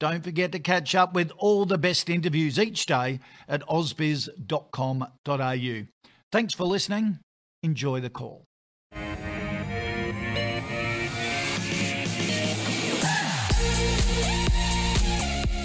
don't 0.00 0.24
forget 0.24 0.50
to 0.50 0.58
catch 0.58 0.96
up 0.96 1.12
with 1.12 1.30
all 1.36 1.66
the 1.66 1.78
best 1.78 2.10
interviews 2.10 2.58
each 2.58 2.86
day 2.86 3.20
at 3.46 3.60
ausbiz.com.au. 3.68 5.06
Thanks 6.32 6.54
for 6.54 6.64
listening. 6.64 7.18
Enjoy 7.62 8.00
the 8.00 8.10
call. 8.10 8.46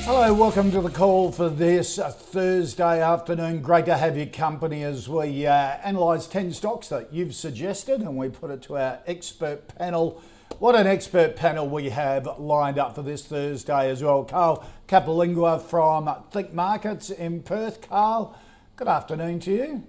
Hello, 0.07 0.31
welcome 0.35 0.69
to 0.71 0.81
the 0.81 0.89
call 0.91 1.31
for 1.31 1.49
this 1.49 1.97
Thursday 1.97 3.01
afternoon. 3.01 3.61
Great 3.61 3.85
to 3.85 3.97
have 3.97 4.15
your 4.15 4.27
company 4.27 4.83
as 4.83 5.09
we 5.09 5.47
uh, 5.47 5.77
analyse 5.83 6.27
10 6.27 6.53
stocks 6.53 6.89
that 6.89 7.11
you've 7.11 7.33
suggested 7.33 8.01
and 8.01 8.15
we 8.15 8.29
put 8.29 8.51
it 8.51 8.61
to 8.63 8.77
our 8.77 8.99
expert 9.07 9.67
panel. 9.79 10.21
What 10.59 10.75
an 10.75 10.87
expert 10.87 11.35
panel 11.35 11.67
we 11.67 11.89
have 11.89 12.39
lined 12.39 12.79
up 12.79 12.95
for 12.95 13.01
this 13.01 13.25
Thursday 13.25 13.89
as 13.89 14.01
well. 14.01 14.23
Carl 14.23 14.65
Capolingua 14.87 15.61
from 15.61 16.09
Think 16.31 16.53
Markets 16.53 17.09
in 17.09 17.41
Perth. 17.43 17.87
Carl, 17.89 18.37
good 18.77 18.87
afternoon 18.87 19.39
to 19.41 19.51
you. 19.51 19.83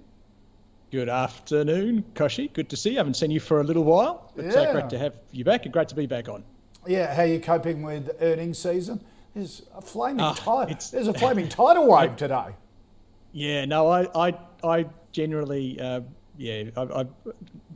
Good 0.90 1.08
afternoon, 1.08 2.04
Kochie. 2.14 2.52
Good 2.52 2.68
to 2.70 2.76
see 2.76 2.90
you. 2.90 2.96
I 2.96 3.00
haven't 3.00 3.14
seen 3.14 3.30
you 3.30 3.40
for 3.40 3.60
a 3.60 3.64
little 3.64 3.84
while. 3.84 4.32
It's 4.36 4.54
Yeah. 4.54 4.62
uh, 4.62 4.72
great 4.72 4.90
to 4.90 4.98
have 4.98 5.16
you 5.30 5.44
back 5.44 5.64
and 5.64 5.72
great 5.72 5.88
to 5.88 5.94
be 5.94 6.06
back 6.06 6.28
on. 6.28 6.42
Yeah, 6.86 7.14
how 7.14 7.22
are 7.22 7.26
you 7.26 7.40
coping 7.40 7.82
with 7.82 8.10
earnings 8.20 8.58
season? 8.58 9.00
There's 9.34 9.62
a 9.76 9.82
flaming 9.82 10.20
Ah, 10.20 10.34
tide. 10.34 10.80
There's 10.92 11.08
a 11.08 11.14
flaming 11.14 11.48
tidal 11.48 11.86
wave 11.88 12.16
today. 12.16 12.54
Yeah, 13.32 13.64
no, 13.66 13.88
I, 13.88 14.28
I, 14.28 14.34
I 14.64 14.86
generally, 15.12 15.78
uh, 15.80 16.00
yeah, 16.38 16.64
I, 16.76 16.82
I, 16.82 17.06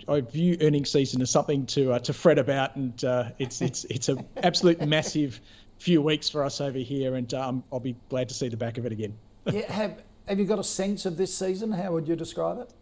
I 0.08 0.20
view 0.20 0.56
earnings 0.60 0.90
season 0.90 1.22
as 1.22 1.30
something 1.30 1.66
to 1.66 1.92
uh, 1.92 1.98
to 2.00 2.12
fret 2.12 2.38
about, 2.38 2.76
and 2.76 3.04
uh, 3.04 3.30
it's 3.38 3.60
it's 3.60 3.84
it's 3.84 4.08
an 4.08 4.26
absolute 4.42 4.80
massive 4.86 5.40
few 5.78 6.02
weeks 6.02 6.28
for 6.28 6.44
us 6.44 6.60
over 6.60 6.78
here, 6.78 7.16
and 7.16 7.32
um, 7.34 7.64
I'll 7.72 7.80
be 7.80 7.96
glad 8.08 8.28
to 8.28 8.34
see 8.34 8.48
the 8.48 8.56
back 8.56 8.78
of 8.78 8.86
it 8.86 8.92
again. 8.92 9.16
Yeah, 9.50 9.70
have 9.72 10.02
have 10.28 10.38
you 10.38 10.44
got 10.44 10.58
a 10.58 10.64
sense 10.64 11.06
of 11.06 11.16
this 11.16 11.36
season? 11.36 11.72
How 11.72 11.92
would 11.92 12.06
you 12.06 12.16
describe 12.16 12.58
it? 12.58 12.72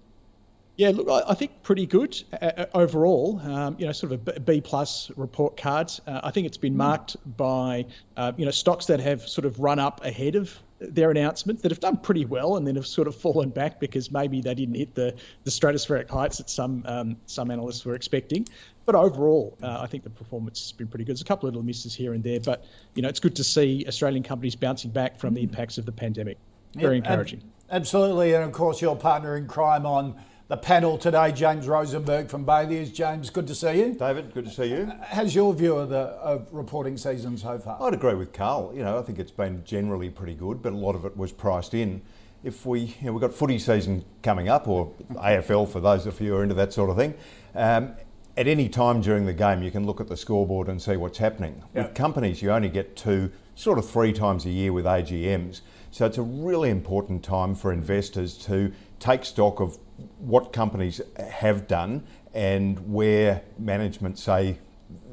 Yeah, 0.77 0.91
look, 0.91 1.09
I, 1.09 1.31
I 1.31 1.35
think 1.35 1.63
pretty 1.63 1.87
good 1.87 2.23
uh, 2.41 2.51
uh, 2.57 2.67
overall. 2.75 3.41
Um, 3.41 3.77
you 3.79 3.87
know, 3.87 3.93
sort 3.93 4.13
of 4.13 4.29
a 4.29 4.41
B 4.41 4.61
plus 4.61 5.11
report 5.17 5.57
card. 5.57 5.91
Uh, 6.07 6.21
I 6.23 6.31
think 6.31 6.47
it's 6.47 6.57
been 6.57 6.77
marked 6.77 7.17
by 7.37 7.87
uh, 8.17 8.33
you 8.37 8.45
know 8.45 8.51
stocks 8.51 8.87
that 8.87 9.01
have 9.01 9.23
sort 9.23 9.45
of 9.45 9.59
run 9.59 9.79
up 9.79 10.05
ahead 10.05 10.37
of 10.37 10.57
their 10.81 11.11
announcement 11.11 11.61
that 11.63 11.73
have 11.73 11.81
done 11.81 11.97
pretty 11.97 12.25
well 12.25 12.57
and 12.57 12.67
then 12.67 12.77
have 12.77 12.87
sort 12.87 13.09
of 13.09 13.15
fallen 13.17 13.51
back 13.51 13.81
because 13.81 14.13
maybe 14.13 14.41
they 14.41 14.55
didn't 14.55 14.77
hit 14.77 14.95
the, 14.95 15.15
the 15.45 15.51
stratospheric 15.51 16.09
heights 16.09 16.39
that 16.39 16.49
some 16.49 16.83
um, 16.87 17.17
some 17.27 17.51
analysts 17.51 17.85
were 17.85 17.95
expecting. 17.95 18.47
But 18.87 18.95
overall, 18.95 19.57
uh, 19.63 19.81
I 19.81 19.87
think 19.87 20.05
the 20.05 20.11
performance 20.11 20.61
has 20.61 20.73
been 20.73 20.87
pretty 20.87 21.05
good. 21.05 21.13
There's 21.17 21.21
a 21.23 21.27
couple 21.27 21.49
of 21.49 21.55
little 21.55 21.67
misses 21.67 21.95
here 21.95 22.15
and 22.15 22.23
there, 22.23 22.41
but 22.41 22.65
you 22.95 23.03
know 23.03 23.09
it's 23.09 23.21
good 23.21 23.37
to 23.37 23.45
see 23.45 23.85
Australian 23.89 24.23
companies 24.23 24.55
bouncing 24.55 24.91
back 24.91 25.19
from 25.19 25.35
the 25.35 25.43
impacts 25.43 25.79
of 25.79 25.85
the 25.87 25.93
pandemic. 25.93 26.39
Very 26.75 26.97
Yeah, 26.99 27.05
ab- 27.05 27.11
encouraging. 27.11 27.43
absolutely, 27.71 28.35
and 28.35 28.45
of 28.45 28.53
course 28.53 28.81
your 28.81 28.95
partner 28.97 29.37
in 29.37 29.47
crime 29.47 29.85
on 29.85 30.15
the 30.49 30.57
panel 30.57 30.97
today, 30.97 31.31
James 31.31 31.69
Rosenberg 31.69 32.31
from 32.31 32.45
Bailey's. 32.45 32.91
James, 32.91 33.29
good 33.29 33.47
to 33.49 33.55
see 33.55 33.81
you. 33.81 33.95
David, 33.95 34.33
good 34.33 34.47
to 34.47 34.51
see 34.51 34.65
you. 34.65 34.91
How's 35.03 35.35
your 35.35 35.53
view 35.53 35.77
of 35.77 35.91
the 35.91 35.99
of 35.99 36.49
reporting 36.53 36.97
season 36.97 37.37
so 37.37 37.59
far? 37.59 37.81
I'd 37.83 37.93
agree 37.93 38.15
with 38.15 38.33
Carl. 38.33 38.73
You 38.75 38.83
know, 38.83 38.99
I 38.99 39.03
think 39.03 39.19
it's 39.19 39.31
been 39.31 39.63
generally 39.65 40.09
pretty 40.09 40.35
good, 40.35 40.63
but 40.63 40.73
a 40.73 40.77
lot 40.77 40.95
of 40.95 41.05
it 41.05 41.15
was 41.17 41.33
priced 41.33 41.75
in. 41.75 42.01
If 42.43 42.65
we, 42.65 42.81
you 42.81 42.95
know, 43.03 43.13
we've 43.13 43.21
got 43.21 43.35
footy 43.35 43.59
season 43.59 44.05
coming 44.23 44.49
up, 44.49 44.69
or 44.69 44.91
AFL 45.13 45.69
for 45.69 45.81
those 45.81 46.07
of 46.07 46.19
you 46.19 46.29
who 46.29 46.37
are 46.37 46.43
into 46.43 46.55
that 46.55 46.73
sort 46.73 46.89
of 46.89 46.97
thing. 46.97 47.15
Um, 47.55 47.95
at 48.39 48.47
any 48.47 48.69
time 48.69 49.03
during 49.03 49.27
the 49.27 49.35
game, 49.35 49.63
you 49.63 49.71
can 49.71 49.85
look 49.85 50.01
at 50.01 50.07
the 50.07 50.17
scoreboard 50.17 50.69
and 50.69 50.81
see 50.81 50.97
what's 50.97 51.19
happening. 51.19 51.63
Yeah. 51.75 51.83
With 51.83 51.95
companies, 51.95 52.41
you 52.41 52.53
only 52.53 52.69
get 52.69 52.97
two, 52.97 53.33
sort 53.55 53.79
of 53.79 53.91
three 53.91 54.13
times 54.13 54.47
a 54.47 54.51
year 54.51 54.73
with 54.73 54.87
AGMs. 54.87 55.61
So 55.91 56.07
it's 56.07 56.19
a 56.19 56.23
really 56.23 56.71
important 56.71 57.23
time 57.23 57.55
for 57.55 57.73
investors 57.73 58.39
to 58.47 58.73
take 59.01 59.25
stock 59.25 59.61
of 59.61 59.79
what 60.19 60.53
companies 60.53 61.01
have 61.19 61.67
done 61.67 62.03
and 62.35 62.93
where 62.93 63.43
management 63.59 64.19
say 64.19 64.59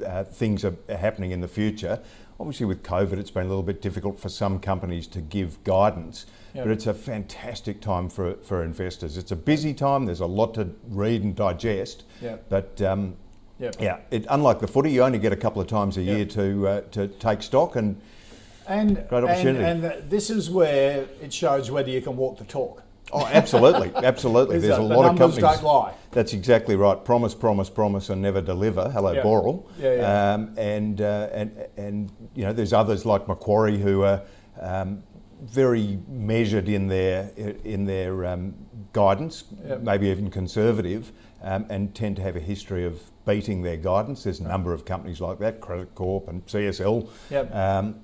uh, 0.04 0.24
things 0.24 0.64
are 0.64 0.74
happening 0.88 1.30
in 1.30 1.40
the 1.40 1.48
future. 1.48 2.00
Obviously, 2.38 2.66
with 2.66 2.82
COVID, 2.82 3.14
it's 3.18 3.30
been 3.30 3.46
a 3.46 3.48
little 3.48 3.62
bit 3.62 3.80
difficult 3.80 4.18
for 4.20 4.28
some 4.28 4.58
companies 4.58 5.06
to 5.08 5.20
give 5.20 5.62
guidance, 5.64 6.26
but 6.54 6.68
it's 6.68 6.86
a 6.86 6.92
fantastic 6.92 7.80
time 7.80 8.10
for, 8.10 8.34
for 8.42 8.62
investors. 8.62 9.16
It's 9.16 9.30
a 9.32 9.36
busy 9.36 9.72
time, 9.72 10.04
there's 10.04 10.20
a 10.20 10.26
lot 10.26 10.52
to 10.54 10.68
read 10.88 11.22
and 11.22 11.34
digest, 11.34 12.04
Yeah. 12.20 12.36
but 12.50 12.80
um, 12.82 13.16
Yeah. 13.58 13.70
yeah, 13.80 13.98
it, 14.10 14.26
unlike 14.28 14.58
the 14.60 14.66
footy, 14.66 14.90
you 14.90 15.02
only 15.02 15.18
get 15.18 15.32
a 15.32 15.36
couple 15.36 15.62
of 15.62 15.68
times 15.68 15.96
a 15.96 16.02
year 16.02 16.26
to, 16.26 16.68
uh, 16.68 16.80
to 16.92 17.08
take 17.08 17.42
stock 17.42 17.76
and 17.76 18.00
And, 18.68 19.06
Great 19.08 19.24
opportunity. 19.24 19.64
And, 19.64 19.84
and 19.84 20.10
this 20.10 20.28
is 20.28 20.50
where 20.50 21.06
it 21.22 21.32
shows 21.32 21.70
whether 21.70 21.88
you 21.88 22.02
can 22.02 22.16
walk 22.16 22.36
the 22.38 22.44
talk. 22.44 22.82
Oh, 23.12 23.24
absolutely, 23.26 23.92
absolutely. 23.94 24.58
There's 24.58 24.76
that 24.76 24.80
a 24.80 24.82
lot 24.82 25.04
of 25.10 25.18
companies. 25.18 25.42
don't 25.42 25.62
lie? 25.62 25.94
That's 26.10 26.32
exactly 26.32 26.76
right. 26.76 27.02
Promise, 27.04 27.34
promise, 27.34 27.70
promise, 27.70 28.10
and 28.10 28.20
never 28.20 28.40
deliver. 28.40 28.90
Hello, 28.90 29.12
Yeah. 29.12 29.22
Boral. 29.22 29.64
Yeah, 29.78 29.94
yeah. 29.94 30.34
Um, 30.34 30.54
and 30.58 31.00
uh, 31.00 31.28
and 31.32 31.66
and 31.76 32.10
you 32.34 32.44
know, 32.44 32.52
there's 32.52 32.72
others 32.72 33.04
like 33.06 33.28
Macquarie 33.28 33.78
who 33.78 34.02
are 34.02 34.22
um, 34.60 35.02
very 35.42 35.98
measured 36.08 36.68
in 36.68 36.88
their 36.88 37.30
in 37.64 37.84
their 37.84 38.24
um, 38.26 38.54
guidance, 38.92 39.44
Yeah. 39.66 39.76
maybe 39.76 40.08
even 40.08 40.30
conservative, 40.30 41.12
um, 41.42 41.66
and 41.68 41.94
tend 41.94 42.16
to 42.16 42.22
have 42.22 42.34
a 42.36 42.40
history 42.40 42.84
of 42.86 43.00
beating 43.26 43.62
their 43.62 43.76
guidance. 43.76 44.24
There's 44.24 44.40
a 44.40 44.48
number 44.48 44.72
of 44.72 44.84
companies 44.84 45.20
like 45.20 45.38
that, 45.40 45.60
Credit 45.60 45.94
Corp 45.94 46.28
and 46.28 46.44
CSL, 46.46 47.08
Yep. 47.30 47.54
um, 47.54 48.00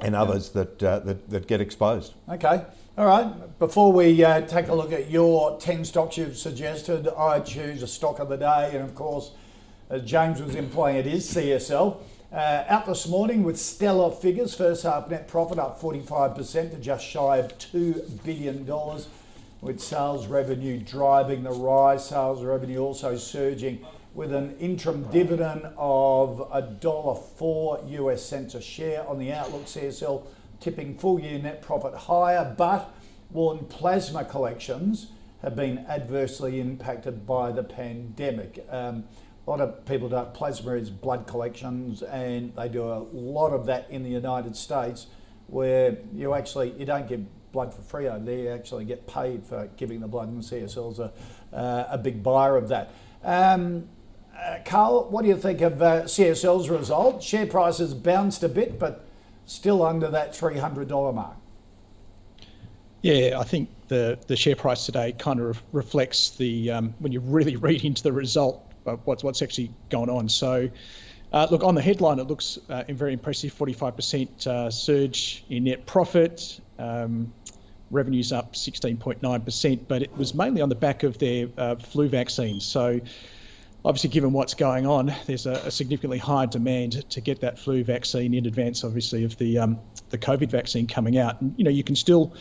and 0.00 0.14
others 0.14 0.50
that, 0.50 0.82
uh, 0.82 0.98
that 1.00 1.30
that 1.30 1.46
get 1.48 1.60
exposed. 1.60 2.14
Okay. 2.28 2.62
All 2.98 3.04
right. 3.04 3.58
Before 3.58 3.92
we 3.92 4.24
uh, 4.24 4.40
take 4.46 4.68
a 4.68 4.74
look 4.74 4.90
at 4.90 5.10
your 5.10 5.60
10 5.60 5.84
stocks 5.84 6.16
you've 6.16 6.38
suggested, 6.38 7.06
I 7.14 7.40
choose 7.40 7.82
a 7.82 7.86
stock 7.86 8.20
of 8.20 8.30
the 8.30 8.38
day. 8.38 8.70
And 8.72 8.82
of 8.82 8.94
course, 8.94 9.32
as 9.90 10.00
James 10.00 10.40
was 10.40 10.54
implying, 10.54 10.96
it 10.96 11.06
is 11.06 11.30
CSL. 11.34 11.98
Uh, 12.32 12.64
out 12.66 12.86
this 12.86 13.06
morning 13.06 13.42
with 13.42 13.58
stellar 13.58 14.10
figures. 14.10 14.54
First 14.54 14.84
half 14.84 15.10
net 15.10 15.28
profit 15.28 15.58
up 15.58 15.78
45% 15.78 16.70
to 16.70 16.76
just 16.78 17.04
shy 17.04 17.36
of 17.36 17.58
$2 17.58 18.24
billion, 18.24 18.66
with 19.60 19.78
sales 19.78 20.26
revenue 20.26 20.78
driving 20.78 21.42
the 21.42 21.50
rise. 21.50 22.08
Sales 22.08 22.42
revenue 22.42 22.78
also 22.78 23.18
surging 23.18 23.84
with 24.14 24.32
an 24.32 24.56
interim 24.56 25.02
dividend 25.10 25.66
of 25.76 26.38
$1.04 26.50 27.90
US 27.90 28.24
cents 28.24 28.54
a 28.54 28.62
share 28.62 29.06
on 29.06 29.18
the 29.18 29.34
outlook. 29.34 29.66
CSL 29.66 30.24
tipping 30.60 30.96
full 30.96 31.20
year 31.20 31.38
net 31.38 31.62
profit 31.62 31.94
higher, 31.94 32.54
but 32.56 32.94
warned 33.30 33.68
plasma 33.68 34.24
collections 34.24 35.08
have 35.42 35.54
been 35.54 35.84
adversely 35.88 36.60
impacted 36.60 37.26
by 37.26 37.52
the 37.52 37.62
pandemic. 37.62 38.66
Um, 38.70 39.04
a 39.46 39.50
lot 39.50 39.60
of 39.60 39.84
people 39.84 40.08
don't. 40.08 40.34
Plasma 40.34 40.72
is 40.72 40.90
blood 40.90 41.26
collections, 41.26 42.02
and 42.02 42.54
they 42.56 42.68
do 42.68 42.82
a 42.82 43.06
lot 43.12 43.52
of 43.52 43.66
that 43.66 43.86
in 43.90 44.02
the 44.02 44.10
United 44.10 44.56
States, 44.56 45.06
where 45.46 45.98
you 46.12 46.34
actually 46.34 46.72
you 46.72 46.84
don't 46.84 47.08
get 47.08 47.20
blood 47.52 47.72
for 47.72 47.82
free 47.82 48.08
over 48.08 48.24
there. 48.24 48.38
You 48.38 48.50
actually 48.50 48.86
get 48.86 49.06
paid 49.06 49.46
for 49.46 49.68
giving 49.76 50.00
the 50.00 50.08
blood, 50.08 50.28
and 50.28 50.42
CSL's 50.42 50.98
a 50.98 51.12
uh, 51.52 51.86
a 51.90 51.98
big 51.98 52.22
buyer 52.22 52.56
of 52.56 52.68
that. 52.68 52.90
Um, 53.22 53.88
uh, 54.36 54.58
Carl, 54.64 55.08
what 55.10 55.22
do 55.22 55.28
you 55.28 55.36
think 55.36 55.60
of 55.60 55.80
uh, 55.80 56.02
CSL's 56.02 56.68
result? 56.68 57.22
Share 57.22 57.46
prices 57.46 57.94
bounced 57.94 58.42
a 58.42 58.48
bit, 58.48 58.78
but 58.78 59.05
still 59.46 59.82
under 59.82 60.08
that 60.10 60.32
$300 60.32 61.14
mark. 61.14 61.36
Yeah, 63.02 63.38
I 63.38 63.44
think 63.44 63.68
the 63.88 64.18
the 64.26 64.34
share 64.34 64.56
price 64.56 64.84
today 64.84 65.12
kind 65.12 65.40
of 65.40 65.62
reflects 65.72 66.30
the 66.30 66.72
um, 66.72 66.94
when 66.98 67.12
you 67.12 67.20
really 67.20 67.56
read 67.68 67.84
into 67.84 68.02
the 68.02 68.12
result 68.12 68.62
what's 69.04 69.22
what's 69.24 69.42
actually 69.42 69.70
going 69.90 70.10
on. 70.10 70.28
So. 70.28 70.68
Uh, 71.32 71.46
look, 71.50 71.64
on 71.64 71.74
the 71.74 71.82
headline, 71.82 72.20
it 72.20 72.28
looks 72.28 72.56
uh, 72.68 72.84
very 72.90 73.12
impressive 73.12 73.52
45% 73.52 74.46
uh, 74.46 74.70
surge 74.70 75.44
in 75.50 75.64
net 75.64 75.84
profit, 75.84 76.60
um, 76.78 77.32
revenues 77.90 78.32
up 78.32 78.54
16.9%, 78.54 79.80
but 79.88 80.02
it 80.02 80.16
was 80.16 80.34
mainly 80.34 80.62
on 80.62 80.68
the 80.68 80.76
back 80.76 81.02
of 81.02 81.18
their 81.18 81.48
uh, 81.58 81.74
flu 81.74 82.08
vaccine. 82.08 82.60
So, 82.60 83.00
obviously, 83.86 84.10
given 84.10 84.32
what's 84.32 84.52
going 84.52 84.84
on, 84.84 85.14
there's 85.26 85.46
a, 85.46 85.52
a, 85.52 85.70
significantly 85.70 86.18
higher 86.18 86.46
demand 86.46 87.08
to 87.08 87.20
get 87.20 87.40
that 87.40 87.58
flu 87.58 87.84
vaccine 87.84 88.34
in 88.34 88.44
advance, 88.44 88.84
obviously, 88.84 89.24
of 89.24 89.38
the 89.38 89.58
um, 89.58 89.78
the 90.10 90.18
COVID 90.18 90.50
vaccine 90.50 90.86
coming 90.86 91.16
out. 91.16 91.40
And 91.40 91.54
you 91.56 91.64
know, 91.64 91.70
you 91.70 91.84
can 91.84 91.96
still, 91.96 92.34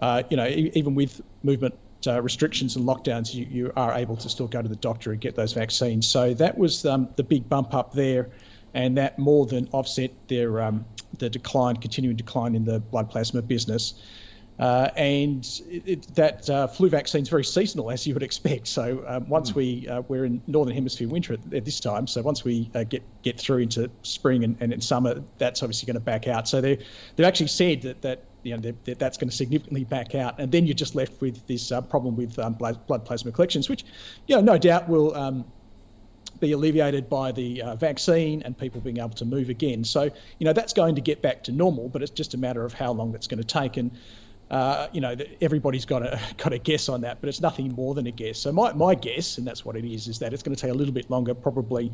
uh, 0.00 0.22
you 0.30 0.36
know, 0.36 0.46
e- 0.46 0.70
even 0.74 0.94
with 0.94 1.20
movement 1.42 1.74
uh, 2.06 2.22
restrictions 2.22 2.76
and 2.76 2.86
lockdowns, 2.86 3.34
you, 3.34 3.46
you 3.50 3.72
are 3.76 3.92
able 3.94 4.16
to 4.16 4.28
still 4.28 4.46
go 4.46 4.62
to 4.62 4.68
the 4.68 4.76
doctor 4.76 5.12
and 5.12 5.20
get 5.20 5.34
those 5.34 5.52
vaccines. 5.52 6.06
So 6.06 6.32
that 6.34 6.56
was 6.56 6.86
um, 6.86 7.08
the 7.16 7.24
big 7.24 7.48
bump 7.48 7.74
up 7.74 7.92
there, 7.92 8.30
and 8.72 8.96
that 8.96 9.18
more 9.18 9.46
than 9.46 9.68
offset 9.72 10.12
their 10.28 10.60
um, 10.62 10.86
the 11.18 11.28
decline, 11.28 11.76
continuing 11.76 12.16
decline 12.16 12.54
in 12.54 12.64
the 12.64 12.78
blood 12.78 13.10
plasma 13.10 13.42
business. 13.42 14.00
Uh, 14.58 14.88
and 14.96 15.60
it, 15.68 15.82
it, 15.84 16.14
that 16.14 16.48
uh, 16.48 16.68
flu 16.68 16.88
vaccine 16.88 17.22
is 17.22 17.28
very 17.28 17.44
seasonal, 17.44 17.90
as 17.90 18.06
you 18.06 18.14
would 18.14 18.22
expect. 18.22 18.68
So 18.68 19.04
um, 19.06 19.28
once 19.28 19.50
mm. 19.50 19.56
we 19.56 19.88
uh, 19.88 20.02
we're 20.02 20.24
in 20.24 20.40
northern 20.46 20.74
hemisphere 20.74 21.08
winter 21.08 21.32
at, 21.32 21.40
at 21.52 21.64
this 21.64 21.80
time, 21.80 22.06
so 22.06 22.22
once 22.22 22.44
we 22.44 22.70
uh, 22.74 22.84
get 22.84 23.02
get 23.22 23.40
through 23.40 23.58
into 23.58 23.90
spring 24.02 24.44
and, 24.44 24.56
and 24.60 24.72
in 24.72 24.80
summer, 24.80 25.22
that's 25.38 25.62
obviously 25.62 25.86
going 25.86 25.94
to 25.94 26.04
back 26.04 26.28
out. 26.28 26.46
So 26.46 26.60
they 26.60 26.78
they've 27.16 27.26
actually 27.26 27.48
said 27.48 27.82
that 27.82 28.02
that 28.02 28.22
you 28.44 28.56
know 28.56 28.72
that 28.84 28.98
that's 29.00 29.18
going 29.18 29.28
to 29.28 29.34
significantly 29.34 29.82
back 29.82 30.14
out, 30.14 30.38
and 30.38 30.52
then 30.52 30.66
you're 30.66 30.74
just 30.74 30.94
left 30.94 31.20
with 31.20 31.44
this 31.48 31.72
uh, 31.72 31.80
problem 31.80 32.14
with 32.14 32.38
um, 32.38 32.54
blood, 32.54 32.86
blood, 32.86 33.04
plasma 33.04 33.32
collections, 33.32 33.68
which 33.68 33.84
you 34.28 34.36
know 34.36 34.42
no 34.42 34.58
doubt 34.58 34.88
will. 34.88 35.14
Um, 35.16 35.44
be 36.40 36.50
alleviated 36.50 37.08
by 37.08 37.30
the 37.30 37.62
uh, 37.62 37.76
vaccine 37.76 38.42
and 38.42 38.58
people 38.58 38.80
being 38.80 38.98
able 38.98 39.10
to 39.10 39.24
move 39.24 39.50
again. 39.50 39.84
So, 39.84 40.02
you 40.02 40.44
know, 40.44 40.52
that's 40.52 40.72
going 40.72 40.96
to 40.96 41.00
get 41.00 41.22
back 41.22 41.44
to 41.44 41.52
normal, 41.52 41.88
but 41.88 42.02
it's 42.02 42.10
just 42.10 42.34
a 42.34 42.36
matter 42.36 42.64
of 42.64 42.72
how 42.72 42.92
long 42.92 43.12
that's 43.12 43.28
going 43.28 43.40
to 43.40 43.46
take. 43.46 43.76
And 43.76 43.92
uh, 44.54 44.86
you 44.92 45.00
know, 45.00 45.16
everybody's 45.40 45.84
got 45.84 46.02
a 46.02 46.20
got 46.36 46.52
a 46.52 46.58
guess 46.58 46.88
on 46.88 47.00
that, 47.00 47.20
but 47.20 47.28
it's 47.28 47.40
nothing 47.40 47.72
more 47.72 47.92
than 47.92 48.06
a 48.06 48.12
guess. 48.12 48.38
So 48.38 48.52
my, 48.52 48.72
my 48.72 48.94
guess, 48.94 49.36
and 49.36 49.46
that's 49.46 49.64
what 49.64 49.74
it 49.76 49.84
is, 49.84 50.06
is 50.06 50.20
that 50.20 50.32
it's 50.32 50.44
going 50.44 50.54
to 50.54 50.60
take 50.60 50.70
a 50.70 50.74
little 50.74 50.94
bit 50.94 51.10
longer, 51.10 51.34
probably, 51.34 51.92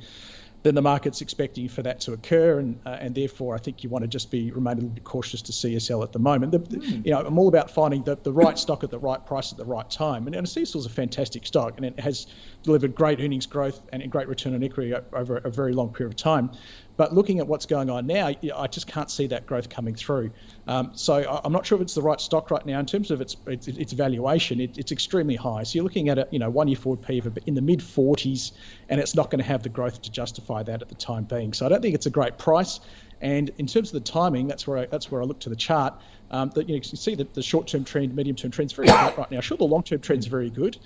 than 0.63 0.75
the 0.75 0.83
market's 0.83 1.23
expecting 1.23 1.71
for 1.71 1.83
that 1.83 2.01
to 2.01 2.13
occur, 2.13 2.59
and 2.59 2.79
uh, 2.85 2.99
and 3.01 3.15
therefore 3.15 3.55
I 3.55 3.59
think 3.59 3.83
you 3.83 3.89
want 3.89 4.03
to 4.03 4.09
just 4.09 4.31
be 4.31 4.51
remain 4.51 4.73
a 4.73 4.75
little 4.77 4.91
bit 4.91 5.05
cautious 5.05 5.41
to 5.41 5.53
CSL 5.53 6.03
at 6.03 6.13
the 6.13 6.19
moment. 6.19 6.53
The, 6.53 6.59
mm. 6.59 7.07
You 7.07 7.13
know, 7.13 7.21
I'm 7.21 7.39
all 7.39 7.49
about 7.49 7.71
finding 7.71 8.03
the, 8.03 8.17
the 8.17 8.33
right 8.33 8.59
stock 8.59 8.85
at 8.85 8.91
the 8.91 8.99
right 8.99 9.25
price 9.25 9.53
at 9.53 9.57
the 9.57 9.65
right 9.65 9.91
time, 9.91 10.27
and, 10.27 10.37
and 10.37 10.47
CSL 10.47 10.77
is 10.77 10.85
a 10.85 10.91
fantastic 10.91 11.47
stock, 11.47 11.79
and 11.79 11.87
it 11.87 11.99
has 11.99 12.27
delivered 12.63 12.95
great 12.95 13.21
earnings 13.21 13.47
growth 13.47 13.81
and 13.91 14.03
a 14.03 14.07
great 14.07 14.29
return 14.29 14.55
on 14.55 14.63
equity 14.63 14.93
over 15.15 15.39
a 15.39 15.51
very 15.51 15.73
long 15.73 15.95
period 15.95 16.13
of 16.13 16.17
time. 16.17 16.51
But 17.01 17.15
looking 17.15 17.39
at 17.39 17.47
what's 17.47 17.65
going 17.65 17.89
on 17.89 18.07
now, 18.07 18.27
I 18.27 18.67
just 18.67 18.87
can't 18.87 19.11
see 19.11 19.27
that 19.29 19.47
growth 19.47 19.71
coming 19.71 19.95
through. 19.95 20.31
Um, 20.67 20.91
so 20.93 21.41
I'm 21.43 21.51
not 21.51 21.65
sure 21.65 21.77
if 21.77 21.81
it's 21.81 21.95
the 21.95 22.03
right 22.03 22.21
stock 22.21 22.51
right 22.51 22.67
now 22.67 22.79
in 22.79 22.85
terms 22.85 23.11
of 23.11 23.23
its 23.23 23.39
its, 23.47 23.69
its 23.69 23.95
valuation. 23.95 24.61
It, 24.61 24.77
it's 24.77 24.93
extremely 24.93 25.35
high. 25.35 25.63
So 25.63 25.77
you're 25.77 25.85
looking 25.85 26.11
at 26.11 26.19
a 26.19 26.29
you 26.31 26.39
know 26.39 26.51
one 26.51 26.69
year 26.69 26.77
forward 26.77 27.01
P 27.01 27.17
of 27.17 27.39
in 27.47 27.55
the 27.55 27.63
mid 27.63 27.81
40s, 27.81 28.53
and 28.91 29.01
it's 29.01 29.15
not 29.15 29.31
going 29.31 29.39
to 29.39 29.49
have 29.49 29.63
the 29.63 29.71
growth 29.71 30.03
to 30.03 30.11
justify 30.11 30.63
that 30.65 30.83
at 30.83 30.91
the 30.91 30.95
time 30.95 31.25
being. 31.25 31.55
So 31.55 31.65
I 31.65 31.71
don't 31.71 31.81
think 31.81 31.95
it's 31.95 32.05
a 32.05 32.11
great 32.11 32.37
price. 32.37 32.81
And 33.23 33.51
in 33.57 33.67
terms 33.67 33.89
of 33.89 34.05
the 34.05 34.13
timing, 34.13 34.47
that's 34.47 34.67
where 34.67 34.81
I, 34.81 34.85
that's 34.85 35.11
where 35.11 35.23
I 35.23 35.25
look 35.25 35.41
to 35.41 35.49
the 35.49 35.57
chart. 35.57 35.95
Um, 36.31 36.51
that 36.55 36.69
you, 36.69 36.75
know, 36.75 36.75
you 36.75 36.81
can 36.83 36.97
see 36.97 37.15
that 37.15 37.33
the 37.33 37.43
short-term 37.43 37.85
trend, 37.85 38.15
medium-term 38.15 38.51
trend 38.51 38.71
is 38.71 38.77
very 38.77 38.89
flat 39.01 39.17
right 39.17 39.31
now. 39.31 39.41
Sure, 39.41 39.57
the 39.57 39.65
long-term 39.65 40.01
trend 40.01 40.21
is 40.21 40.27
very 40.27 40.51
good. 40.51 40.77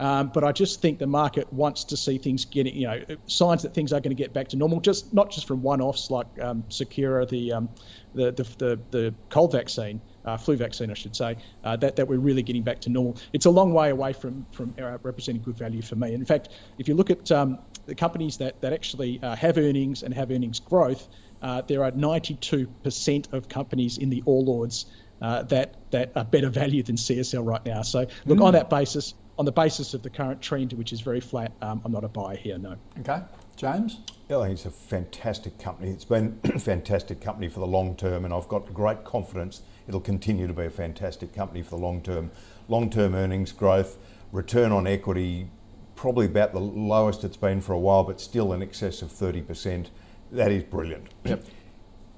Um, 0.00 0.30
but 0.32 0.44
I 0.44 0.52
just 0.52 0.80
think 0.80 0.98
the 0.98 1.06
market 1.06 1.52
wants 1.52 1.84
to 1.84 1.96
see 1.96 2.16
things 2.16 2.46
getting, 2.46 2.74
you 2.74 2.86
know, 2.86 3.04
signs 3.26 3.62
that 3.62 3.74
things 3.74 3.92
are 3.92 4.00
going 4.00 4.16
to 4.16 4.20
get 4.20 4.32
back 4.32 4.48
to 4.48 4.56
normal. 4.56 4.80
Just 4.80 5.12
not 5.12 5.30
just 5.30 5.46
from 5.46 5.62
one-offs 5.62 6.10
like 6.10 6.26
um, 6.40 6.64
Seqirus, 6.70 7.28
the, 7.28 7.52
um, 7.52 7.68
the, 8.14 8.32
the 8.32 8.44
the 8.56 8.80
the 8.90 9.14
cold 9.28 9.52
vaccine, 9.52 10.00
uh, 10.24 10.38
flu 10.38 10.56
vaccine, 10.56 10.90
I 10.90 10.94
should 10.94 11.14
say, 11.14 11.36
uh, 11.64 11.76
that 11.76 11.96
that 11.96 12.08
we're 12.08 12.18
really 12.18 12.42
getting 12.42 12.62
back 12.62 12.80
to 12.80 12.90
normal. 12.90 13.18
It's 13.34 13.44
a 13.44 13.50
long 13.50 13.74
way 13.74 13.90
away 13.90 14.14
from 14.14 14.46
from 14.52 14.74
uh, 14.80 14.96
representing 15.02 15.42
good 15.42 15.58
value 15.58 15.82
for 15.82 15.96
me. 15.96 16.14
In 16.14 16.24
fact, 16.24 16.48
if 16.78 16.88
you 16.88 16.94
look 16.94 17.10
at 17.10 17.30
um, 17.30 17.58
the 17.84 17.94
companies 17.94 18.38
that 18.38 18.58
that 18.62 18.72
actually 18.72 19.20
uh, 19.22 19.36
have 19.36 19.58
earnings 19.58 20.02
and 20.02 20.14
have 20.14 20.30
earnings 20.30 20.60
growth, 20.60 21.08
uh, 21.42 21.60
there 21.60 21.84
are 21.84 21.92
92% 21.92 23.32
of 23.34 23.50
companies 23.50 23.98
in 23.98 24.08
the 24.08 24.22
All 24.24 24.48
Ords. 24.48 24.86
Uh, 25.22 25.42
that 25.42 25.76
that 25.90 26.12
are 26.16 26.24
better 26.24 26.48
value 26.48 26.82
than 26.82 26.96
CSL 26.96 27.44
right 27.44 27.62
now. 27.66 27.82
So 27.82 28.06
look 28.24 28.38
mm. 28.38 28.42
on 28.42 28.54
that 28.54 28.70
basis, 28.70 29.12
on 29.40 29.46
the 29.46 29.52
basis 29.52 29.94
of 29.94 30.02
the 30.02 30.10
current 30.10 30.42
trend, 30.42 30.74
which 30.74 30.92
is 30.92 31.00
very 31.00 31.18
flat, 31.18 31.50
um, 31.62 31.80
I'm 31.82 31.92
not 31.92 32.04
a 32.04 32.08
buyer 32.08 32.36
here, 32.36 32.58
no. 32.58 32.76
Okay. 32.98 33.22
James? 33.56 34.00
Yeah, 34.28 34.36
I 34.36 34.42
think 34.42 34.52
it's 34.52 34.66
a 34.66 34.70
fantastic 34.70 35.58
company. 35.58 35.90
It's 35.90 36.04
been 36.04 36.38
a 36.44 36.58
fantastic 36.58 37.22
company 37.22 37.48
for 37.48 37.60
the 37.60 37.66
long 37.66 37.96
term, 37.96 38.26
and 38.26 38.34
I've 38.34 38.48
got 38.48 38.72
great 38.74 39.02
confidence 39.02 39.62
it'll 39.88 40.02
continue 40.02 40.46
to 40.46 40.52
be 40.52 40.66
a 40.66 40.70
fantastic 40.70 41.34
company 41.34 41.62
for 41.62 41.70
the 41.70 41.76
long 41.78 42.02
term. 42.02 42.30
Long 42.68 42.90
term 42.90 43.14
earnings 43.14 43.50
growth, 43.50 43.96
return 44.30 44.72
on 44.72 44.86
equity, 44.86 45.48
probably 45.96 46.26
about 46.26 46.52
the 46.52 46.60
lowest 46.60 47.24
it's 47.24 47.38
been 47.38 47.62
for 47.62 47.72
a 47.72 47.78
while, 47.78 48.04
but 48.04 48.20
still 48.20 48.52
in 48.52 48.60
excess 48.60 49.00
of 49.00 49.10
30%. 49.10 49.86
That 50.32 50.52
is 50.52 50.64
brilliant. 50.64 51.08
Yep. 51.24 51.46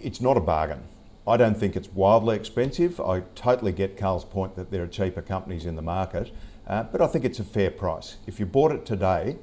It's 0.01 0.21
not 0.21 0.37
a 0.37 0.41
bargain. 0.41 0.83
I 1.25 1.37
don't 1.37 1.57
think 1.57 1.77
it's 1.77 1.89
wildly 1.91 2.35
expensive. 2.35 3.01
I 3.01 3.21
totally 3.37 3.71
get 3.71 3.97
Carl's 3.97 4.25
point 4.25 4.57
that 4.57 4.73
there 4.73 4.83
are 4.83 4.89
cheaper 4.89 5.23
companies 5.23 5.67
in 5.67 5.77
the 5.77 5.83
market. 5.83 6.33
Uh, 6.67 6.85
but 6.85 7.01
I 7.01 7.07
think 7.07 7.25
it's 7.25 7.41
a 7.41 7.45
fair 7.45 7.71
price. 7.71 8.17
If 8.27 8.39
you 8.39 8.47
bought 8.47 8.73
it 8.73 8.87
today 8.87 9.37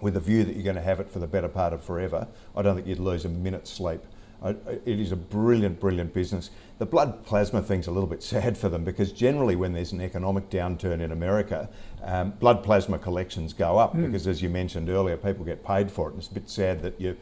with 0.00 0.16
a 0.16 0.20
view 0.20 0.44
that 0.44 0.54
you're 0.54 0.64
going 0.64 0.76
to 0.76 0.82
have 0.82 1.00
it 1.00 1.10
for 1.10 1.18
the 1.18 1.26
better 1.26 1.48
part 1.48 1.72
of 1.72 1.82
forever, 1.82 2.28
I 2.56 2.62
don't 2.62 2.76
think 2.76 2.86
you'd 2.86 2.98
lose 2.98 3.24
a 3.24 3.28
minute's 3.28 3.70
sleep. 3.70 4.00
I, 4.42 4.50
it 4.84 5.00
is 5.00 5.12
a 5.12 5.16
brilliant, 5.16 5.80
brilliant 5.80 6.12
business. 6.12 6.50
The 6.78 6.86
blood 6.86 7.24
plasma 7.24 7.62
thing's 7.62 7.86
a 7.86 7.90
little 7.90 8.08
bit 8.08 8.22
sad 8.34 8.56
for 8.56 8.68
them 8.68 8.84
because 8.84 9.12
generally, 9.12 9.56
when 9.56 9.72
there's 9.72 9.92
an 9.92 10.00
economic 10.00 10.50
downturn 10.50 11.00
in 11.00 11.12
America, 11.12 11.68
um, 12.02 12.30
blood 12.32 12.62
plasma 12.62 12.98
collections 12.98 13.52
go 13.52 13.78
up 13.78 13.94
mm. 13.94 14.06
because, 14.06 14.26
as 14.26 14.42
you 14.42 14.48
mentioned 14.48 14.88
earlier, 14.88 15.16
people 15.16 15.44
get 15.44 15.64
paid 15.64 15.90
for 15.90 16.08
it. 16.08 16.12
And 16.12 16.18
it's 16.18 16.30
a 16.30 16.34
bit 16.34 16.48
sad 16.48 16.82
that 16.82 17.00
you 17.00 17.16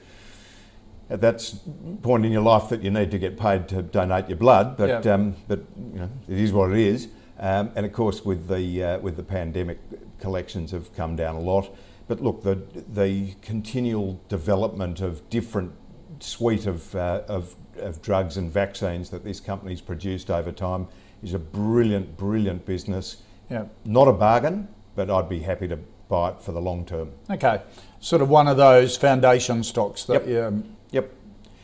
at 1.11 1.21
that 1.21 1.55
point 2.03 2.25
in 2.25 2.33
your 2.33 2.43
life 2.43 2.69
that 2.71 2.83
you 2.83 2.91
need 2.91 3.11
to 3.11 3.19
get 3.19 3.39
paid 3.39 3.69
to 3.69 3.83
donate 3.83 4.29
your 4.29 4.39
blood, 4.39 4.77
but 4.77 5.05
yeah. 5.05 5.13
um, 5.13 5.37
but 5.49 5.61
you 5.77 6.01
know 6.01 6.11
it 6.29 6.39
is 6.39 6.53
what 6.53 6.73
it 6.73 6.79
is. 6.79 7.09
Um, 7.39 7.71
and 7.75 7.85
of 7.85 7.93
course, 7.93 8.25
with 8.25 8.49
the 8.49 8.85
uh, 8.85 8.99
with 8.99 9.17
the 9.17 9.23
pandemic, 9.23 9.79
collections 10.21 10.71
have 10.71 10.95
come 10.95 11.17
down 11.17 11.35
a 11.35 11.41
lot. 11.41 11.75
But 12.07 12.23
look, 12.23 12.43
the 12.43 12.63
the 12.89 13.35
continual 13.43 14.21
development 14.29 15.01
of 15.01 15.29
different 15.31 15.73
suite 16.21 16.67
of, 16.67 16.95
uh, 16.95 17.23
of, 17.29 17.55
of 17.79 18.01
drugs 18.03 18.37
and 18.37 18.51
vaccines 18.51 19.11
that 19.11 19.25
this 19.25 19.41
company's 19.41 19.81
produced 19.81 20.31
over 20.31 20.53
time 20.53 20.89
is 21.23 21.35
a 21.35 21.39
brilliant, 21.39 22.17
brilliant 22.17 22.65
business. 22.67 23.23
Yeah. 23.51 23.67
Not 23.85 24.09
a 24.09 24.13
bargain, 24.13 24.69
but 24.95 25.11
I'd 25.11 25.29
be 25.29 25.41
happy 25.41 25.69
to 25.69 25.79
buy 26.09 26.31
it 26.31 26.43
for 26.43 26.53
the 26.53 26.61
long 26.61 26.85
term. 26.85 27.11
Okay, 27.31 27.63
sort 28.01 28.23
of 28.23 28.29
one 28.29 28.49
of 28.49 28.57
those 28.57 28.97
foundation 28.97 29.63
stocks 29.63 30.05
that 30.05 30.27
yep. 30.27 30.49
Um, 30.49 30.77
yep. 30.91 31.11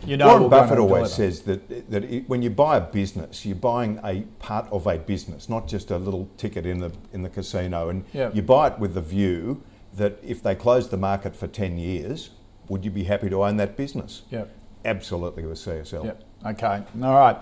You 0.06 0.16
know, 0.16 0.28
Warren 0.28 0.48
Buffett 0.48 0.78
always 0.78 1.12
says 1.12 1.42
that 1.42 1.90
that 1.90 2.04
it, 2.04 2.28
when 2.28 2.42
you 2.42 2.50
buy 2.50 2.78
a 2.78 2.80
business, 2.80 3.44
you're 3.44 3.54
buying 3.54 4.00
a 4.02 4.22
part 4.38 4.66
of 4.72 4.86
a 4.86 4.98
business, 4.98 5.48
not 5.48 5.68
just 5.68 5.90
a 5.90 5.98
little 5.98 6.28
ticket 6.36 6.66
in 6.66 6.80
the 6.80 6.92
in 7.12 7.22
the 7.22 7.28
casino. 7.28 7.90
And 7.90 8.04
yep. 8.12 8.34
you 8.34 8.42
buy 8.42 8.68
it 8.68 8.78
with 8.78 8.94
the 8.94 9.02
view 9.02 9.62
that 9.94 10.18
if 10.22 10.42
they 10.42 10.54
close 10.54 10.88
the 10.88 10.96
market 10.96 11.36
for 11.36 11.46
ten 11.46 11.76
years, 11.76 12.30
would 12.68 12.84
you 12.84 12.90
be 12.90 13.04
happy 13.04 13.28
to 13.28 13.44
own 13.44 13.56
that 13.58 13.76
business? 13.76 14.22
Yeah, 14.30 14.44
absolutely 14.84 15.44
with 15.44 15.58
CSL. 15.58 16.04
Yep. 16.04 16.24
Okay. 16.46 16.82
All 17.02 17.14
right. 17.14 17.36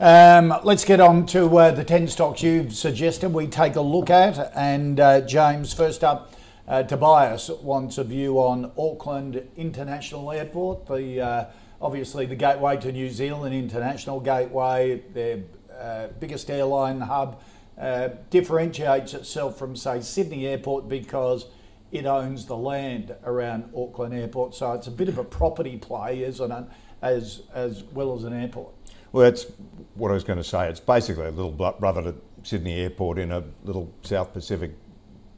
Um, 0.00 0.54
let's 0.64 0.84
get 0.84 0.98
on 0.98 1.26
to 1.26 1.58
uh, 1.58 1.70
the 1.70 1.84
ten 1.84 2.08
stocks 2.08 2.42
you've 2.42 2.74
suggested 2.74 3.32
we 3.32 3.46
take 3.46 3.76
a 3.76 3.80
look 3.80 4.10
at. 4.10 4.52
And 4.56 4.98
uh, 4.98 5.20
James, 5.22 5.72
first 5.72 6.02
up. 6.02 6.34
Uh, 6.68 6.84
Tobias 6.84 7.48
wants 7.62 7.98
a 7.98 8.04
view 8.04 8.38
on 8.38 8.70
Auckland 8.78 9.42
International 9.56 10.30
Airport, 10.30 10.86
the 10.86 11.20
uh, 11.20 11.44
obviously 11.80 12.26
the 12.26 12.36
gateway 12.36 12.76
to 12.78 12.92
New 12.92 13.08
Zealand, 13.10 13.54
international 13.54 14.20
gateway, 14.20 15.02
their 15.12 15.40
uh, 15.78 16.08
biggest 16.18 16.50
airline 16.50 17.00
hub, 17.00 17.42
uh, 17.78 18.10
differentiates 18.28 19.14
itself 19.14 19.58
from, 19.58 19.74
say, 19.74 20.00
Sydney 20.00 20.46
Airport 20.46 20.88
because 20.88 21.46
it 21.90 22.04
owns 22.04 22.46
the 22.46 22.56
land 22.56 23.14
around 23.24 23.70
Auckland 23.76 24.14
Airport. 24.14 24.54
So 24.54 24.72
it's 24.72 24.86
a 24.86 24.90
bit 24.90 25.08
of 25.08 25.18
a 25.18 25.24
property 25.24 25.76
play, 25.78 26.22
isn't 26.22 26.52
it, 26.52 26.64
as, 27.02 27.42
as 27.54 27.82
well 27.92 28.14
as 28.14 28.24
an 28.24 28.34
airport? 28.34 28.74
Well, 29.12 29.24
that's 29.24 29.46
what 29.94 30.10
I 30.10 30.14
was 30.14 30.22
going 30.22 30.38
to 30.38 30.44
say. 30.44 30.68
It's 30.68 30.78
basically 30.78 31.26
a 31.26 31.30
little 31.30 31.50
brother 31.50 32.02
to 32.02 32.14
Sydney 32.42 32.80
Airport 32.80 33.18
in 33.18 33.32
a 33.32 33.42
little 33.64 33.92
South 34.02 34.32
Pacific 34.32 34.72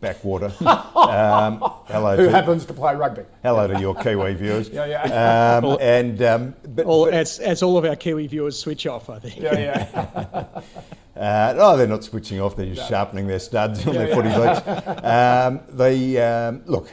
backwater. 0.02 0.52
um, 0.66 1.64
hello. 1.86 2.16
Who 2.16 2.24
to, 2.24 2.30
happens 2.30 2.66
to 2.66 2.74
play 2.74 2.94
rugby? 2.94 3.22
Hello 3.42 3.66
to 3.66 3.80
your 3.80 3.94
Kiwi 3.94 4.34
viewers. 4.42 4.68
yeah, 4.68 4.84
yeah. 4.84 5.56
Um, 5.56 5.78
and 5.80 6.22
um, 6.22 6.54
but, 6.68 6.84
all, 6.84 7.06
but, 7.06 7.14
as, 7.14 7.38
as 7.38 7.62
all 7.62 7.78
of 7.78 7.86
our 7.86 7.96
Kiwi 7.96 8.26
viewers 8.26 8.58
switch 8.58 8.86
off, 8.86 9.08
I 9.08 9.18
think. 9.18 9.40
Yeah, 9.40 9.58
yeah. 9.58 10.44
Uh, 11.14 11.54
oh, 11.58 11.76
they're 11.76 11.86
not 11.86 12.02
switching 12.02 12.40
off; 12.40 12.56
they're 12.56 12.74
just 12.74 12.88
sharpening 12.88 13.26
their 13.26 13.38
studs 13.38 13.86
on 13.86 13.92
their 13.92 14.08
footy 14.08 14.30
boots. 14.30 14.62
Um, 15.04 15.60
the 15.68 16.18
um, 16.18 16.62
look, 16.64 16.88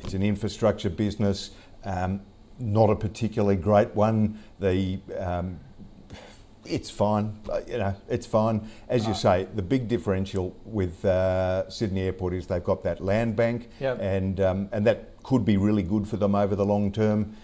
it's 0.00 0.12
an 0.12 0.22
infrastructure 0.22 0.90
business, 0.90 1.52
um, 1.84 2.20
not 2.58 2.90
a 2.90 2.94
particularly 2.94 3.56
great 3.56 3.94
one. 3.94 4.38
The 4.60 5.00
um, 5.18 5.58
it's 6.64 6.90
fine, 6.90 7.38
you 7.66 7.78
know, 7.78 7.94
it's 8.08 8.26
fine. 8.26 8.68
As 8.88 9.06
you 9.06 9.14
say, 9.14 9.46
the 9.54 9.62
big 9.62 9.88
differential 9.88 10.54
with 10.64 11.04
uh, 11.04 11.68
Sydney 11.70 12.02
Airport 12.02 12.34
is 12.34 12.46
they've 12.46 12.62
got 12.64 12.82
that 12.84 13.00
land 13.00 13.36
bank, 13.36 13.68
Yep. 13.80 13.98
and 14.00 14.40
um, 14.40 14.68
and 14.72 14.86
that 14.86 15.22
could 15.22 15.44
be 15.44 15.56
really 15.56 15.82
good 15.82 16.06
for 16.08 16.16
them 16.16 16.34
over 16.34 16.54
the 16.56 16.64
long 16.66 16.92
term. 16.92 17.34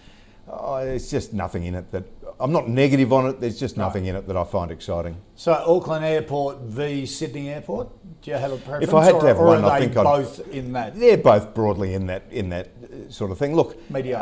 Oh, 0.47 0.83
there's 0.85 1.09
just 1.09 1.33
nothing 1.33 1.63
in 1.63 1.73
it 1.73 1.91
that 1.91 2.03
I'm 2.39 2.51
not 2.51 2.69
negative 2.69 3.11
on 3.13 3.25
it. 3.27 3.39
There's 3.39 3.59
just 3.59 3.77
nothing 3.77 4.05
in 4.05 4.15
it 4.15 4.27
that 4.27 4.37
I 4.37 4.43
find 4.43 4.69
exciting. 4.69 5.17
So 5.35 5.53
Auckland 5.53 6.05
Airport 6.05 6.59
v 6.59 7.05
Sydney 7.07 7.49
Airport. 7.49 7.89
Do 8.21 8.31
you 8.31 8.37
have 8.37 8.51
a 8.51 8.57
preference? 8.57 8.83
If 8.87 8.93
I 8.93 9.05
had 9.05 9.19
to 9.19 9.25
have 9.27 9.39
or 9.39 9.47
one, 9.47 9.63
are 9.63 9.71
I 9.71 9.79
they 9.79 9.85
think 9.87 9.97
I'd- 9.97 10.03
both 10.05 10.47
in 10.49 10.73
that? 10.73 10.99
They're 10.99 11.17
both 11.17 11.53
broadly 11.55 11.93
in 11.95 12.05
that 12.07 12.23
in 12.29 12.49
that 12.49 12.67
uh, 12.67 12.84
sort 13.09 13.31
of 13.31 13.37
thing. 13.37 13.55
Look. 13.55 13.77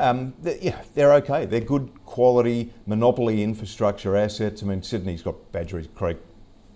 Um, 0.10 0.34
they, 0.42 0.60
yeah, 0.62 0.82
they're 0.94 1.14
okay. 1.14 1.46
They're 1.46 1.60
good 1.60 1.90
quality 2.06 2.72
monopoly 2.86 3.44
infrastructure 3.44 4.16
assets. 4.16 4.64
I 4.64 4.66
mean, 4.66 4.82
Sydney's 4.84 5.22
got 5.22 5.36
Badgerys 5.52 5.94
Creek 5.96 6.18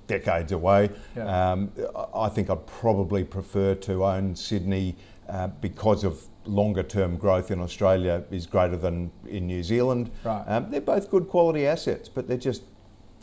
decades 0.08 0.52
away. 0.52 0.90
Yeah. 1.16 1.52
Um, 1.52 1.72
I 1.96 2.28
I 2.28 2.30
think 2.30 2.50
I'd 2.50 2.66
probably 2.66 3.24
prefer 3.24 3.76
to 3.76 4.06
own 4.06 4.36
Sydney 4.36 4.96
uh, 5.30 5.48
because 5.62 6.04
of 6.04 6.26
longer 6.46 6.84
term 6.84 7.18
growth 7.18 7.52
in 7.52 7.60
Australia 7.60 8.24
is 8.32 8.48
greater 8.48 8.78
than 8.78 9.12
in 9.28 9.48
New 9.48 9.64
Zealand. 9.64 10.10
Right. 10.24 10.44
Um, 10.48 10.72
they're 10.72 10.82
both 10.82 11.12
good 11.12 11.28
quality 11.28 11.68
assets, 11.68 12.10
but 12.10 12.28
they're 12.28 12.38
just 12.38 12.64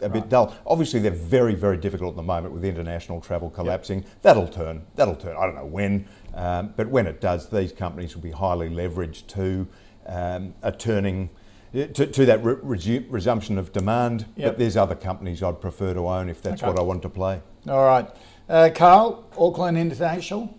a 0.01 0.09
bit 0.09 0.29
dull. 0.29 0.55
Obviously, 0.67 1.01
they're 1.01 1.11
very, 1.11 1.55
very 1.55 1.77
difficult 1.77 2.11
at 2.11 2.17
the 2.17 2.23
moment 2.23 2.53
with 2.55 2.65
international 2.65 3.21
travel 3.21 3.51
collapsing. 3.51 4.05
That'll 4.23 4.49
turn. 4.49 4.83
That'll 4.97 5.17
turn. 5.17 5.37
I 5.37 5.47
don't 5.47 5.55
know 5.55 5.65
when, 5.67 6.07
um, 6.35 6.75
but 6.77 6.89
when 6.89 7.07
it 7.07 7.21
does, 7.21 7.49
these 7.49 7.73
companies 7.73 8.15
will 8.15 8.23
be 8.23 8.31
highly 8.31 8.69
leveraged 8.69 9.27
to 9.29 9.67
um, 10.07 10.55
a 10.63 10.73
turning. 10.73 11.31
To, 11.73 12.07
to 12.07 12.25
that 12.27 12.45
re- 12.45 12.55
resu- 12.55 13.05
resumption 13.11 13.59
of 13.59 13.73
demand, 13.73 14.27
Yep. 14.37 14.53
but 14.53 14.59
there's 14.61 14.77
other 14.77 14.95
companies 14.95 15.43
I'd 15.43 15.61
prefer 15.61 15.93
to 15.95 16.07
own 16.09 16.29
if 16.29 16.41
that's 16.41 16.63
Okay. 16.63 16.71
what 16.71 16.79
I 16.79 16.83
want 16.83 17.03
to 17.03 17.09
play. 17.09 17.41
All 17.69 17.85
right, 17.85 18.09
uh, 18.49 18.71
Carl, 18.73 19.25
Auckland 19.37 19.77
International. 19.77 20.57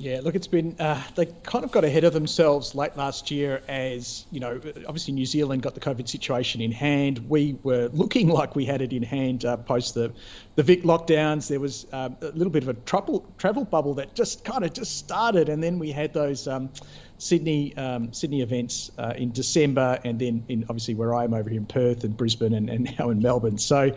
Yeah, 0.00 0.20
look, 0.22 0.36
it's 0.36 0.46
been 0.46 0.76
uh, 0.78 1.02
they 1.16 1.26
kind 1.26 1.64
of 1.64 1.72
got 1.72 1.84
ahead 1.84 2.04
of 2.04 2.12
themselves 2.12 2.72
late 2.76 2.96
last 2.96 3.32
year, 3.32 3.62
as 3.66 4.26
you 4.30 4.38
know. 4.38 4.60
Obviously, 4.86 5.12
New 5.12 5.26
Zealand 5.26 5.62
got 5.62 5.74
the 5.74 5.80
COVID 5.80 6.08
situation 6.08 6.60
in 6.60 6.70
hand. 6.70 7.28
We 7.28 7.58
were 7.64 7.88
looking 7.92 8.28
like 8.38 8.54
we 8.54 8.64
had 8.64 8.80
it 8.80 8.92
in 8.92 9.02
hand 9.02 9.44
uh, 9.44 9.56
post 9.56 9.94
the 9.94 10.12
the 10.54 10.62
Vic 10.62 10.84
lockdowns. 10.84 11.48
There 11.48 11.58
was 11.58 11.84
um, 11.92 12.16
a 12.22 12.26
little 12.26 12.52
bit 12.52 12.62
of 12.62 12.68
a 12.68 12.74
trouble 12.74 13.26
travel 13.38 13.64
bubble 13.64 13.94
that 13.94 14.14
just 14.14 14.44
kind 14.44 14.64
of 14.64 14.72
just 14.72 14.98
started, 14.98 15.48
and 15.48 15.60
then 15.60 15.80
we 15.80 15.90
had 15.90 16.14
those. 16.14 16.46
Um, 16.46 16.70
Sydney 17.20 17.76
um, 17.76 18.12
Sydney 18.12 18.42
events 18.42 18.92
uh, 18.96 19.14
in 19.16 19.32
December, 19.32 19.98
and 20.04 20.20
then 20.20 20.44
in 20.46 20.62
obviously 20.68 20.94
where 20.94 21.12
I 21.12 21.24
am 21.24 21.34
over 21.34 21.50
here 21.50 21.58
in 21.58 21.66
Perth 21.66 22.04
and 22.04 22.16
Brisbane, 22.16 22.54
and, 22.54 22.70
and 22.70 22.96
now 22.96 23.10
in 23.10 23.18
Melbourne. 23.18 23.58
So 23.58 23.90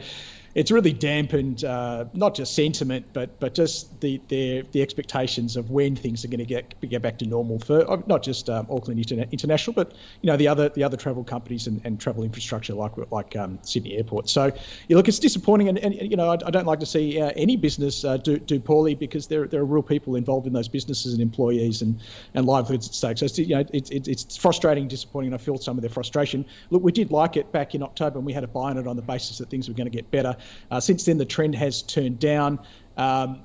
it's 0.53 0.72
really 0.72 0.91
dampened 0.91 1.63
uh, 1.63 2.05
not 2.13 2.36
just 2.36 2.55
sentiment, 2.55 3.05
but 3.13 3.39
but 3.39 3.53
just 3.53 4.01
the 4.01 4.22
the, 4.27 4.63
the 4.72 4.81
expectations 4.81 5.55
of 5.55 5.70
when 5.72 5.96
things 5.96 6.25
are 6.25 6.27
going 6.27 6.39
to 6.39 6.46
get 6.46 6.79
get 6.89 7.01
back 7.01 7.20
to 7.20 7.25
normal 7.25 7.60
for 7.60 7.89
uh, 7.89 8.01
not 8.08 8.24
just 8.24 8.50
um, 8.50 8.67
Auckland 8.70 9.00
Interna- 9.00 9.31
International, 9.31 9.74
but 9.74 9.93
you 10.22 10.27
know 10.27 10.38
the 10.38 10.48
other 10.48 10.70
the 10.70 10.84
other 10.84 10.98
travel 10.98 11.24
companies 11.24 11.67
and, 11.67 11.81
and 11.86 12.00
travel 12.00 12.24
infrastructure 12.24 12.74
like 12.74 12.91
like 13.12 13.36
um, 13.36 13.60
Sydney 13.62 13.96
Airport. 13.96 14.29
So 14.29 14.51
you 14.88 14.98
look, 14.98 15.08
it's 15.08 15.20
disappointing, 15.20 15.70
and, 15.70 15.77
and 15.77 15.93
you 15.96 16.17
know 16.17 16.29
I, 16.29 16.38
I 16.46 16.51
don't 16.51 16.67
like 16.67 16.79
to 16.79 16.86
see 16.86 17.22
uh, 17.22 17.31
any 17.36 17.55
business 17.55 18.03
uh, 18.03 18.17
do 18.17 18.38
do 18.38 18.60
poorly 18.60 18.96
because 18.96 19.27
there 19.27 19.48
there 19.48 19.62
are 19.62 19.65
real 19.65 19.84
people 19.84 20.15
involved 20.15 20.48
in 20.48 20.53
those 20.53 20.67
businesses 20.67 21.13
and 21.13 21.22
employees 21.22 21.81
and 21.81 22.00
and 22.34 22.46
livelihoods 22.46 22.88
at 22.88 22.93
stake. 22.93 23.17
So 23.17 23.25
it's, 23.25 23.39
you 23.39 23.55
know 23.55 23.63
it's 23.74 23.89
it's 23.89 24.08
it's 24.08 24.38
frustrating, 24.38 24.88
disappointing, 24.88 25.27
and 25.27 25.36
I 25.36 25.43
feel 25.43 25.58
some 25.58 25.77
of 25.77 25.81
their 25.81 25.89
frustration. 25.89 26.46
Look, 26.72 26.84
we 26.84 26.91
did 26.91 27.12
like 27.12 27.38
it 27.38 27.51
back 27.53 27.74
in 27.74 27.84
October, 27.84 28.17
and 28.17 28.25
we 28.25 28.34
had 28.34 28.43
a 28.43 28.48
buy 28.48 28.72
on 28.72 28.77
it 28.77 28.88
on 28.88 28.98
the 28.98 29.01
basis 29.01 29.38
that 29.38 29.50
things 29.50 29.70
were 29.70 29.75
going 29.75 29.89
to 29.89 29.96
get 29.96 30.12
better. 30.12 30.36
Uh, 30.69 30.79
since 30.79 31.05
then, 31.05 31.17
the 31.17 31.25
trend 31.25 31.55
has 31.55 31.81
turned 31.81 32.19
down 32.19 32.60
um, 32.98 33.41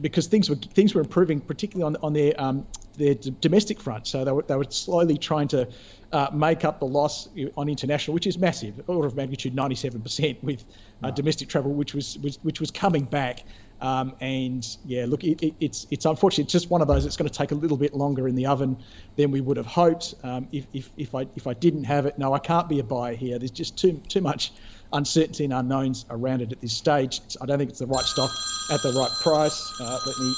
because 0.00 0.26
things 0.26 0.48
were 0.48 0.56
things 0.56 0.94
were 0.94 1.00
improving, 1.00 1.40
particularly 1.40 1.86
on 1.86 1.96
on 2.02 2.12
their 2.12 2.34
um, 2.38 2.66
their 2.96 3.14
domestic 3.14 3.80
front. 3.80 4.06
So 4.06 4.24
they 4.24 4.32
were 4.32 4.42
they 4.42 4.56
were 4.56 4.66
slowly 4.70 5.18
trying 5.18 5.48
to 5.48 5.68
uh, 6.12 6.28
make 6.32 6.64
up 6.64 6.80
the 6.80 6.86
loss 6.86 7.28
on 7.56 7.68
international, 7.68 8.14
which 8.14 8.26
is 8.26 8.38
massive, 8.38 8.80
order 8.86 9.06
of 9.06 9.16
magnitude 9.16 9.54
97% 9.54 10.42
with 10.42 10.64
uh, 11.02 11.10
domestic 11.10 11.48
travel, 11.48 11.72
which 11.72 11.94
was, 11.94 12.18
was 12.18 12.38
which 12.42 12.60
was 12.60 12.70
coming 12.70 13.04
back. 13.04 13.44
Um, 13.80 14.14
and 14.20 14.66
yeah, 14.86 15.04
look, 15.06 15.24
it, 15.24 15.42
it, 15.42 15.54
it's 15.60 15.86
it's 15.90 16.06
unfortunate. 16.06 16.44
It's 16.44 16.52
just 16.52 16.70
one 16.70 16.80
of 16.80 16.88
those. 16.88 17.04
It's 17.04 17.16
going 17.16 17.28
to 17.28 17.34
take 17.34 17.50
a 17.52 17.54
little 17.54 17.76
bit 17.76 17.94
longer 17.94 18.26
in 18.26 18.34
the 18.34 18.46
oven 18.46 18.78
than 19.16 19.30
we 19.30 19.42
would 19.42 19.58
have 19.58 19.66
hoped. 19.66 20.14
Um, 20.22 20.48
if, 20.52 20.66
if, 20.72 20.90
if 20.96 21.14
I 21.14 21.26
if 21.36 21.46
I 21.46 21.52
didn't 21.52 21.84
have 21.84 22.06
it, 22.06 22.18
no, 22.18 22.32
I 22.32 22.38
can't 22.38 22.68
be 22.68 22.78
a 22.78 22.84
buyer 22.84 23.14
here. 23.14 23.38
There's 23.38 23.50
just 23.50 23.76
too 23.76 24.00
too 24.08 24.22
much 24.22 24.52
uncertainty 24.92 25.44
and 25.44 25.52
unknowns 25.52 26.04
around 26.10 26.42
it 26.42 26.52
at 26.52 26.60
this 26.60 26.72
stage. 26.72 27.20
It's, 27.24 27.36
I 27.40 27.46
don't 27.46 27.58
think 27.58 27.70
it's 27.70 27.78
the 27.78 27.86
right 27.86 28.04
stock 28.04 28.30
at 28.70 28.82
the 28.82 28.92
right 28.92 29.10
price. 29.22 29.80
Uh, 29.80 29.98
let 30.06 30.18
me 30.18 30.34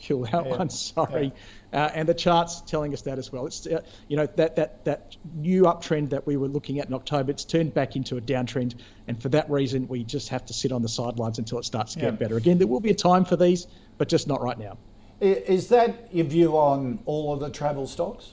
kill 0.00 0.22
that 0.22 0.46
one. 0.46 0.70
Sorry. 0.70 1.32
Uh, 1.72 1.90
and 1.94 2.08
the 2.08 2.14
charts 2.14 2.62
telling 2.62 2.92
us 2.92 3.02
that 3.02 3.18
as 3.18 3.30
well. 3.30 3.46
It's 3.46 3.66
uh, 3.66 3.80
you 4.08 4.16
know 4.16 4.26
that 4.36 4.56
that 4.56 4.84
that 4.84 5.16
new 5.34 5.62
uptrend 5.64 6.10
that 6.10 6.26
we 6.26 6.36
were 6.36 6.48
looking 6.48 6.80
at 6.80 6.86
in 6.88 6.94
October. 6.94 7.30
It's 7.30 7.44
turned 7.44 7.74
back 7.74 7.94
into 7.94 8.16
a 8.16 8.20
downtrend, 8.20 8.80
and 9.06 9.22
for 9.22 9.28
that 9.28 9.48
reason, 9.48 9.86
we 9.86 10.02
just 10.02 10.28
have 10.30 10.44
to 10.46 10.52
sit 10.52 10.72
on 10.72 10.82
the 10.82 10.88
sidelines 10.88 11.38
until 11.38 11.58
it 11.58 11.64
starts 11.64 11.94
to 11.94 12.00
Yeah. 12.00 12.10
get 12.10 12.18
better. 12.18 12.36
Again, 12.36 12.58
there 12.58 12.66
will 12.66 12.80
be 12.80 12.90
a 12.90 12.94
time 12.94 13.24
for 13.24 13.36
these, 13.36 13.68
but 13.98 14.08
just 14.08 14.26
not 14.26 14.42
right 14.42 14.58
now. 14.58 14.78
Is 15.20 15.68
that 15.68 16.08
your 16.12 16.24
view 16.26 16.56
on 16.56 17.00
all 17.04 17.32
of 17.34 17.40
the 17.40 17.50
travel 17.50 17.86
stocks? 17.86 18.32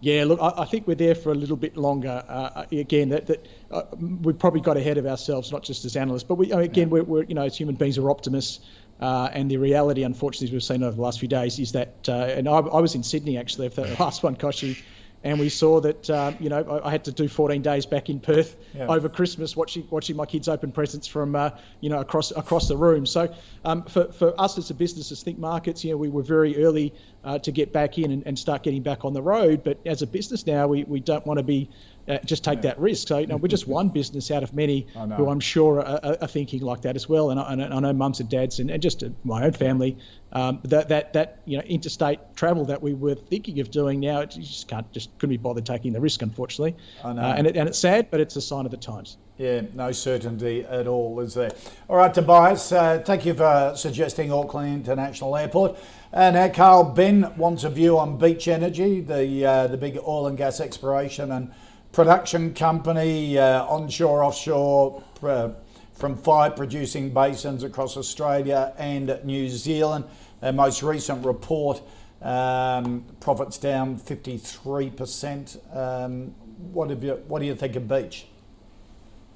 Yeah, 0.00 0.24
look, 0.24 0.40
I, 0.40 0.62
I 0.62 0.64
think 0.64 0.86
we're 0.86 0.94
there 0.94 1.14
for 1.14 1.30
a 1.30 1.34
little 1.34 1.56
bit 1.56 1.76
longer. 1.76 2.24
Uh, 2.26 2.64
again, 2.72 3.10
that, 3.10 3.26
that 3.26 3.46
uh, 3.70 3.82
we've 3.98 4.38
probably 4.38 4.62
got 4.62 4.78
ahead 4.78 4.96
of 4.96 5.06
ourselves, 5.06 5.52
not 5.52 5.62
just 5.62 5.84
as 5.84 5.94
analysts, 5.94 6.24
but 6.24 6.36
we, 6.36 6.50
again, 6.52 6.88
we're, 6.88 7.02
we're, 7.02 7.24
you 7.24 7.34
know, 7.34 7.42
as 7.42 7.56
human 7.56 7.74
beings, 7.74 8.00
we're 8.00 8.10
optimists. 8.10 8.60
Uh, 8.98 9.30
and 9.32 9.50
the 9.50 9.56
reality, 9.56 10.02
unfortunately, 10.02 10.48
as 10.48 10.52
we've 10.52 10.62
seen 10.62 10.82
over 10.82 10.96
the 10.96 11.02
last 11.02 11.20
few 11.20 11.28
days, 11.28 11.58
is 11.58 11.72
that, 11.72 12.08
uh, 12.08 12.12
and 12.12 12.48
I, 12.48 12.58
I 12.58 12.80
was 12.80 12.94
in 12.94 13.02
Sydney 13.02 13.36
actually 13.36 13.68
for 13.68 13.82
the 13.82 13.94
last 14.00 14.22
one, 14.22 14.36
Kochie, 14.36 14.82
and 15.22 15.38
we 15.38 15.48
saw 15.48 15.80
that, 15.80 16.08
um, 16.08 16.36
you 16.40 16.48
know, 16.48 16.62
I, 16.62 16.88
I 16.88 16.90
had 16.90 17.04
to 17.04 17.12
do 17.12 17.28
14 17.28 17.60
days 17.62 17.84
back 17.86 18.08
in 18.08 18.20
Perth 18.20 18.56
Yeah. 18.74 18.86
over 18.86 19.08
Christmas, 19.08 19.54
watching 19.56 19.86
watching 19.90 20.16
my 20.16 20.26
kids 20.26 20.48
open 20.48 20.72
presents 20.72 21.06
from, 21.06 21.36
uh, 21.36 21.50
you 21.80 21.90
know, 21.90 22.00
across 22.00 22.30
across 22.30 22.68
the 22.68 22.76
room. 22.76 23.04
So 23.04 23.32
um, 23.64 23.82
for, 23.84 24.10
for 24.12 24.40
us 24.40 24.56
as 24.56 24.70
a 24.70 24.74
business, 24.74 25.12
as 25.12 25.22
Think 25.22 25.38
Markets, 25.38 25.84
you 25.84 25.90
know, 25.90 25.96
we 25.98 26.08
were 26.08 26.22
very 26.22 26.64
early 26.64 26.94
uh, 27.24 27.38
to 27.40 27.52
get 27.52 27.72
back 27.72 27.98
in 27.98 28.10
and, 28.12 28.22
and 28.26 28.38
start 28.38 28.62
getting 28.62 28.82
back 28.82 29.04
on 29.04 29.12
the 29.12 29.22
road. 29.22 29.62
But 29.62 29.78
as 29.84 30.02
a 30.02 30.06
business 30.06 30.46
now, 30.46 30.66
we, 30.66 30.84
we 30.84 31.00
don't 31.00 31.26
want 31.26 31.38
to 31.38 31.44
be 31.44 31.68
uh, 32.08 32.18
just 32.24 32.44
take 32.44 32.62
that 32.62 32.78
risk. 32.78 33.08
So 33.08 33.18
you 33.18 33.26
know, 33.26 33.36
we're 33.36 33.48
just 33.48 33.68
one 33.68 33.88
business 33.88 34.30
out 34.30 34.42
of 34.42 34.52
many 34.54 34.86
who 35.16 35.28
I'm 35.28 35.40
sure 35.40 35.80
are, 35.80 36.00
are, 36.02 36.16
are 36.22 36.28
thinking 36.28 36.62
like 36.62 36.82
that 36.82 36.96
as 36.96 37.08
well. 37.08 37.30
And 37.30 37.40
I, 37.40 37.52
and 37.52 37.62
I 37.62 37.80
know 37.80 37.92
mums 37.92 38.20
and 38.20 38.28
dads 38.28 38.60
and, 38.60 38.70
and 38.70 38.82
just 38.82 39.02
uh, 39.02 39.08
my 39.24 39.44
own 39.44 39.52
family 39.52 39.96
um, 40.32 40.60
that 40.64 40.88
that 40.88 41.12
that 41.12 41.40
you 41.44 41.56
know 41.56 41.64
interstate 41.64 42.20
travel 42.36 42.64
that 42.66 42.82
we 42.82 42.94
were 42.94 43.14
thinking 43.14 43.60
of 43.60 43.70
doing 43.70 44.00
now, 44.00 44.20
it, 44.20 44.30
just 44.30 44.68
can't 44.68 44.90
just 44.92 45.10
couldn't 45.18 45.30
be 45.30 45.36
bothered 45.36 45.66
taking 45.66 45.92
the 45.92 46.00
risk, 46.00 46.22
unfortunately. 46.22 46.76
I 47.04 47.12
know. 47.12 47.22
Uh, 47.22 47.34
and 47.36 47.46
it, 47.46 47.56
and 47.56 47.68
it's 47.68 47.78
sad, 47.78 48.10
but 48.10 48.20
it's 48.20 48.36
a 48.36 48.40
sign 48.40 48.64
of 48.64 48.70
the 48.70 48.76
times. 48.76 49.16
Yeah, 49.38 49.62
no 49.74 49.90
certainty 49.90 50.64
at 50.64 50.86
all, 50.86 51.18
is 51.20 51.34
there? 51.34 51.50
All 51.88 51.96
right, 51.96 52.12
Tobias, 52.12 52.72
uh, 52.72 53.02
thank 53.04 53.24
you 53.24 53.32
for 53.32 53.72
suggesting 53.74 54.30
Auckland 54.30 54.86
International 54.86 55.34
Airport. 55.34 55.78
And 56.12 56.36
uh, 56.36 56.50
Carl, 56.50 56.84
Ben 56.84 57.32
wants 57.36 57.64
a 57.64 57.70
view 57.70 57.98
on 57.98 58.18
Beach 58.18 58.48
Energy, 58.48 59.00
the 59.00 59.44
uh, 59.44 59.66
the 59.66 59.76
big 59.76 59.98
oil 60.06 60.26
and 60.26 60.36
gas 60.36 60.60
exploration 60.60 61.32
and 61.32 61.52
production 61.92 62.54
company, 62.54 63.38
uh, 63.38 63.64
onshore, 63.64 64.22
offshore, 64.22 65.02
uh, 65.22 65.50
from 65.94 66.16
five 66.16 66.56
producing 66.56 67.10
basins 67.10 67.62
across 67.62 67.96
Australia 67.96 68.72
and 68.78 69.20
New 69.24 69.48
Zealand. 69.48 70.04
Their 70.40 70.52
most 70.52 70.82
recent 70.82 71.24
report, 71.26 71.82
um, 72.22 73.04
profits 73.20 73.58
down 73.58 73.98
53%. 73.98 75.76
Um, 75.76 76.34
what, 76.72 76.88
you, 76.90 77.22
what 77.28 77.40
do 77.40 77.46
you 77.46 77.54
think 77.54 77.76
of 77.76 77.86
Beach? 77.88 78.26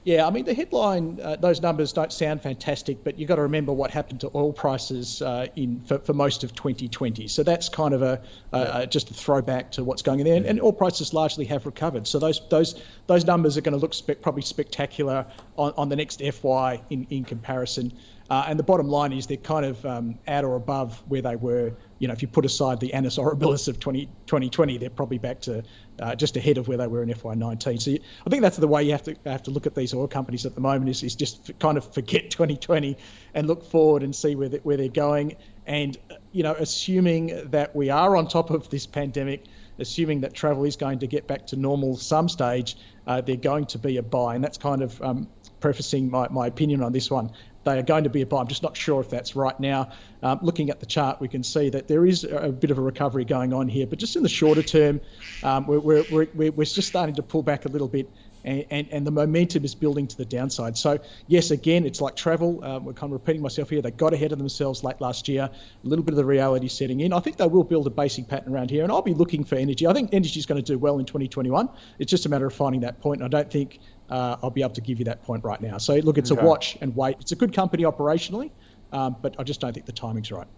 Yeah, 0.05 0.27
I 0.27 0.31
mean 0.31 0.45
the 0.45 0.53
headline; 0.53 1.19
uh, 1.23 1.37
those 1.37 1.63
numbers 1.63 1.95
don't 1.95 2.13
sound 2.13 2.43
fantastic, 2.43 3.03
but 3.05 3.19
you've 3.19 3.27
got 3.27 3.37
to 3.37 3.43
remember 3.43 3.73
what 3.73 3.91
happened 3.91 4.21
to 4.21 4.31
oil 4.35 4.53
prices 4.53 5.23
uh, 5.23 5.47
in 5.57 5.81
for, 5.81 5.99
for 5.99 6.13
most 6.13 6.45
of 6.45 6.55
2020. 6.55 7.27
So 7.27 7.43
that's 7.43 7.71
kind 7.71 7.95
of 7.95 8.03
a, 8.03 8.87
just 8.87 9.11
a 9.11 9.15
throwback 9.15 9.73
to 9.73 9.85
what's 9.85 10.03
going 10.03 10.21
on 10.21 10.27
there, 10.27 10.37
and, 10.37 10.45
and 10.45 10.61
oil 10.61 10.75
prices 10.75 11.15
largely 11.15 11.47
have 11.47 11.65
recovered. 11.65 12.07
So 12.07 12.19
those 12.19 12.47
those 12.51 12.83
those 13.07 13.25
numbers 13.25 13.57
are 13.57 13.63
going 13.63 13.73
to 13.73 13.79
look 13.79 13.95
spe- 13.95 14.21
probably 14.21 14.43
spectacular 14.43 15.27
on, 15.57 15.73
on 15.79 15.89
the 15.89 15.97
next 15.97 16.21
FY 16.21 16.83
in 16.91 17.07
in 17.09 17.25
comparison. 17.25 17.95
Uh, 18.31 18.47
and 18.49 18.59
the 18.59 18.63
bottom 18.63 18.89
line 18.89 19.13
is 19.13 19.27
they're 19.27 19.37
kind 19.37 19.67
of 19.67 19.85
um, 19.85 20.19
at 20.27 20.45
or 20.45 20.57
above 20.57 21.03
where 21.09 21.21
they 21.21 21.37
were. 21.37 21.75
You 21.99 22.09
know, 22.09 22.13
if 22.15 22.23
you 22.23 22.29
put 22.29 22.47
aside 22.47 22.81
the 22.81 22.93
annus 22.95 23.19
horribilis 23.19 23.69
of 23.69 23.79
20, 23.79 24.07
2020, 24.27 24.79
they're 24.79 24.89
probably 24.89 25.19
back 25.19 25.41
to 25.43 25.63
uh, 26.01 26.15
just 26.15 26.37
ahead 26.37 26.57
of 26.57 26.67
where 26.67 26.79
they 26.79 26.87
were 26.87 27.03
in 27.03 27.11
FY19. 27.11 27.81
So 27.83 27.91
you, 27.91 27.99
I 28.27 28.31
think 28.31 28.43
that's 28.43 28.57
the 28.57 28.67
way 28.67 28.83
you 28.83 28.93
have 28.93 29.03
to 29.05 29.17
have 29.27 29.43
to 29.45 29.51
look 29.51 29.67
at 29.67 29.75
these 29.75 29.93
oil 29.93 30.09
companies 30.09 30.47
at 30.47 30.55
the 30.55 30.61
moment 30.61 30.91
is, 30.91 31.03
is 31.03 31.15
just 31.15 31.59
kind 31.59 31.77
of 31.77 31.93
forget 31.93 32.31
2020 32.31 32.97
and 33.35 33.47
look 33.47 33.63
forward 33.63 34.03
and 34.03 34.15
see 34.15 34.35
where 34.35 34.49
they, 34.49 34.59
where 34.59 34.79
they're 34.79 34.89
going. 34.89 35.37
And 35.67 35.97
you 36.33 36.43
know, 36.43 36.55
assuming 36.55 37.51
that 37.51 37.77
we 37.77 37.91
are 37.91 38.17
on 38.17 38.27
top 38.27 38.51
of 38.51 38.71
this 38.71 38.87
pandemic, 38.87 39.45
assuming 39.79 40.21
that 40.23 40.33
travel 40.33 40.65
is 40.65 40.77
going 40.77 41.01
to 41.01 41.07
get 41.07 41.27
back 41.27 41.47
to 41.49 41.57
normal 41.57 41.97
some 41.97 42.29
stage, 42.29 42.77
uh, 43.07 43.21
they're 43.21 43.37
going 43.37 43.67
to 43.67 43.79
be 43.79 43.99
a 43.99 44.03
buy, 44.03 44.35
and 44.35 44.43
that's 44.43 44.59
kind 44.59 44.83
of 44.83 45.01
um, 45.03 45.29
prefacing 45.65 46.11
my, 46.11 46.29
my 46.29 46.47
opinion 46.47 46.83
on 46.83 46.93
this 46.93 47.11
one 47.11 47.31
they 47.65 47.79
are 47.79 47.83
going 47.83 48.05
to 48.05 48.11
be 48.11 48.23
a 48.23 48.27
buy. 48.27 48.41
I'm 48.41 48.47
just 48.47 48.63
not 48.63 48.77
sure 48.77 49.01
if 49.01 49.11
that's 49.11 49.35
right 49.35 49.59
now. 49.59 49.91
Um, 50.23 50.39
looking 50.43 50.71
at 50.71 50.81
the 50.81 50.87
chart, 50.87 51.21
we 51.21 51.29
can 51.29 51.43
see 51.43 51.71
that 51.71 51.89
there 51.89 52.07
is 52.07 52.25
a, 52.25 52.51
bit 52.51 52.71
of 52.71 52.79
a 52.79 52.83
recovery 52.83 53.25
going 53.25 53.53
on 53.53 53.69
here, 53.69 53.87
but 53.87 53.99
just 53.99 54.17
in 54.17 54.23
the 54.23 54.29
shorter 54.29 54.63
term, 54.63 55.01
um, 55.43 55.67
we're, 55.67 55.81
we're, 55.81 56.05
we're, 56.35 56.53
we're 56.53 56.65
just 56.65 56.89
starting 56.89 57.15
to 57.17 57.23
pull 57.23 57.43
back 57.43 57.65
a 57.65 57.69
little 57.69 57.89
bit. 57.89 58.11
And, 58.45 58.67
and, 58.71 58.89
and, 58.91 59.07
the 59.07 59.11
momentum 59.11 59.65
is 59.65 59.75
building 59.75 60.07
to 60.07 60.17
the 60.17 60.25
downside. 60.25 60.77
So, 60.77 60.99
yes, 61.29 61.51
again, 61.51 61.87
it's 61.87 62.01
like 62.03 62.15
travel. 62.15 62.63
Um, 62.63 62.85
we're 62.85 62.93
kind 62.93 63.11
of 63.11 63.13
repeating 63.13 63.41
myself 63.41 63.71
here. 63.71 63.81
They 63.81 63.91
got 63.91 64.13
ahead 64.13 64.33
of 64.33 64.39
themselves 64.39 64.85
late 64.85 65.01
last 65.01 65.29
year. 65.29 65.45
A 65.45 65.87
little 65.87 66.05
bit 66.05 66.13
of 66.13 66.19
the 66.19 66.27
reality 66.27 66.69
setting 66.69 67.01
in. 67.01 67.13
I 67.13 67.21
think 67.21 67.39
they 67.39 67.47
will 67.47 67.65
build 67.65 67.87
a 67.87 67.91
basic 67.91 68.29
pattern 68.29 68.53
around 68.53 68.71
here, 68.71 68.83
and 68.83 68.93
I'll 68.93 69.03
be 69.03 69.15
looking 69.15 69.45
for 69.45 69.55
energy. 69.55 69.87
I 69.87 69.95
think 69.95 70.11
energy 70.13 70.39
is 70.39 70.47
going 70.47 70.63
to 70.63 70.73
do 70.73 70.79
well 70.79 70.99
in 70.99 71.07
2021. 71.07 71.71
It's 71.99 72.11
just 72.11 72.27
a 72.27 72.29
matter 72.29 72.47
of 72.47 72.53
finding 72.53 72.83
that 72.83 73.01
point. 73.01 73.23
And 73.23 73.35
I 73.35 73.39
don't 73.39 73.51
think 73.51 73.81
uh, 74.11 74.37
I'll 74.43 74.51
be 74.51 74.63
able 74.63 74.75
to 74.75 74.81
give 74.81 74.99
you 74.99 75.07
that 75.07 75.23
point 75.23 75.45
right 75.45 75.61
now. 75.61 75.79
So 75.79 75.95
look, 75.95 76.19
it's 76.19 76.31
okay. 76.31 76.41
a 76.41 76.45
watch 76.45 76.77
and 76.81 76.95
wait. 76.95 77.17
It's 77.21 77.33
a 77.33 77.37
good 77.37 77.55
company 77.55 77.85
operationally, 77.85 78.51
um, 78.93 79.17
but 79.23 79.35
I 79.39 79.43
just 79.43 79.61
don't 79.61 79.73
think 79.73 79.87
the 79.87 79.93
timing's 79.93 80.31
right. 80.31 80.49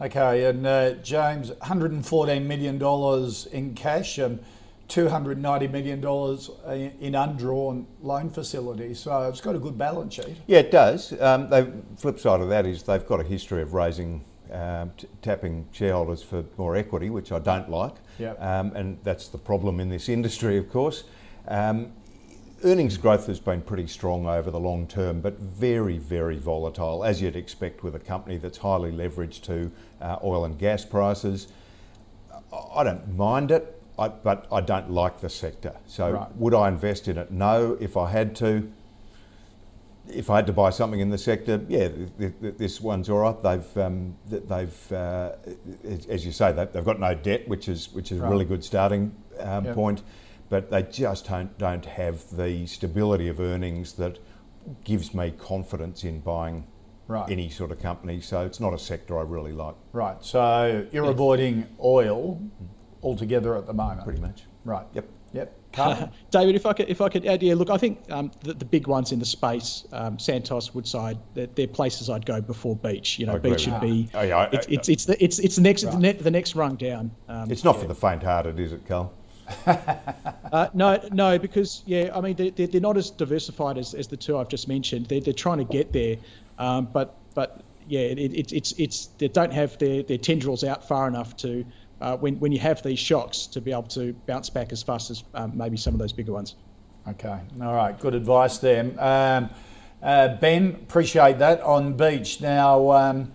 Okay, 0.00 0.46
and 0.46 0.66
uh, 0.66 0.94
James, 0.94 1.50
$114 1.50 2.44
million 2.44 2.82
in 3.52 3.74
cash 3.74 4.18
and 4.18 4.42
$290 4.92 5.70
million 5.70 6.92
in 7.00 7.14
undrawn 7.14 7.86
loan 8.02 8.28
facilities. 8.28 9.00
So 9.00 9.28
it's 9.28 9.40
got 9.40 9.56
a 9.56 9.58
good 9.58 9.78
balance 9.78 10.14
sheet. 10.14 10.36
Yeah, 10.46 10.58
it 10.58 10.70
does. 10.70 11.18
Um, 11.20 11.48
the 11.48 11.72
flip 11.96 12.20
side 12.20 12.40
of 12.40 12.48
that 12.50 12.66
is 12.66 12.82
they've 12.82 13.06
got 13.06 13.20
a 13.20 13.24
history 13.24 13.62
of 13.62 13.72
raising, 13.72 14.22
um, 14.52 14.90
t- 14.98 15.08
tapping 15.22 15.66
shareholders 15.72 16.22
for 16.22 16.44
more 16.58 16.76
equity, 16.76 17.08
which 17.08 17.32
I 17.32 17.38
don't 17.38 17.70
like. 17.70 17.94
Yeah. 18.18 18.32
Um, 18.32 18.72
and 18.76 18.98
that's 19.02 19.28
the 19.28 19.38
problem 19.38 19.80
in 19.80 19.88
this 19.88 20.10
industry, 20.10 20.58
of 20.58 20.70
course. 20.70 21.04
Um, 21.48 21.92
Earnings 22.64 22.96
growth 22.96 23.26
has 23.26 23.40
been 23.40 23.60
pretty 23.60 23.88
strong 23.88 24.28
over 24.28 24.52
the 24.52 24.60
long 24.60 24.86
term, 24.86 25.20
but 25.20 25.36
very, 25.40 25.98
very 25.98 26.38
volatile, 26.38 27.02
as 27.02 27.20
you'd 27.20 27.34
expect 27.34 27.82
with 27.82 27.96
a 27.96 27.98
company 27.98 28.36
that's 28.36 28.58
highly 28.58 28.92
leveraged 28.92 29.42
to 29.42 29.72
uh, 30.00 30.18
oil 30.22 30.44
and 30.44 30.56
gas 30.60 30.84
prices. 30.84 31.48
I 32.72 32.84
don't 32.84 33.16
mind 33.16 33.50
it, 33.50 33.81
I, 33.98 34.08
but 34.08 34.46
I 34.50 34.60
don't 34.60 34.90
like 34.90 35.20
the 35.20 35.28
sector. 35.28 35.76
So, 35.86 36.10
right. 36.10 36.36
would 36.36 36.54
I 36.54 36.68
invest 36.68 37.08
in 37.08 37.18
it? 37.18 37.30
No. 37.30 37.76
If 37.80 37.96
I 37.96 38.10
had 38.10 38.34
to, 38.36 38.70
if 40.08 40.30
I 40.30 40.36
had 40.36 40.46
to 40.46 40.52
buy 40.52 40.70
something 40.70 41.00
in 41.00 41.10
the 41.10 41.18
sector, 41.18 41.64
yeah, 41.68 41.88
this 42.40 42.80
one's 42.80 43.10
all 43.10 43.18
right. 43.18 43.42
They've, 43.42 43.78
um, 43.78 44.16
they've, 44.26 44.92
uh, 44.92 45.32
as 46.08 46.24
you 46.24 46.32
say, 46.32 46.52
they've 46.52 46.84
got 46.84 46.98
no 46.98 47.14
debt, 47.14 47.46
which 47.48 47.68
is 47.68 47.92
which 47.92 48.12
is 48.12 48.18
right. 48.18 48.28
a 48.28 48.30
really 48.30 48.44
good 48.44 48.64
starting 48.64 49.14
um, 49.40 49.66
yep. 49.66 49.74
point 49.74 50.02
but 50.52 50.68
they 50.68 50.82
just 50.82 51.26
don't, 51.26 51.56
don't 51.56 51.86
have 51.86 52.28
the 52.36 52.66
stability 52.66 53.26
of 53.28 53.40
earnings 53.40 53.94
that 53.94 54.18
gives 54.84 55.14
me 55.14 55.30
confidence 55.38 56.04
in 56.04 56.20
buying 56.20 56.66
right. 57.08 57.30
any 57.30 57.48
sort 57.48 57.70
of 57.70 57.80
company. 57.80 58.20
So 58.20 58.44
it's 58.44 58.60
not 58.60 58.74
a 58.74 58.78
sector 58.78 59.18
I 59.18 59.22
really 59.22 59.52
like. 59.52 59.74
Right. 59.94 60.22
So 60.22 60.86
you're 60.92 61.10
avoiding 61.10 61.66
oil 61.82 62.38
altogether 63.02 63.56
at 63.56 63.66
the 63.66 63.72
moment. 63.72 64.04
Pretty 64.04 64.20
much. 64.20 64.42
Right. 64.64 64.86
Yep. 64.94 65.08
Yep. 65.32 65.58
David, 66.30 66.54
if 66.54 66.66
I 66.66 66.74
could, 66.74 66.90
if 66.90 67.00
I 67.00 67.08
could 67.08 67.24
add, 67.24 67.42
yeah, 67.42 67.54
look, 67.54 67.70
I 67.70 67.78
think 67.78 67.98
um, 68.10 68.30
the, 68.40 68.52
the, 68.52 68.64
big 68.66 68.86
ones 68.86 69.10
in 69.10 69.18
the 69.18 69.24
space, 69.24 69.86
um, 69.92 70.18
Santos, 70.18 70.74
Woodside, 70.74 71.16
they're, 71.32 71.46
they're, 71.46 71.66
places 71.66 72.10
I'd 72.10 72.26
go 72.26 72.42
before 72.42 72.76
Beach. 72.76 73.18
You 73.18 73.24
know, 73.24 73.38
Beach 73.38 73.62
should 73.62 73.80
be. 73.80 74.10
Oh, 74.12 74.20
yeah, 74.20 74.50
it's, 74.52 74.66
it's, 74.66 74.88
it's 74.90 75.04
the 75.06 75.24
it's 75.24 75.38
it's 75.38 75.56
the 75.56 75.62
next 75.62 75.84
right. 75.84 75.92
the, 75.94 75.98
ne- 75.98 76.12
the 76.12 76.30
next 76.30 76.54
rung 76.54 76.76
down. 76.76 77.10
Um, 77.26 77.50
it's 77.50 77.64
not 77.64 77.76
yeah. 77.76 77.82
for 77.82 77.88
the 77.88 77.94
faint-hearted, 77.94 78.60
is 78.60 78.72
it, 78.72 78.86
Carl? 78.86 79.14
uh, 80.52 80.68
no, 80.74 81.00
no, 81.10 81.38
because 81.38 81.82
yeah, 81.86 82.10
I 82.14 82.20
mean 82.20 82.36
they're, 82.36 82.66
they're 82.66 82.80
not 82.80 82.98
as 82.98 83.10
diversified 83.10 83.78
as, 83.78 83.94
as 83.94 84.08
the 84.08 84.16
two 84.16 84.36
I've 84.36 84.48
just 84.48 84.68
mentioned. 84.68 85.06
They're, 85.06 85.20
they're 85.20 85.32
trying 85.32 85.58
to 85.58 85.64
get 85.64 85.92
there, 85.92 86.16
um, 86.58 86.86
but 86.92 87.16
but 87.34 87.62
yeah, 87.88 88.00
it, 88.00 88.18
it, 88.18 88.52
it's 88.52 88.72
it's 88.72 89.06
they 89.18 89.28
don't 89.28 89.52
have 89.52 89.78
their, 89.78 90.02
their 90.02 90.18
tendrils 90.18 90.64
out 90.64 90.86
far 90.86 91.08
enough 91.08 91.36
to 91.38 91.64
uh, 92.02 92.16
when 92.16 92.38
when 92.40 92.52
you 92.52 92.58
have 92.58 92.82
these 92.82 92.98
shocks 92.98 93.46
to 93.46 93.60
be 93.60 93.70
able 93.70 93.84
to 93.84 94.12
bounce 94.26 94.50
back 94.50 94.72
as 94.72 94.82
fast 94.82 95.10
as 95.10 95.22
um, 95.34 95.52
maybe 95.56 95.76
some 95.76 95.94
of 95.94 96.00
those 96.00 96.12
bigger 96.12 96.32
ones. 96.32 96.56
Okay, 97.08 97.38
all 97.60 97.74
right, 97.74 97.98
good 97.98 98.14
advice 98.14 98.58
there, 98.58 98.84
um, 98.98 99.48
uh, 100.02 100.36
Ben. 100.36 100.70
Appreciate 100.82 101.38
that 101.38 101.60
on 101.62 101.96
beach 101.96 102.40
now. 102.40 102.90
Um, 102.90 103.32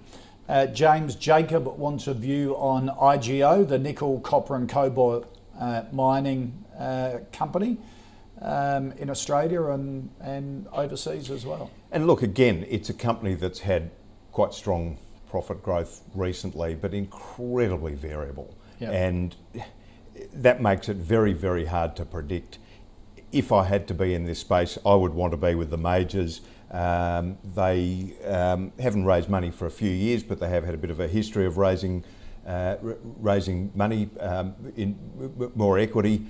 uh, 0.49 0.65
James 0.67 1.15
Jacob 1.15 1.65
wants 1.65 2.07
a 2.07 2.13
view 2.13 2.55
on 2.55 2.89
IGO, 2.89 3.67
the 3.67 3.79
nickel, 3.79 4.19
copper, 4.21 4.55
and 4.55 4.69
cobalt 4.69 5.37
uh, 5.59 5.83
mining 5.91 6.63
uh, 6.79 7.19
company 7.33 7.77
um, 8.41 8.93
in 8.93 9.09
Australia 9.09 9.63
and, 9.71 10.09
and 10.21 10.67
overseas 10.71 11.29
as 11.31 11.45
well. 11.45 11.69
And 11.91 12.07
look, 12.07 12.21
again, 12.21 12.65
it's 12.69 12.89
a 12.89 12.93
company 12.93 13.33
that's 13.33 13.59
had 13.59 13.91
quite 14.31 14.53
strong 14.53 14.97
profit 15.29 15.61
growth 15.61 16.01
recently, 16.15 16.75
but 16.75 16.93
incredibly 16.93 17.95
variable. 17.95 18.56
Yep. 18.79 18.93
And 18.93 19.35
that 20.33 20.61
makes 20.61 20.89
it 20.89 20.97
very, 20.97 21.33
very 21.33 21.65
hard 21.65 21.95
to 21.95 22.05
predict. 22.05 22.59
If 23.31 23.51
I 23.51 23.65
had 23.65 23.87
to 23.87 23.93
be 23.93 24.13
in 24.13 24.25
this 24.25 24.39
space, 24.39 24.77
I 24.85 24.95
would 24.95 25.13
want 25.13 25.31
to 25.31 25.37
be 25.37 25.55
with 25.55 25.69
the 25.69 25.77
majors. 25.77 26.41
Um, 26.71 27.37
they 27.55 28.13
um, 28.25 28.71
haven't 28.79 29.05
raised 29.05 29.29
money 29.29 29.51
for 29.51 29.65
a 29.65 29.71
few 29.71 29.89
years, 29.89 30.23
but 30.23 30.39
they 30.39 30.49
have 30.49 30.63
had 30.63 30.73
a 30.73 30.77
bit 30.77 30.89
of 30.89 30.99
a 30.99 31.07
history 31.07 31.45
of 31.45 31.57
raising 31.57 32.03
uh, 32.47 32.77
raising 33.19 33.69
money 33.75 34.09
um, 34.21 34.55
in 34.77 34.97
more 35.55 35.77
equity. 35.77 36.25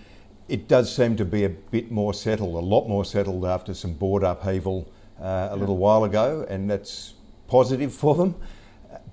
It 0.48 0.68
does 0.68 0.94
seem 0.94 1.16
to 1.18 1.26
be 1.26 1.44
a 1.44 1.50
bit 1.50 1.92
more 1.92 2.14
settled, 2.14 2.56
a 2.56 2.66
lot 2.66 2.88
more 2.88 3.06
settled 3.06 3.46
after 3.46 3.76
some 3.76 3.94
board 3.94 4.24
upheaval 4.24 4.92
uh, 5.22 5.50
a 5.52 5.56
little 5.56 5.78
while 5.78 6.06
ago, 6.06 6.46
and 6.50 6.70
that's 6.70 7.14
positive 7.48 7.94
for 7.94 8.16
them. 8.16 8.36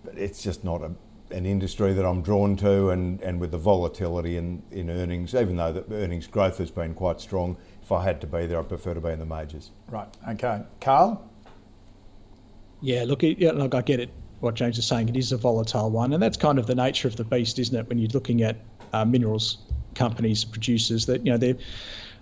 But 0.03 0.17
it's 0.17 0.43
just 0.43 0.65
not 0.65 0.81
a, 0.81 0.93
an 1.35 1.47
industry 1.47 1.93
that 1.93 2.05
I'm 2.05 2.23
drawn 2.23 2.57
to, 2.57 2.91
and, 2.91 3.21
and 3.21 3.41
with 3.41 3.51
the 3.51 3.59
volatility 3.59 4.37
in, 4.37 4.63
in 4.71 4.89
earnings, 4.89 5.35
even 5.35 5.57
though 5.57 5.73
the 5.73 5.95
earnings 5.95 6.27
growth 6.27 6.59
has 6.59 6.71
been 6.71 6.95
quite 6.95 7.21
strong, 7.21 7.57
if 7.83 7.93
I 7.93 8.03
had 8.03 8.21
to 8.23 8.27
be 8.27 8.47
there, 8.47 8.59
I'd 8.59 8.69
prefer 8.69 8.95
to 8.95 9.01
be 9.01 9.11
in 9.11 9.19
the 9.19 9.27
majors. 9.27 9.71
Right. 9.91 10.09
Okay. 10.29 10.63
Carl. 10.81 11.29
Yeah. 12.81 13.05
Look. 13.05 13.23
Yeah, 13.23 13.53
look. 13.53 13.75
I 13.75 13.83
get 13.83 14.01
it 14.01 14.11
what 14.45 14.55
James 14.55 14.79
is 14.79 14.87
saying, 14.87 15.09
it 15.09 15.17
is 15.17 15.33
a 15.33 15.37
volatile 15.37 15.91
one, 15.91 16.13
and 16.13 16.23
that's 16.23 16.37
kind 16.37 16.59
of 16.59 16.67
the 16.67 16.75
nature 16.75 17.09
of 17.09 17.17
the 17.17 17.25
beast, 17.25 17.59
isn't 17.59 17.77
it? 17.77 17.89
When 17.89 17.99
you're 17.99 18.11
looking 18.11 18.43
at 18.43 18.57
uh, 18.93 19.05
minerals 19.05 19.59
companies, 19.95 20.45
producers, 20.45 21.07
that 21.07 21.25
you 21.25 21.33
know 21.33 21.39
they 21.39 21.57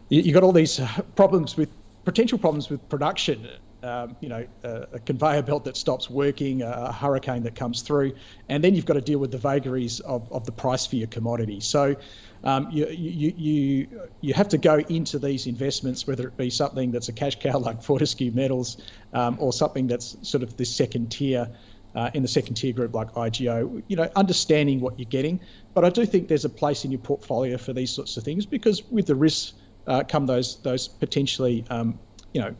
you've 0.08 0.32
got 0.32 0.42
all 0.42 0.52
these 0.52 0.78
uh, 0.78 0.88
problems 1.16 1.56
with 1.56 1.68
potential 2.04 2.38
problems 2.38 2.70
with 2.70 2.86
production. 2.88 3.48
Um, 3.82 4.16
you 4.20 4.28
know, 4.28 4.46
a, 4.62 4.86
a, 4.92 4.98
conveyor 5.00 5.42
belt 5.42 5.64
that 5.64 5.76
stops 5.76 6.08
working, 6.08 6.62
a, 6.62 6.70
a, 6.70 6.92
hurricane 6.92 7.42
that 7.42 7.56
comes 7.56 7.82
through, 7.82 8.14
and 8.48 8.62
then 8.62 8.76
you've 8.76 8.86
got 8.86 8.94
to 8.94 9.00
deal 9.00 9.18
with 9.18 9.32
the 9.32 9.38
vagaries 9.38 9.98
of, 10.00 10.30
of 10.30 10.46
the 10.46 10.52
price 10.52 10.86
for 10.86 10.94
your 10.94 11.08
commodity. 11.08 11.58
So 11.58 11.96
um, 12.44 12.68
you, 12.70 12.86
you, 12.86 13.34
you, 13.36 14.00
you 14.20 14.34
have 14.34 14.48
to 14.50 14.58
go 14.58 14.78
into 14.88 15.18
these 15.18 15.48
investments, 15.48 16.06
whether 16.06 16.28
it 16.28 16.36
be 16.36 16.48
something 16.48 16.92
that's 16.92 17.08
a 17.08 17.12
cash 17.12 17.40
cow 17.40 17.58
like 17.58 17.82
Fortescue 17.88 18.30
Metals 18.30 18.76
um, 19.14 19.36
or 19.40 19.52
something 19.52 19.88
that's 19.88 20.16
sort 20.22 20.44
of 20.44 20.56
the 20.56 20.64
second 20.64 21.10
tier 21.10 21.48
uh, 21.94 22.10
in 22.14 22.22
the 22.22 22.28
second 22.28 22.54
tier 22.54 22.72
group 22.72 22.94
like 22.94 23.12
IGO, 23.12 23.82
you 23.88 23.96
know, 23.96 24.08
understanding 24.16 24.80
what 24.80 24.98
you're 24.98 25.10
getting. 25.10 25.40
But 25.74 25.84
I 25.84 25.90
do 25.90 26.06
think 26.06 26.28
there's 26.28 26.44
a 26.44 26.50
place 26.50 26.84
in 26.84 26.90
your 26.90 27.00
portfolio 27.00 27.58
for 27.58 27.72
these 27.72 27.90
sorts 27.90 28.16
of 28.16 28.24
things 28.24 28.46
because 28.46 28.82
with 28.90 29.06
the 29.06 29.14
risks 29.14 29.54
uh, 29.86 30.02
come 30.04 30.26
those 30.26 30.56
those 30.62 30.88
potentially, 30.88 31.64
um, 31.70 31.98
you 32.32 32.40
know, 32.40 32.54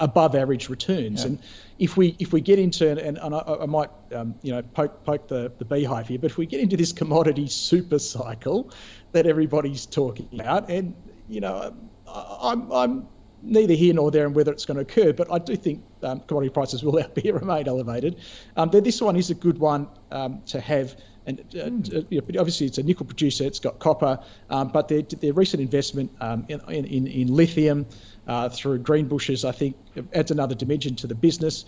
above 0.00 0.34
average 0.34 0.68
returns. 0.68 1.20
Yeah. 1.20 1.28
And 1.28 1.38
if 1.78 1.96
we 1.96 2.16
if 2.18 2.32
we 2.32 2.40
get 2.40 2.58
into 2.58 2.90
and, 2.90 3.18
and 3.18 3.34
I, 3.34 3.56
I, 3.60 3.66
might 3.66 3.90
um, 4.14 4.34
you 4.42 4.52
know 4.52 4.62
poke 4.62 5.04
poke 5.04 5.28
the, 5.28 5.52
the 5.58 5.64
beehive 5.64 6.08
here, 6.08 6.18
but 6.18 6.30
if 6.30 6.38
we 6.38 6.46
get 6.46 6.60
into 6.60 6.76
this 6.76 6.92
commodity 6.92 7.46
super 7.46 7.98
cycle 7.98 8.70
that 9.12 9.26
everybody's 9.26 9.86
talking 9.86 10.28
about, 10.32 10.68
and 10.68 10.94
you 11.28 11.40
know, 11.40 11.74
I'm 12.08 12.70
I'm 12.72 13.08
neither 13.42 13.74
here 13.74 13.94
nor 13.94 14.10
there 14.10 14.26
and 14.26 14.34
whether 14.34 14.52
it's 14.52 14.66
going 14.66 14.76
to 14.76 14.82
occur, 14.82 15.12
but 15.12 15.30
I 15.30 15.38
do 15.38 15.56
think 15.56 15.82
um, 16.02 16.20
commodity 16.20 16.52
prices 16.52 16.82
will 16.82 17.02
be 17.14 17.30
remain 17.30 17.68
elevated. 17.68 18.18
Um, 18.56 18.70
this 18.70 19.00
one 19.00 19.16
is 19.16 19.30
a 19.30 19.34
good 19.34 19.58
one 19.58 19.88
um, 20.10 20.42
to 20.46 20.60
have. 20.60 20.96
And 21.26 21.40
uh, 21.40 21.42
mm. 21.42 22.06
you 22.10 22.20
know, 22.20 22.40
obviously, 22.40 22.66
it's 22.66 22.78
a 22.78 22.82
nickel 22.82 23.06
producer. 23.06 23.44
It's 23.44 23.60
got 23.60 23.78
copper, 23.78 24.18
um, 24.48 24.68
but 24.68 24.88
their, 24.88 25.02
their 25.02 25.32
recent 25.32 25.62
investment 25.62 26.10
um, 26.20 26.46
in, 26.48 26.60
in, 26.68 27.06
in, 27.06 27.34
lithium 27.34 27.86
uh, 28.26 28.48
through 28.48 28.80
Greenbushes, 28.80 29.48
I 29.48 29.52
think, 29.52 29.76
adds 30.14 30.30
another 30.30 30.54
dimension 30.54 30.94
to 30.96 31.06
the 31.06 31.14
business. 31.14 31.64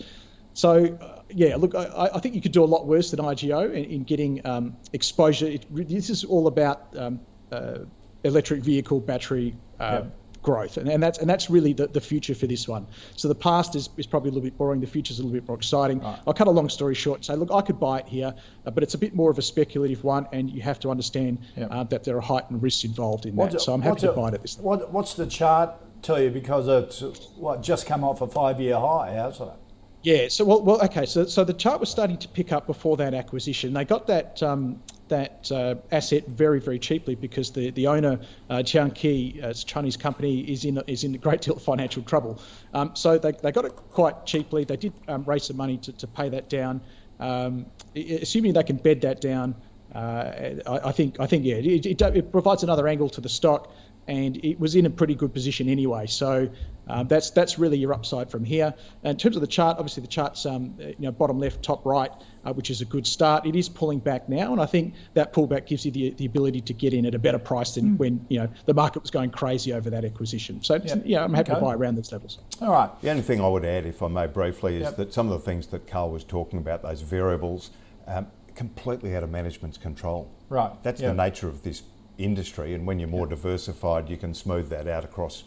so, 0.53 0.97
uh, 1.01 1.21
yeah, 1.29 1.55
look, 1.55 1.75
I, 1.75 2.09
I, 2.13 2.19
think 2.19 2.35
you 2.35 2.41
could 2.41 2.51
do 2.51 2.63
a 2.63 2.65
lot 2.65 2.85
worse 2.85 3.11
than 3.11 3.19
IGO 3.19 3.73
in, 3.73 3.85
in 3.85 4.03
getting 4.03 4.45
um, 4.45 4.77
exposure. 4.93 5.47
It, 5.47 5.65
this 5.71 6.09
is 6.09 6.23
all 6.23 6.47
about 6.47 6.95
um, 6.95 7.19
uh, 7.51 7.79
electric 8.23 8.61
vehicle 8.61 8.99
battery 8.99 9.55
uh, 9.79 10.03
growth, 10.43 10.77
and, 10.77 10.89
and, 10.89 11.01
that's 11.01 11.17
and 11.17 11.29
that's 11.29 11.49
really 11.49 11.73
the, 11.73 11.87
the 11.87 12.01
future 12.01 12.35
for 12.35 12.47
this 12.47 12.67
one. 12.67 12.85
So 13.15 13.27
the 13.27 13.35
past 13.35 13.75
is, 13.75 13.89
is 13.97 14.05
probably 14.05 14.29
a 14.29 14.33
little 14.33 14.45
bit 14.45 14.57
boring. 14.57 14.79
The 14.81 14.87
future 14.87 15.11
is 15.11 15.19
a 15.19 15.23
little 15.23 15.39
bit 15.39 15.47
more 15.47 15.57
exciting. 15.57 15.99
Right. 15.99 16.19
I'll 16.27 16.33
cut 16.33 16.47
a 16.47 16.51
long 16.51 16.69
story 16.69 16.95
short 16.95 17.19
and 17.19 17.25
say, 17.25 17.35
look, 17.35 17.51
I 17.51 17.61
could 17.61 17.79
buy 17.79 17.99
it 17.99 18.07
here, 18.07 18.33
uh, 18.65 18.71
but 18.71 18.83
it's 18.83 18.93
a 18.93 18.97
bit 18.97 19.15
more 19.15 19.31
of 19.31 19.37
a 19.37 19.41
speculative 19.41 20.03
one, 20.03 20.27
and 20.31 20.49
you 20.49 20.61
have 20.61 20.79
to 20.81 20.91
understand 20.91 21.39
yep. 21.55 21.69
uh, 21.71 21.83
that 21.85 22.03
there 22.03 22.17
are 22.17 22.21
heightened 22.21 22.61
risks 22.61 22.83
involved 22.83 23.25
in 23.25 23.35
that. 23.37 23.59
so 23.59 23.73
I'm 23.73 23.81
happy 23.81 24.01
to 24.01 24.11
buy 24.11 24.29
it 24.29 24.35
at 24.35 24.41
this. 24.41 24.57
What, 24.59 24.91
what's 24.91 25.15
the 25.15 25.25
chart 25.25 25.75
tell 26.03 26.21
you 26.21 26.29
because 26.29 26.67
it's 26.67 27.01
what 27.35 27.63
just 27.63 27.87
come 27.87 28.03
off 28.03 28.21
a 28.21 28.27
five-year 28.27 28.77
high? 28.77 29.15
How's 29.15 29.39
that? 29.39 29.57
Yeah. 30.03 30.27
So 30.27 30.43
well, 30.43 30.61
well, 30.61 30.83
okay. 30.83 31.05
So 31.05 31.25
so 31.25 31.43
the 31.43 31.53
chart 31.53 31.79
was 31.79 31.89
starting 31.89 32.17
to 32.17 32.27
pick 32.27 32.51
up 32.51 32.67
before 32.67 32.97
that 32.97 33.13
acquisition. 33.13 33.73
They 33.73 33.85
got 33.85 34.05
that 34.07 34.43
um, 34.43 34.81
that 35.07 35.49
uh, 35.51 35.75
asset 35.91 36.27
very 36.27 36.59
very 36.59 36.77
cheaply 36.77 37.15
because 37.15 37.51
the 37.51 37.71
the 37.71 37.87
owner 37.87 38.19
uh, 38.49 38.57
Tianqi, 38.57 39.41
uh, 39.41 39.47
it's 39.47 39.63
a 39.63 39.65
Chinese 39.65 39.95
company, 39.95 40.41
is 40.41 40.65
in 40.65 40.77
is 40.87 41.05
in 41.05 41.15
a 41.15 41.17
great 41.17 41.41
deal 41.41 41.55
of 41.55 41.63
financial 41.63 42.03
trouble. 42.03 42.41
Um, 42.73 42.95
so 42.95 43.17
they, 43.17 43.31
they 43.31 43.53
got 43.53 43.63
it 43.63 43.75
quite 43.91 44.25
cheaply. 44.25 44.65
They 44.65 44.77
did 44.77 44.93
um, 45.07 45.23
raise 45.23 45.45
some 45.45 45.57
money 45.57 45.77
to, 45.77 45.93
to 45.93 46.07
pay 46.07 46.27
that 46.29 46.49
down. 46.49 46.81
Um, 47.19 47.65
assuming 47.95 48.53
they 48.53 48.63
can 48.63 48.75
bed 48.75 49.01
that 49.01 49.21
down, 49.21 49.55
uh, 49.95 50.59
I, 50.67 50.89
I, 50.89 50.91
think 50.91 51.19
I 51.19 51.27
think 51.27 51.45
yeah, 51.45 51.55
it, 51.55 51.85
it, 51.85 52.01
it 52.01 52.31
provides 52.31 52.63
another 52.63 52.87
angle 52.87 53.09
to 53.09 53.21
the 53.21 53.29
stock 53.29 53.71
and 54.07 54.43
it 54.43 54.59
was 54.59 54.75
in 54.75 54.85
a 54.85 54.89
pretty 54.89 55.15
good 55.15 55.33
position 55.33 55.69
anyway. 55.69 56.07
So 56.07 56.49
um, 56.87 57.07
that's 57.07 57.29
that's 57.29 57.57
really 57.57 57.77
your 57.77 57.93
upside 57.93 58.29
from 58.29 58.43
here. 58.43 58.73
And 59.03 59.11
in 59.11 59.17
terms 59.17 59.35
of 59.35 59.41
the 59.41 59.47
chart, 59.47 59.77
obviously 59.77 60.01
the 60.01 60.07
chart's 60.07 60.45
um, 60.45 60.75
you 60.79 60.95
know 60.99 61.11
bottom 61.11 61.39
left, 61.39 61.63
top 61.63 61.85
right, 61.85 62.11
uh, 62.45 62.53
which 62.53 62.69
is 62.69 62.81
a 62.81 62.85
good 62.85 63.07
start. 63.07 63.45
It 63.45 63.55
is 63.55 63.69
pulling 63.69 63.99
back 63.99 64.27
now, 64.27 64.51
and 64.51 64.61
I 64.61 64.65
think 64.65 64.93
that 65.13 65.33
pullback 65.33 65.65
gives 65.65 65.85
you 65.85 65.91
the, 65.91 66.09
the 66.11 66.25
ability 66.25 66.61
to 66.61 66.73
get 66.73 66.93
in 66.93 67.05
at 67.05 67.15
a 67.15 67.19
better 67.19 67.39
price 67.39 67.75
than 67.75 67.91
mm. 67.91 67.97
when 67.97 68.25
you 68.29 68.39
know 68.39 68.49
the 68.65 68.73
market 68.73 69.01
was 69.01 69.11
going 69.11 69.29
crazy 69.29 69.73
over 69.73 69.89
that 69.89 70.03
acquisition. 70.03 70.61
So 70.61 70.75
yep. 70.75 71.03
yeah, 71.05 71.23
I'm 71.23 71.33
happy 71.33 71.51
okay. 71.51 71.59
to 71.59 71.65
buy 71.65 71.73
around 71.73 71.95
those 71.95 72.11
levels. 72.11 72.39
All 72.61 72.71
right. 72.71 72.89
The 73.01 73.09
only 73.09 73.23
thing 73.23 73.39
I 73.39 73.47
would 73.47 73.65
add, 73.65 73.85
if 73.85 74.03
I 74.03 74.07
may 74.09 74.27
briefly, 74.27 74.77
is 74.77 74.83
yep. 74.83 74.97
that 74.97 75.13
some 75.13 75.31
of 75.31 75.39
the 75.39 75.45
things 75.45 75.67
that 75.67 75.87
Carl 75.87 76.11
was 76.11 76.23
talking 76.25 76.59
about, 76.59 76.83
those 76.83 77.01
variables, 77.01 77.71
um, 78.07 78.27
completely 78.55 79.15
out 79.15 79.23
of 79.23 79.29
management's 79.29 79.77
control. 79.77 80.29
Right. 80.49 80.71
That's 80.83 81.01
yep. 81.01 81.15
the 81.15 81.23
nature 81.23 81.47
of 81.47 81.63
this 81.63 81.81
industry, 82.17 82.73
and 82.73 82.85
when 82.85 82.99
you're 82.99 83.09
more 83.09 83.27
diversified, 83.27 84.09
you 84.09 84.17
can 84.17 84.33
smooth 84.33 84.69
that 84.69 84.87
out 84.87 85.03
across 85.03 85.43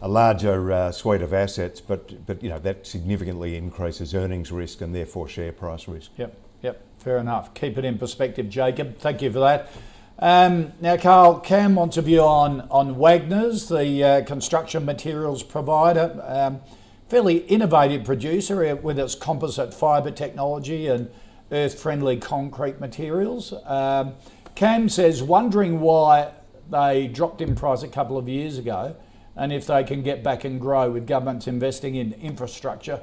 a 0.00 0.08
larger 0.08 0.72
uh, 0.72 0.92
suite 0.92 1.22
of 1.22 1.32
assets. 1.32 1.80
But 1.80 2.26
but 2.26 2.42
you 2.42 2.48
know 2.48 2.58
that 2.60 2.86
significantly 2.86 3.56
increases 3.56 4.14
earnings 4.14 4.52
risk 4.52 4.80
and 4.80 4.94
therefore 4.94 5.28
share 5.28 5.52
price 5.52 5.88
risk. 5.88 6.10
Yep, 6.16 6.36
yep, 6.62 6.82
fair 6.98 7.18
enough. 7.18 7.54
Keep 7.54 7.78
it 7.78 7.84
in 7.84 7.98
perspective, 7.98 8.48
Jacob. 8.48 8.98
Thank 8.98 9.22
you 9.22 9.32
for 9.32 9.40
that. 9.40 9.70
Um, 10.18 10.72
now, 10.80 10.96
Carl, 10.96 11.40
Cam 11.40 11.74
wants 11.74 11.96
a 11.96 12.02
view 12.02 12.20
on 12.20 12.62
on 12.70 12.96
Wagners, 12.96 13.68
the 13.68 14.04
uh, 14.04 14.24
construction 14.24 14.84
materials 14.84 15.42
provider. 15.42 16.22
Um, 16.26 16.60
fairly 17.08 17.38
innovative 17.38 18.04
producer 18.04 18.74
with 18.76 18.98
its 18.98 19.14
composite 19.14 19.74
fibre 19.74 20.10
technology 20.10 20.86
and 20.86 21.10
earth 21.52 21.78
friendly 21.80 22.16
concrete 22.16 22.80
materials. 22.80 23.52
Um, 23.64 24.14
Cam 24.54 24.88
says, 24.88 25.22
wondering 25.22 25.80
why 25.80 26.32
they 26.70 27.08
dropped 27.08 27.40
in 27.40 27.54
price 27.54 27.82
a 27.82 27.88
couple 27.88 28.16
of 28.16 28.28
years 28.28 28.58
ago 28.58 28.96
and 29.36 29.52
if 29.52 29.66
they 29.66 29.82
can 29.84 30.02
get 30.02 30.22
back 30.22 30.44
and 30.44 30.60
grow 30.60 30.90
with 30.90 31.06
governments 31.06 31.46
investing 31.46 31.96
in 31.96 32.12
infrastructure, 32.14 33.00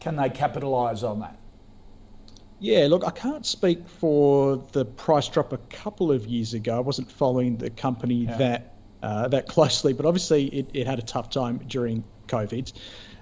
can 0.00 0.16
they 0.16 0.30
capitalise 0.30 1.02
on 1.02 1.20
that? 1.20 1.36
Yeah, 2.58 2.86
look, 2.88 3.04
I 3.04 3.10
can't 3.10 3.44
speak 3.44 3.86
for 3.86 4.56
the 4.72 4.84
price 4.84 5.28
drop 5.28 5.52
a 5.52 5.58
couple 5.58 6.10
of 6.10 6.26
years 6.26 6.54
ago. 6.54 6.76
I 6.76 6.80
wasn't 6.80 7.10
following 7.10 7.58
the 7.58 7.70
company 7.70 8.24
yeah. 8.24 8.36
that 8.38 8.74
uh, 9.02 9.28
that 9.28 9.46
closely, 9.48 9.92
but 9.92 10.06
obviously 10.06 10.46
it, 10.46 10.70
it, 10.72 10.86
had 10.86 10.98
a 10.98 11.02
tough 11.02 11.28
time 11.28 11.60
during 11.66 12.02
COVID. 12.26 12.72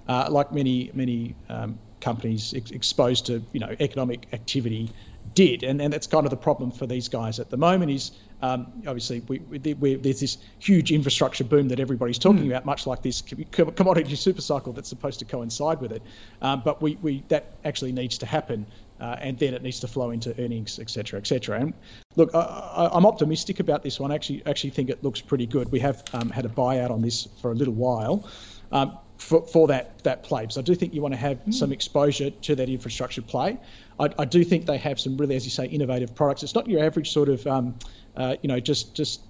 Uh, 0.06 0.28
like 0.30 0.52
many 0.52 0.92
many 0.94 1.34
um, 1.48 1.76
companies 2.00 2.54
ex- 2.54 2.70
exposed 2.70 3.26
to 3.26 3.42
you 3.52 3.58
know 3.58 3.74
economic 3.80 4.28
activity, 4.32 4.90
did, 5.34 5.62
and, 5.62 5.80
and 5.80 5.92
that's 5.92 6.06
kind 6.06 6.26
of 6.26 6.30
the 6.30 6.36
problem 6.36 6.70
for 6.70 6.86
these 6.86 7.08
guys 7.08 7.38
at 7.38 7.50
the 7.50 7.56
moment. 7.56 7.90
Is 7.90 8.12
um, 8.42 8.72
obviously 8.86 9.20
we, 9.28 9.38
we, 9.38 9.94
there's 9.96 10.20
this 10.20 10.38
huge 10.58 10.90
infrastructure 10.90 11.44
boom 11.44 11.68
that 11.68 11.80
everybody's 11.80 12.18
talking 12.18 12.44
mm. 12.44 12.48
about, 12.48 12.64
much 12.64 12.86
like 12.86 13.02
this 13.02 13.22
commodity 13.52 14.14
super 14.16 14.40
cycle 14.40 14.72
that's 14.72 14.88
supposed 14.88 15.18
to 15.20 15.24
coincide 15.24 15.80
with 15.80 15.92
it. 15.92 16.02
Um, 16.40 16.62
but 16.64 16.82
we, 16.82 16.96
we 17.02 17.22
that 17.28 17.52
actually 17.64 17.92
needs 17.92 18.18
to 18.18 18.26
happen, 18.26 18.66
uh, 19.00 19.16
and 19.20 19.38
then 19.38 19.54
it 19.54 19.62
needs 19.62 19.80
to 19.80 19.88
flow 19.88 20.10
into 20.10 20.30
earnings, 20.42 20.78
etc., 20.78 21.18
etc. 21.20 21.60
And 21.60 21.74
look, 22.16 22.34
I, 22.34 22.90
am 22.92 23.06
optimistic 23.06 23.60
about 23.60 23.82
this 23.82 24.00
one. 24.00 24.10
I 24.10 24.16
actually 24.16 24.42
actually 24.46 24.70
think 24.70 24.90
it 24.90 25.02
looks 25.04 25.20
pretty 25.20 25.46
good. 25.46 25.70
We 25.70 25.80
have 25.80 26.02
um, 26.12 26.30
had 26.30 26.44
a 26.44 26.50
buyout 26.50 26.90
on 26.90 27.02
this 27.02 27.28
for 27.40 27.52
a 27.52 27.54
little 27.54 27.74
while. 27.74 28.28
Um, 28.72 28.98
for, 29.22 29.46
for 29.46 29.68
that 29.68 30.02
that 30.02 30.24
play. 30.24 30.46
So 30.50 30.60
I 30.60 30.64
do 30.64 30.74
think 30.74 30.94
you 30.94 31.00
want 31.00 31.14
to 31.14 31.20
have 31.20 31.38
mm. 31.44 31.54
some 31.54 31.72
exposure 31.72 32.30
to 32.30 32.54
that 32.56 32.68
infrastructure 32.68 33.22
play. 33.22 33.58
I, 33.98 34.08
I, 34.18 34.24
do 34.24 34.44
think 34.44 34.66
they 34.66 34.78
have 34.78 35.00
some 35.00 35.16
really, 35.16 35.36
as 35.36 35.44
you 35.44 35.50
say, 35.50 35.66
innovative 35.66 36.14
products. 36.14 36.42
It's 36.42 36.54
not 36.54 36.68
your 36.68 36.84
average 36.84 37.12
sort 37.12 37.28
of, 37.28 37.46
um, 37.46 37.74
uh, 38.16 38.36
you 38.42 38.48
know, 38.48 38.60
just 38.60 38.94
just 38.94 39.22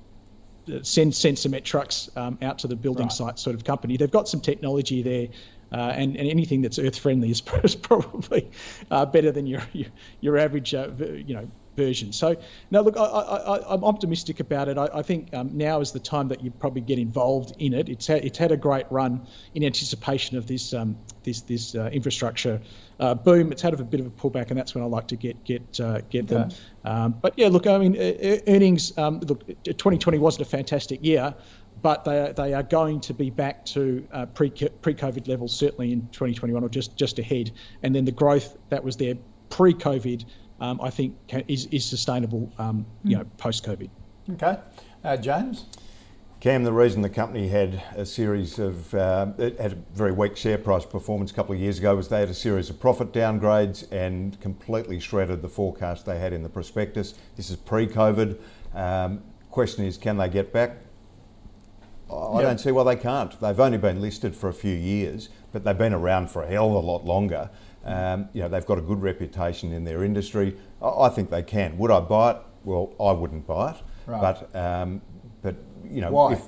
uh, 0.73 0.83
send 0.83 1.15
cement 1.15 1.65
trucks 1.65 2.11
um, 2.17 2.39
out 2.43 2.59
to 2.61 2.69
the 2.69 2.77
building 2.77 3.07
right. 3.07 3.13
site 3.13 3.39
sort 3.39 3.55
of 3.55 3.65
company. 3.65 3.97
They've 3.97 4.11
got 4.11 4.29
some 4.29 4.41
technology 4.41 5.03
there. 5.03 5.29
Uh, 5.73 5.91
and, 5.97 6.19
and 6.19 6.29
anything 6.29 6.61
that's 6.61 6.79
earth 6.79 6.99
friendly 6.99 7.31
is, 7.31 7.43
is 7.65 7.75
probably 7.91 8.51
uh, 8.91 9.07
better 9.07 9.33
than 9.33 9.47
your 9.47 9.63
your, 9.73 9.89
your 10.21 10.37
average 10.37 10.75
uh, 10.75 10.91
you 10.99 11.35
know 11.35 11.51
version. 11.77 12.13
So 12.13 12.37
now, 12.71 12.81
look, 12.81 12.97
I, 12.97 13.61
am 13.71 13.85
optimistic 13.85 14.41
about 14.41 14.69
it. 14.69 14.79
I, 14.79 14.89
I 14.93 15.03
think 15.03 15.33
um, 15.35 15.57
now 15.57 15.81
is 15.81 15.93
the 15.93 16.01
time 16.01 16.29
that 16.29 16.43
you 16.43 16.51
probably 16.51 16.83
get 16.83 16.99
involved 16.99 17.55
in 17.59 17.73
it. 17.73 17.89
It's 17.89 18.07
had, 18.07 18.25
it's 18.25 18.39
had 18.39 18.53
a 18.53 18.57
great 18.57 18.87
run 18.91 19.27
in 19.55 19.65
anticipation 19.65 20.37
of 20.37 20.47
this 20.47 20.75
um, 20.75 20.97
this 21.23 21.43
this 21.43 21.75
uh, 21.75 21.91
infrastructure 21.93 22.61
uh, 23.01 23.15
boom. 23.15 23.53
It's 23.53 23.63
had 23.63 23.75
a 23.75 23.83
bit 23.83 24.01
of 24.01 24.07
a 24.07 24.11
pullback, 24.11 24.51
and 24.51 24.59
that's 24.59 24.75
when 24.75 24.85
I 24.85 24.87
like 24.87 25.09
to 25.09 25.17
get 25.17 25.43
get 25.45 25.81
uh, 25.81 26.01
get 26.11 26.29
them. 26.29 26.43
Okay. 26.43 26.57
Um, 26.85 27.13
but 27.21 27.35
yeah, 27.37 27.49
look, 27.49 27.67
I 27.67 27.79
mean, 27.79 27.97
earnings. 28.47 28.97
Um, 28.99 29.21
look, 29.21 29.47
2020 29.65 30.19
wasn't 30.19 30.47
a 30.47 30.51
fantastic 30.51 31.05
year. 31.05 31.35
But 31.81 32.05
they 32.05 32.21
are, 32.21 32.33
they 32.33 32.55
are 32.55 32.63
going 32.63 33.01
to 33.01 33.15
be 33.15 33.31
back 33.31 33.65
to 33.67 34.07
uh, 34.13 34.27
pre 34.27 34.51
pre 34.51 34.95
COVID 34.95 35.27
levels 35.27 35.53
certainly 35.53 35.93
in 35.93 36.03
2021 36.13 36.63
or 36.63 36.69
just 36.69 36.97
just 36.97 37.19
ahead, 37.19 37.51
and 37.83 37.93
then 37.93 38.05
the 38.05 38.13
growth 38.13 38.57
that 38.69 38.85
was 38.85 38.97
there 38.99 39.17
pre 39.53 39.75
COVID 39.75 40.25
um, 40.63 40.81
I 40.81 40.91
think 40.91 41.15
is, 41.49 41.67
is 41.67 41.85
sustainable, 41.85 42.51
um, 42.59 42.87
you 43.05 43.17
know, 43.17 43.25
post 43.37 43.67
COVID. 43.67 43.91
Okay, 44.35 44.57
uh, 45.05 45.17
James. 45.17 45.67
Cam, 46.39 46.65
the 46.65 46.73
reason 46.73 47.03
the 47.03 47.09
company 47.09 47.47
had 47.47 47.83
a 47.95 48.07
series 48.07 48.59
of 48.59 48.93
uh, 48.95 49.27
it 49.39 49.61
had 49.61 49.73
a 49.73 49.77
very 49.95 50.13
weak 50.13 50.37
share 50.37 50.59
price 50.59 50.85
performance 50.85 51.31
a 51.31 51.35
couple 51.35 51.55
of 51.55 51.61
years 51.61 51.79
ago 51.79 51.95
was 51.95 52.09
they 52.09 52.19
had 52.21 52.31
a 52.31 52.35
series 52.35 52.71
of 52.71 52.81
profit 52.81 53.13
downgrades 53.13 53.91
and 53.93 54.41
completely 54.41 54.99
shredded 54.99 55.41
the 55.43 55.49
forecast 55.49 56.07
they 56.07 56.19
had 56.19 56.33
in 56.33 56.43
the 56.43 56.49
prospectus. 56.49 57.15
This 57.37 57.51
is 57.51 57.57
pre-COVID. 57.57 58.39
Um, 58.75 59.23
question 59.51 59.85
is, 59.85 59.97
can 59.97 60.17
they 60.17 60.29
get 60.29 60.53
back? 60.53 60.79
I 62.11 62.35
yep. 62.35 62.43
don't 62.43 62.59
see 62.59 62.73
why 62.73 62.85
they 62.85 63.01
can't. 63.01 63.41
They've 63.41 63.61
only 63.61 63.79
been 63.79 64.01
listed 64.01 64.35
for 64.35 64.49
a 64.49 64.55
few 64.55 64.75
years, 64.75 65.29
but 65.53 65.65
they've 65.65 65.79
been 65.79 65.95
around 65.95 66.31
for 66.31 66.43
a 66.43 66.47
hell 66.49 66.77
of 66.77 66.85
a 66.85 66.87
lot 66.87 67.05
longer. 67.05 67.51
Um, 67.85 68.29
you 68.33 68.43
know, 68.43 68.49
they've 68.49 68.67
got 68.67 68.79
a 68.79 68.83
good 68.83 69.03
reputation 69.03 69.73
in 69.73 69.85
their 69.85 70.05
industry. 70.05 70.57
I, 70.81 70.89
I, 70.89 71.09
think 71.09 71.31
they 71.31 71.43
can. 71.43 71.77
Would 71.79 71.91
I 71.91 72.01
buy 72.01 72.33
it? 72.33 72.37
Well, 72.65 72.93
I 73.01 73.13
wouldn't 73.13 73.47
buy 73.47 73.73
it. 73.73 73.77
Right. 74.07 74.21
But 74.21 74.57
um, 74.57 75.03
but 75.43 75.57
you 75.85 76.01
know, 76.01 76.11
why? 76.11 76.35
If, 76.35 76.43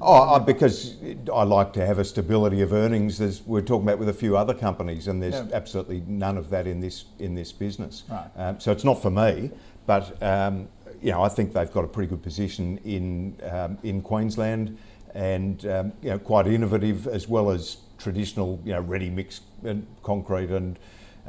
oh, 0.00 0.38
because 0.38 0.96
I 1.32 1.42
like 1.44 1.72
to 1.74 1.86
have 1.86 1.98
a 1.98 2.04
stability 2.04 2.62
of 2.62 2.72
earnings. 2.72 3.20
As 3.20 3.42
we're 3.42 3.60
talking 3.60 3.86
about 3.86 3.98
with 3.98 4.08
a 4.08 4.14
few 4.14 4.36
other 4.36 4.54
companies, 4.54 5.08
and 5.08 5.22
there's 5.22 5.34
yeah. 5.34 5.48
absolutely 5.52 6.02
none 6.06 6.36
of 6.36 6.50
that 6.50 6.66
in 6.66 6.80
this 6.80 7.04
in 7.18 7.34
this 7.34 7.52
business. 7.52 8.04
Right. 8.08 8.30
Um, 8.36 8.60
so 8.60 8.72
it's 8.72 8.84
not 8.84 9.00
for 9.00 9.10
me. 9.10 9.50
But 9.86 10.22
um, 10.22 10.68
you 11.00 11.12
know, 11.12 11.22
I 11.22 11.28
think 11.28 11.52
they've 11.52 11.70
got 11.70 11.84
a 11.84 11.88
pretty 11.88 12.08
good 12.08 12.22
position 12.22 12.78
in 12.84 13.36
um, 13.50 13.78
in 13.82 14.02
Queensland, 14.02 14.78
and 15.14 15.64
um, 15.66 15.92
you 16.02 16.10
know, 16.10 16.18
quite 16.18 16.46
innovative 16.46 17.06
as 17.06 17.28
well 17.28 17.50
as 17.50 17.78
traditional, 17.98 18.60
you 18.64 18.72
know, 18.72 18.80
ready 18.80 19.10
mix 19.10 19.40
and 19.64 19.86
concrete 20.02 20.50
and 20.50 20.78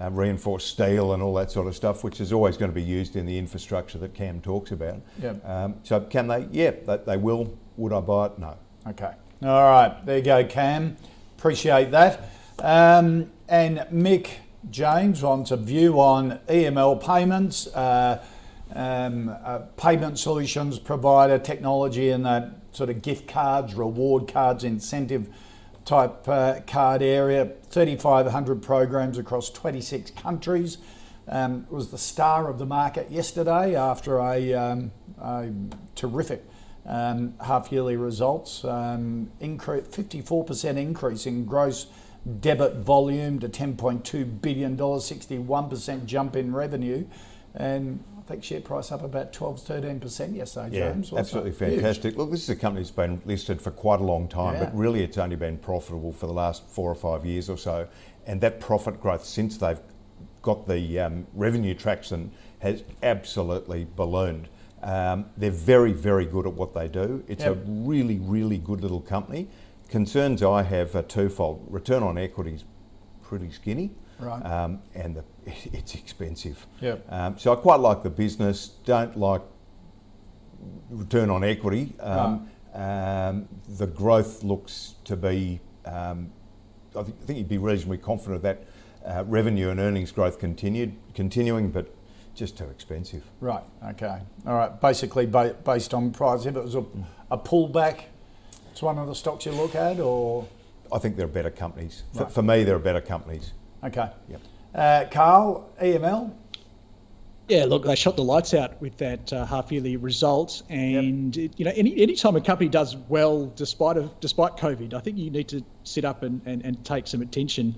uh, 0.02 0.10
reinforced 0.12 0.68
steel 0.68 1.14
and 1.14 1.22
all 1.22 1.34
that 1.34 1.52
sort 1.52 1.68
of 1.68 1.76
stuff, 1.76 2.04
which 2.04 2.22
is 2.22 2.32
always 2.32 2.56
going 2.58 2.72
to 2.72 2.76
be 2.76 2.84
used 2.84 3.16
in 3.16 3.26
the 3.26 3.38
infrastructure 3.38 3.98
that 3.98 4.14
Cam 4.14 4.40
talks 4.40 4.72
about. 4.72 5.02
Yep. 5.22 5.46
Um, 5.48 5.76
so 5.84 6.00
can 6.02 6.28
they? 6.28 6.48
Yeah, 6.52 6.72
they, 6.86 6.98
they 6.98 7.18
will. 7.18 7.58
Would 7.78 7.94
I 7.94 8.00
buy 8.00 8.28
it? 8.28 8.40
No. 8.40 8.58
Okay. 8.88 9.12
All 9.44 9.64
right. 9.64 10.06
There 10.06 10.18
you 10.18 10.24
go, 10.24 10.44
Cam. 10.46 10.96
Appreciate 11.38 11.92
that. 11.92 12.30
Um, 12.60 13.32
and 13.48 13.80
Mick 13.92 14.32
James 14.70 15.24
wants 15.24 15.52
a 15.52 15.58
view 15.58 16.00
on 16.00 16.40
EML 16.50 17.04
payments, 17.04 17.68
uh, 17.68 18.24
um, 18.74 19.36
uh, 19.44 19.60
payment 19.78 20.20
solutions 20.20 20.78
provider 20.78 21.40
technology, 21.40 22.10
and 22.10 22.26
that 22.26 22.52
sort 22.72 22.90
of 22.90 23.02
gift 23.02 23.28
cards, 23.28 23.74
reward 23.74 24.28
cards, 24.28 24.64
incentive 24.64 25.30
type 25.90 26.28
uh, 26.28 26.60
card 26.68 27.02
area, 27.02 27.52
3,500 27.72 28.62
programs 28.62 29.18
across 29.18 29.50
26 29.50 30.12
countries. 30.12 30.78
Um, 31.28 31.66
was 31.70 31.90
the 31.90 31.98
star 31.98 32.50
of 32.50 32.58
the 32.60 32.66
market 32.66 33.12
yesterday 33.12 33.76
after 33.76 34.20
a, 34.20 34.54
um, 34.54 34.92
a 35.22 35.50
terrific 35.96 36.44
um, 36.86 37.34
half 37.44 37.72
yearly 37.72 37.98
results. 37.98 38.64
Um, 38.64 39.32
incre- 39.42 39.88
54% 39.88 40.78
increase 40.78 41.26
in 41.26 41.46
gross 41.46 41.88
debit 42.40 42.76
volume 42.78 43.40
to 43.40 43.50
$10.2 43.50 44.42
billion, 44.42 44.78
61% 44.78 46.06
jump 46.06 46.36
in 46.36 46.54
revenue. 46.54 47.06
And 47.56 48.04
think 48.30 48.44
share 48.44 48.62
price 48.62 48.92
up 48.92 49.04
about 49.04 49.34
12, 49.34 49.60
13% 49.60 50.36
yesterday, 50.36 50.78
yeah, 50.78 50.92
James. 50.92 51.12
absolutely 51.12 51.52
fantastic. 51.52 52.16
Look, 52.16 52.30
this 52.30 52.44
is 52.44 52.50
a 52.50 52.56
company 52.56 52.84
that's 52.84 52.92
been 52.92 53.22
listed 53.26 53.60
for 53.60 53.72
quite 53.72 54.00
a 54.00 54.04
long 54.04 54.28
time, 54.28 54.54
Yeah. 54.54 54.66
but 54.66 54.78
really 54.78 55.04
it's 55.04 55.18
only 55.18 55.36
been 55.36 55.58
profitable 55.58 56.12
for 56.12 56.28
the 56.28 56.34
last 56.34 56.64
four 56.68 56.92
or 56.92 56.96
five 56.96 57.26
years 57.26 57.50
or 57.50 57.58
so. 57.58 57.88
And 58.28 58.40
that 58.42 58.60
profit 58.60 59.02
growth 59.02 59.26
since 59.26 59.58
they've 59.58 59.80
got 60.44 60.68
the 60.68 61.00
um, 61.00 61.26
revenue 61.34 61.74
traction 61.74 62.32
has 62.60 62.84
absolutely 63.02 63.88
ballooned. 63.96 64.48
Um, 64.84 65.26
they're 65.36 65.50
very, 65.50 65.92
very 65.92 66.26
good 66.26 66.46
at 66.46 66.54
what 66.54 66.74
they 66.74 66.88
do. 66.88 67.24
It's 67.28 67.44
a 67.44 67.54
really, 67.54 68.20
really 68.20 68.60
good 68.60 68.82
little 68.82 69.02
company. 69.02 69.48
Concerns 69.90 70.44
I 70.44 70.62
have 70.62 70.96
are 70.96 71.02
twofold. 71.02 71.66
Return 71.68 72.04
on 72.04 72.18
equity 72.18 72.54
is 72.54 72.64
pretty 73.24 73.50
skinny, 73.50 73.90
Right. 74.20 74.46
um, 74.46 74.82
and 74.96 75.16
the, 75.16 75.24
it's 75.74 75.96
expensive. 75.96 76.66
Yep. 76.82 77.06
Um, 77.10 77.38
so 77.38 77.54
I 77.54 77.56
quite 77.56 77.80
like 77.80 78.04
the 78.04 78.10
business. 78.10 78.68
Don't 78.86 79.18
like 79.18 79.42
return 80.90 81.30
on 81.30 81.44
equity. 81.44 81.94
Um, 82.00 82.50
um, 82.74 83.48
the 83.78 83.88
growth 83.88 84.44
looks 84.44 84.96
to 85.06 85.16
be. 85.16 85.60
Um, 85.86 86.32
I 86.96 87.04
think, 87.04 87.18
I 87.22 87.26
think 87.26 87.38
you'd 87.40 87.50
be 87.50 87.58
reasonably 87.58 87.98
confident 88.00 88.42
that 88.44 88.64
uh, 89.06 89.24
revenue 89.28 89.70
and 89.70 89.80
earnings 89.80 90.12
growth 90.12 90.40
continued, 90.40 90.94
continuing, 91.14 91.70
but 91.70 91.94
just 92.36 92.58
too 92.58 92.66
expensive. 92.66 93.24
Right, 93.40 93.64
okay. 93.90 94.20
All 94.48 94.56
right, 94.56 94.80
basically 94.82 95.26
ba- 95.26 95.56
based 95.64 95.94
on 95.94 96.12
price, 96.12 96.46
if 96.46 96.56
it 96.56 96.64
was 96.64 96.76
a, 96.76 96.84
a 97.32 97.38
pullback, 97.38 98.04
it's 98.72 98.82
one 98.82 98.98
of 98.98 99.08
the 99.08 99.16
stocks 99.16 99.46
you 99.46 99.52
look 99.52 99.76
at, 99.76 100.00
or. 100.00 100.48
I 100.92 100.98
think 100.98 101.16
there 101.16 101.26
are 101.26 101.30
better 101.30 101.52
companies. 101.52 102.04
For, 102.14 102.24
Right. 102.24 102.32
for 102.32 102.42
me, 102.42 102.64
there 102.64 102.76
are 102.76 102.80
better 102.80 103.02
companies. 103.02 103.54
Okay. 103.84 104.10
Yep. 104.30 104.42
Uh, 104.76 105.06
Carl, 105.10 105.70
EML? 105.82 106.34
Yeah, 107.48 107.66
look, 107.66 107.84
they 107.84 107.96
shot 107.96 108.16
the 108.16 108.24
lights 108.24 108.54
out 108.54 108.80
with 108.80 108.98
that 108.98 109.34
uh, 109.34 109.44
half 109.44 109.72
yearly 109.72 109.98
result, 109.98 110.62
and 110.70 111.36
it, 111.36 111.54
you 111.58 111.66
know, 111.66 111.72
any 111.76 112.00
any 112.00 112.16
time 112.16 112.36
a 112.36 112.42
company 112.42 112.70
does 112.70 112.96
well 112.96 113.48
despite 113.48 113.98
of 113.98 114.20
despite 114.20 114.58
COVID, 114.58 114.94
I 114.94 115.00
think 115.00 115.18
you 115.18 115.32
need 115.32 115.48
to 115.48 115.66
sit 115.84 116.06
up 116.06 116.22
and, 116.22 116.42
and, 116.46 116.64
and 116.64 116.86
take 116.86 117.08
some 117.08 117.24
attention 117.24 117.74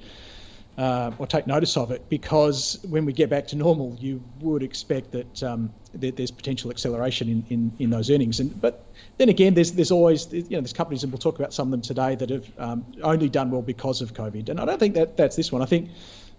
uh, 0.82 1.12
or 1.20 1.28
take 1.28 1.46
notice 1.46 1.78
of 1.78 1.92
it 1.92 2.10
because 2.10 2.84
when 2.90 3.06
we 3.06 3.14
get 3.14 3.30
back 3.30 3.46
to 3.46 3.56
normal, 3.56 3.96
you 4.00 4.20
would 4.40 4.64
expect 4.64 5.12
that, 5.12 5.44
um, 5.44 5.72
that 5.94 6.18
there's 6.18 6.32
potential 6.32 6.72
acceleration 6.72 7.30
in, 7.30 7.46
in, 7.50 7.72
in 7.78 7.90
those 7.92 8.10
earnings. 8.10 8.40
And 8.40 8.60
but 8.60 8.84
then 9.18 9.30
again, 9.30 9.54
there's 9.54 9.74
there's 9.74 9.92
always 9.92 10.34
you 10.34 10.42
know 10.50 10.62
there's 10.62 10.74
companies, 10.74 11.04
and 11.04 11.14
we'll 11.14 11.20
talk 11.20 11.38
about 11.38 11.54
some 11.54 11.68
of 11.68 11.72
them 11.72 11.82
today 11.82 12.16
that 12.16 12.32
have 12.32 12.52
um, 12.58 12.84
only 13.04 13.30
done 13.30 13.52
well 13.52 13.62
because 13.62 14.02
of 14.02 14.16
COVID. 14.16 14.50
And 14.50 14.60
I 14.60 14.66
don't 14.66 14.80
think 14.80 14.96
that 14.96 15.18
that's 15.18 15.36
this 15.36 15.52
one. 15.52 15.62
I 15.62 15.66
think 15.68 15.92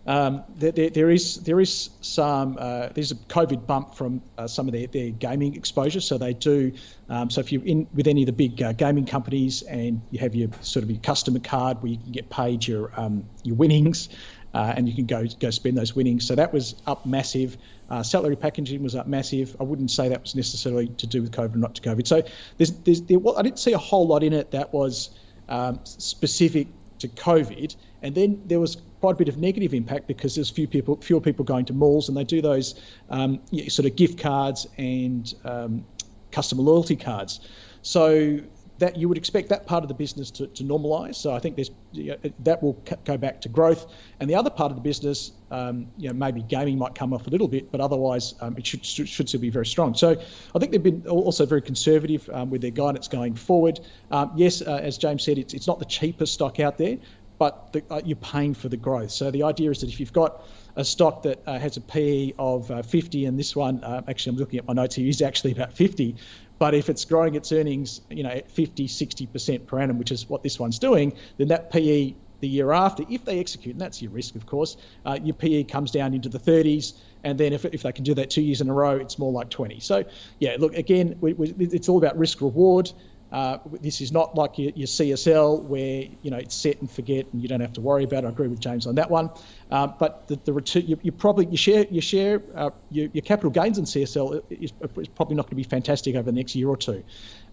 um, 0.06 0.42
there, 0.56 0.72
there, 0.72 0.90
there 0.90 1.10
is 1.10 1.36
there 1.44 1.60
is 1.60 1.90
some 2.00 2.56
uh, 2.58 2.88
there's 2.88 3.12
a 3.12 3.16
COVID 3.16 3.66
bump 3.66 3.94
from 3.94 4.22
uh, 4.36 4.48
some 4.48 4.66
of 4.66 4.72
their, 4.72 4.88
their 4.88 5.10
gaming 5.10 5.54
exposure. 5.54 6.00
So 6.00 6.18
they 6.18 6.34
do. 6.34 6.72
Um, 7.08 7.30
so 7.30 7.40
if 7.40 7.52
you're 7.52 7.64
in 7.64 7.86
with 7.94 8.08
any 8.08 8.22
of 8.22 8.26
the 8.26 8.32
big 8.32 8.60
uh, 8.62 8.72
gaming 8.72 9.06
companies 9.06 9.62
and 9.62 10.00
you 10.10 10.18
have 10.18 10.34
your 10.34 10.48
sort 10.60 10.82
of 10.82 10.90
your 10.90 11.00
customer 11.00 11.38
card 11.38 11.82
where 11.82 11.92
you 11.92 11.98
can 11.98 12.12
get 12.12 12.30
paid 12.30 12.66
your 12.66 12.90
um, 12.98 13.24
your 13.44 13.56
winnings. 13.56 14.08
Uh, 14.54 14.74
and 14.76 14.86
you 14.86 14.94
can 14.94 15.06
go 15.06 15.24
go 15.40 15.48
spend 15.48 15.78
those 15.78 15.96
winnings. 15.96 16.26
So 16.26 16.34
that 16.34 16.52
was 16.52 16.74
up 16.86 17.06
massive. 17.06 17.56
Uh, 17.88 18.02
salary 18.02 18.36
packaging 18.36 18.82
was 18.82 18.94
up 18.94 19.06
massive. 19.06 19.56
I 19.58 19.62
wouldn't 19.62 19.90
say 19.90 20.10
that 20.10 20.20
was 20.20 20.34
necessarily 20.34 20.88
to 20.88 21.06
do 21.06 21.22
with 21.22 21.32
COVID 21.32 21.54
or 21.54 21.58
not 21.58 21.74
to 21.76 21.82
COVID. 21.82 22.06
So 22.06 22.22
there's, 22.58 22.72
there's 22.72 23.00
there, 23.00 23.18
well, 23.18 23.38
I 23.38 23.42
didn't 23.42 23.60
see 23.60 23.72
a 23.72 23.78
whole 23.78 24.06
lot 24.06 24.22
in 24.22 24.34
it 24.34 24.50
that 24.50 24.70
was 24.74 25.08
um, 25.48 25.80
specific 25.84 26.68
to 26.98 27.08
COVID. 27.08 27.76
And 28.02 28.14
then 28.14 28.42
there 28.44 28.60
was 28.60 28.76
quite 29.02 29.14
a 29.14 29.18
bit 29.18 29.28
of 29.28 29.36
negative 29.36 29.74
impact 29.74 30.06
because 30.06 30.36
there's 30.36 30.48
few 30.48 30.68
people, 30.68 30.96
fewer 31.00 31.20
people 31.20 31.44
going 31.44 31.64
to 31.64 31.72
malls, 31.72 32.08
and 32.08 32.16
they 32.16 32.22
do 32.22 32.40
those 32.40 32.80
um, 33.10 33.40
sort 33.66 33.84
of 33.84 33.96
gift 33.96 34.16
cards 34.16 34.68
and 34.78 35.34
um, 35.44 35.84
customer 36.30 36.62
loyalty 36.62 36.94
cards. 36.94 37.40
So 37.82 38.38
that 38.78 38.96
you 38.96 39.08
would 39.08 39.18
expect 39.18 39.48
that 39.48 39.66
part 39.66 39.82
of 39.82 39.88
the 39.88 39.94
business 39.94 40.30
to, 40.30 40.46
to 40.46 40.62
normalise. 40.62 41.16
So 41.16 41.32
I 41.32 41.40
think 41.40 41.56
there's 41.56 41.72
you 41.90 42.12
know, 42.12 42.16
that 42.44 42.62
will 42.62 42.74
go 43.04 43.16
back 43.16 43.40
to 43.40 43.48
growth, 43.48 43.92
and 44.20 44.30
the 44.30 44.36
other 44.36 44.50
part 44.50 44.70
of 44.70 44.76
the 44.76 44.82
business, 44.82 45.32
um, 45.50 45.88
you 45.96 46.08
know, 46.08 46.14
maybe 46.14 46.42
gaming 46.42 46.78
might 46.78 46.94
come 46.94 47.12
off 47.12 47.26
a 47.26 47.30
little 47.30 47.48
bit, 47.48 47.72
but 47.72 47.80
otherwise 47.80 48.34
um, 48.40 48.56
it 48.56 48.64
should, 48.64 48.86
should 48.86 49.08
should 49.08 49.28
still 49.28 49.40
be 49.40 49.50
very 49.50 49.66
strong. 49.66 49.94
So 49.94 50.12
I 50.54 50.58
think 50.60 50.70
they've 50.70 50.82
been 50.82 51.04
also 51.08 51.44
very 51.44 51.62
conservative 51.62 52.30
um, 52.32 52.50
with 52.50 52.60
their 52.60 52.70
guidance 52.70 53.08
going 53.08 53.34
forward. 53.34 53.80
Um, 54.12 54.30
yes, 54.36 54.62
uh, 54.62 54.76
as 54.76 54.96
James 54.96 55.24
said, 55.24 55.38
it's 55.38 55.54
it's 55.54 55.66
not 55.66 55.80
the 55.80 55.86
cheapest 55.86 56.34
stock 56.34 56.60
out 56.60 56.78
there, 56.78 56.98
but 57.38 57.72
the, 57.72 57.82
uh, 57.90 58.00
you're 58.04 58.16
paying 58.16 58.54
for 58.54 58.68
the 58.68 58.76
growth. 58.76 59.10
So 59.10 59.30
the 59.30 59.42
idea 59.42 59.70
is 59.70 59.80
that 59.80 59.88
if 59.90 60.00
you've 60.00 60.12
got 60.12 60.46
a 60.76 60.84
stock 60.84 61.22
that 61.22 61.42
uh, 61.46 61.58
has 61.58 61.76
a 61.76 61.80
PE 61.80 62.32
of 62.38 62.70
uh, 62.70 62.82
50, 62.82 63.26
and 63.26 63.38
this 63.38 63.54
one, 63.56 63.82
uh, 63.84 64.02
actually, 64.08 64.30
I'm 64.30 64.36
looking 64.38 64.58
at 64.58 64.66
my 64.66 64.74
notes 64.74 64.94
here, 64.94 65.08
is 65.08 65.22
actually 65.22 65.52
about 65.52 65.72
50. 65.72 66.16
But 66.58 66.74
if 66.74 66.88
it's 66.88 67.04
growing 67.04 67.34
its 67.34 67.50
earnings, 67.50 68.00
you 68.08 68.22
know, 68.22 68.30
at 68.30 68.50
50, 68.50 68.86
60% 68.86 69.66
per 69.66 69.80
annum, 69.80 69.98
which 69.98 70.12
is 70.12 70.28
what 70.28 70.42
this 70.42 70.60
one's 70.60 70.78
doing, 70.78 71.12
then 71.36 71.48
that 71.48 71.70
PE 71.72 72.14
the 72.42 72.48
year 72.48 72.72
after, 72.72 73.04
if 73.08 73.24
they 73.24 73.38
execute, 73.38 73.74
and 73.74 73.80
that's 73.80 74.02
your 74.02 74.10
risk, 74.10 74.34
of 74.34 74.46
course, 74.46 74.76
uh, 75.06 75.18
your 75.22 75.34
PE 75.34 75.64
comes 75.64 75.90
down 75.90 76.12
into 76.12 76.28
the 76.28 76.38
30s. 76.38 76.94
And 77.24 77.38
then 77.38 77.52
if, 77.52 77.64
if 77.64 77.82
they 77.82 77.92
can 77.92 78.04
do 78.04 78.14
that 78.14 78.30
two 78.30 78.42
years 78.42 78.60
in 78.60 78.68
a 78.68 78.74
row, 78.74 78.96
it's 78.96 79.18
more 79.18 79.30
like 79.30 79.48
20. 79.48 79.78
So, 79.80 80.04
yeah, 80.40 80.56
look, 80.58 80.74
again, 80.74 81.16
we, 81.20 81.32
we, 81.34 81.54
it's 81.58 81.88
all 81.88 81.98
about 81.98 82.18
risk 82.18 82.40
reward. 82.40 82.92
Uh, 83.32 83.58
this 83.80 84.02
is 84.02 84.12
not 84.12 84.34
like 84.34 84.58
your, 84.58 84.70
your, 84.74 84.86
CSL 84.86 85.62
where 85.62 86.04
you 86.20 86.30
know 86.30 86.36
it's 86.36 86.54
set 86.54 86.78
and 86.82 86.90
forget 86.90 87.26
and 87.32 87.40
you 87.40 87.48
don't 87.48 87.60
have 87.60 87.72
to 87.72 87.80
worry 87.80 88.04
about 88.04 88.24
it. 88.24 88.26
I 88.26 88.30
agree 88.30 88.48
with 88.48 88.60
James 88.60 88.86
on 88.86 88.94
that 88.96 89.10
one. 89.10 89.30
Uh, 89.70 89.86
but 89.86 90.28
the, 90.28 90.36
the 90.44 90.52
return, 90.52 90.86
you, 90.86 90.98
you, 91.02 91.12
probably 91.12 91.46
your 91.46 91.56
share 91.56 91.86
your 91.90 92.02
share 92.02 92.42
uh, 92.54 92.68
your, 92.90 93.08
your, 93.14 93.22
capital 93.22 93.50
gains 93.50 93.78
in 93.78 93.84
CSL 93.84 94.42
is, 94.50 94.72
is 94.98 95.08
probably 95.08 95.34
not 95.34 95.44
going 95.44 95.52
to 95.52 95.56
be 95.56 95.62
fantastic 95.62 96.14
over 96.14 96.30
the 96.30 96.36
next 96.36 96.54
year 96.54 96.68
or 96.68 96.76
two. 96.76 97.02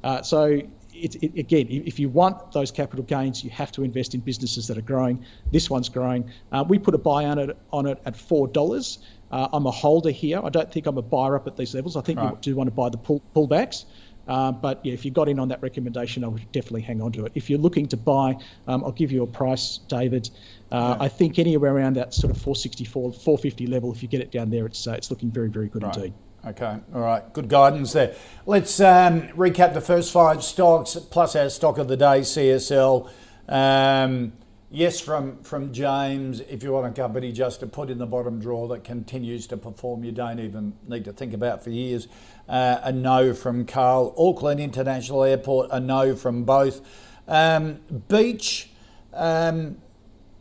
Uh, 0.04 0.22
so 0.22 0.62
it, 0.94 1.24
it, 1.24 1.38
again, 1.38 1.68
if 1.70 1.98
you 1.98 2.10
want 2.10 2.52
those 2.52 2.72
capital 2.72 3.06
gains, 3.06 3.42
you 3.42 3.50
have 3.50 3.72
to 3.74 3.84
invest 3.84 4.14
in 4.14 4.20
businesses 4.20 4.68
that 4.68 4.78
are 4.78 4.82
growing. 4.82 5.26
This 5.52 5.70
one's 5.70 5.88
growing. 5.88 6.30
Uh, 6.52 6.66
we 6.68 6.78
put 6.78 6.94
a 6.94 6.98
buy 6.98 7.24
on 7.24 7.40
it 7.40 7.58
on 7.72 7.86
it 7.86 8.02
at 8.06 8.18
four 8.18 8.50
dollars. 8.50 9.00
Uh, 9.32 9.48
I'm 9.54 9.66
a 9.66 9.72
holder 9.72 10.12
here. 10.12 10.42
I 10.44 10.50
don't 10.50 10.72
think 10.72 10.88
I'm 10.88 10.98
a 10.98 11.04
buyer 11.04 11.36
up 11.36 11.48
at 11.48 11.56
these 11.56 11.76
levels. 11.76 11.96
I 11.96 12.02
think 12.02 12.20
right. 12.20 12.32
you 12.32 12.38
do 12.42 12.56
want 12.56 12.68
to 12.68 12.76
buy 12.76 12.90
the 12.90 12.98
pull, 12.98 13.22
pullbacks. 13.36 13.86
Uh, 14.30 14.52
but 14.52 14.86
yeah, 14.86 14.94
if 14.94 15.04
you 15.04 15.12
got 15.12 15.28
in 15.28 15.40
on 15.40 15.48
that 15.48 15.62
recommendation, 15.62 16.24
I 16.24 16.28
would 16.28 16.50
definitely 16.52 16.82
hang 16.82 17.02
on 17.02 17.12
to 17.14 17.26
it. 17.26 17.32
If 17.34 17.50
you're 17.50 17.60
looking 17.60 17.88
to 17.88 17.98
buy, 17.98 18.38
um, 18.68 18.84
I'll 18.84 18.92
give 18.92 19.12
you 19.12 19.24
a 19.24 19.28
price, 19.28 19.80
David. 19.88 20.30
Uh, 20.72 20.96
yeah. 20.98 21.06
I 21.06 21.08
think 21.08 21.40
anywhere 21.40 21.76
around 21.76 21.96
that 21.96 22.14
sort 22.14 22.30
of 22.30 22.38
464, 22.38 23.14
450 23.14 23.66
level, 23.66 23.92
if 23.92 24.04
you 24.04 24.08
get 24.08 24.22
it 24.22 24.32
down 24.32 24.52
there, 24.52 24.68
it's 24.68 24.86
uh, 24.88 24.92
it's 24.92 25.10
looking 25.10 25.32
very, 25.32 25.50
very 25.50 25.68
good 25.68 25.82
right. 25.82 25.96
indeed. 25.96 26.14
Okay, 26.46 26.78
all 26.94 27.02
right, 27.02 27.34
good 27.34 27.50
guidance 27.50 27.92
there. 27.92 28.16
Let's 28.46 28.80
um, 28.80 29.24
recap 29.30 29.74
the 29.74 29.82
first 29.82 30.14
five 30.14 30.42
stocks 30.44 30.96
plus 30.96 31.36
our 31.36 31.50
stock 31.50 31.80
of 31.80 31.88
the 31.88 31.98
day, 31.98 32.22
CSL. 32.22 33.10
Um, 33.50 34.32
yes, 34.70 35.00
from 35.00 35.42
from 35.44 35.74
James. 35.74 36.40
If 36.42 36.64
you 36.64 36.72
want 36.72 36.88
a 36.88 37.02
company 37.02 37.32
just 37.32 37.60
to 37.62 37.68
put 37.68 37.90
in 37.90 37.98
the 37.98 38.06
bottom 38.06 38.40
drawer 38.40 38.68
that 38.70 38.84
continues 38.84 39.48
to 39.48 39.58
perform, 39.58 40.04
you 40.04 40.12
don't 40.12 40.40
even 40.40 40.74
need 40.88 41.06
to 41.06 41.14
think 41.14 41.34
about 41.34 41.64
for 41.64 41.70
years. 41.70 42.08
Uh, 42.48 42.80
a 42.84 42.92
no 42.92 43.34
from 43.34 43.66
Carl. 43.66 44.14
Auckland 44.18 44.60
International 44.60 45.24
Airport, 45.24 45.70
a 45.72 45.80
no 45.80 46.16
from 46.16 46.44
both. 46.44 46.82
Um, 47.28 47.80
Beach, 48.08 48.70
um, 49.14 49.78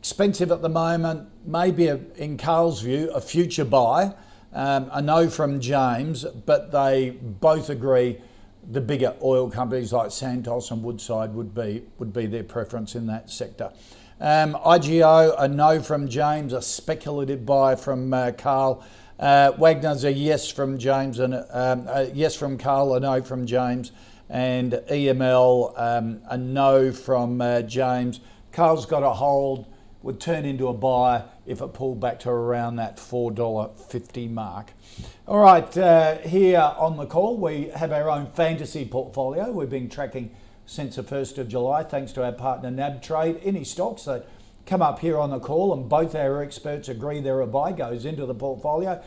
expensive 0.00 0.50
at 0.50 0.62
the 0.62 0.68
moment. 0.68 1.28
Maybe, 1.44 1.88
a, 1.88 2.00
in 2.16 2.38
Carl's 2.38 2.82
view, 2.82 3.10
a 3.10 3.20
future 3.20 3.64
buy. 3.64 4.14
Um, 4.52 4.88
a 4.92 5.02
no 5.02 5.28
from 5.28 5.60
James, 5.60 6.24
but 6.24 6.72
they 6.72 7.10
both 7.10 7.68
agree 7.68 8.18
the 8.70 8.80
bigger 8.80 9.14
oil 9.22 9.50
companies 9.50 9.92
like 9.92 10.10
Santos 10.10 10.70
and 10.70 10.82
Woodside 10.82 11.34
would 11.34 11.54
be 11.54 11.84
would 11.98 12.12
be 12.12 12.26
their 12.26 12.44
preference 12.44 12.94
in 12.94 13.06
that 13.06 13.30
sector. 13.30 13.72
Um, 14.20 14.54
IGO, 14.54 15.32
a 15.38 15.46
no 15.46 15.80
from 15.80 16.08
James, 16.08 16.52
a 16.52 16.60
speculative 16.60 17.46
buy 17.46 17.76
from 17.76 18.12
uh, 18.12 18.32
Carl. 18.32 18.84
Uh, 19.16 19.52
Wagner's 19.58 20.02
a 20.02 20.12
yes 20.12 20.50
from 20.50 20.76
James, 20.76 21.20
and 21.20 21.34
um, 21.34 21.86
a 21.88 22.10
yes 22.12 22.34
from 22.34 22.58
Carl, 22.58 22.94
a 22.94 23.00
no 23.00 23.22
from 23.22 23.46
James, 23.46 23.92
and 24.28 24.72
EML 24.72 25.78
um, 25.78 26.20
a 26.28 26.36
no 26.36 26.90
from 26.90 27.40
uh, 27.40 27.62
James. 27.62 28.18
Carl's 28.50 28.86
got 28.86 29.04
a 29.04 29.10
hold, 29.10 29.66
would 30.02 30.18
turn 30.18 30.44
into 30.44 30.66
a 30.66 30.74
buy 30.74 31.22
if 31.46 31.60
it 31.60 31.72
pulled 31.72 32.00
back 32.00 32.18
to 32.20 32.30
around 32.30 32.76
that 32.76 32.96
$4.50 32.96 34.30
mark. 34.30 34.72
All 35.28 35.38
right, 35.38 35.76
uh, 35.78 36.18
here 36.18 36.74
on 36.76 36.96
the 36.96 37.06
call, 37.06 37.36
we 37.36 37.68
have 37.68 37.92
our 37.92 38.10
own 38.10 38.26
fantasy 38.32 38.84
portfolio. 38.84 39.52
We've 39.52 39.70
been 39.70 39.88
tracking 39.88 40.34
since 40.68 40.96
the 40.96 41.02
1st 41.02 41.38
of 41.38 41.48
July, 41.48 41.82
thanks 41.82 42.12
to 42.12 42.22
our 42.22 42.30
partner 42.30 42.70
NAB 42.70 43.02
Trade. 43.02 43.40
Any 43.42 43.64
stocks 43.64 44.04
that 44.04 44.28
come 44.66 44.82
up 44.82 44.98
here 44.98 45.18
on 45.18 45.30
the 45.30 45.40
call 45.40 45.72
and 45.72 45.88
both 45.88 46.14
our 46.14 46.42
experts 46.42 46.90
agree 46.90 47.20
they're 47.20 47.40
a 47.40 47.46
buy 47.46 47.72
goes 47.72 48.04
into 48.04 48.26
the 48.26 48.34
portfolio. 48.34 49.02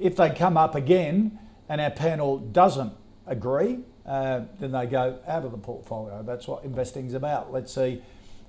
If 0.00 0.16
they 0.16 0.30
come 0.30 0.56
up 0.56 0.74
again 0.74 1.38
and 1.68 1.80
our 1.80 1.92
panel 1.92 2.38
doesn't 2.38 2.92
agree, 3.28 3.84
uh, 4.04 4.40
then 4.58 4.72
they 4.72 4.86
go 4.86 5.20
out 5.28 5.44
of 5.44 5.52
the 5.52 5.58
portfolio. 5.58 6.24
That's 6.24 6.48
what 6.48 6.64
investing's 6.64 7.14
about. 7.14 7.52
Let's 7.52 7.72
see 7.72 8.02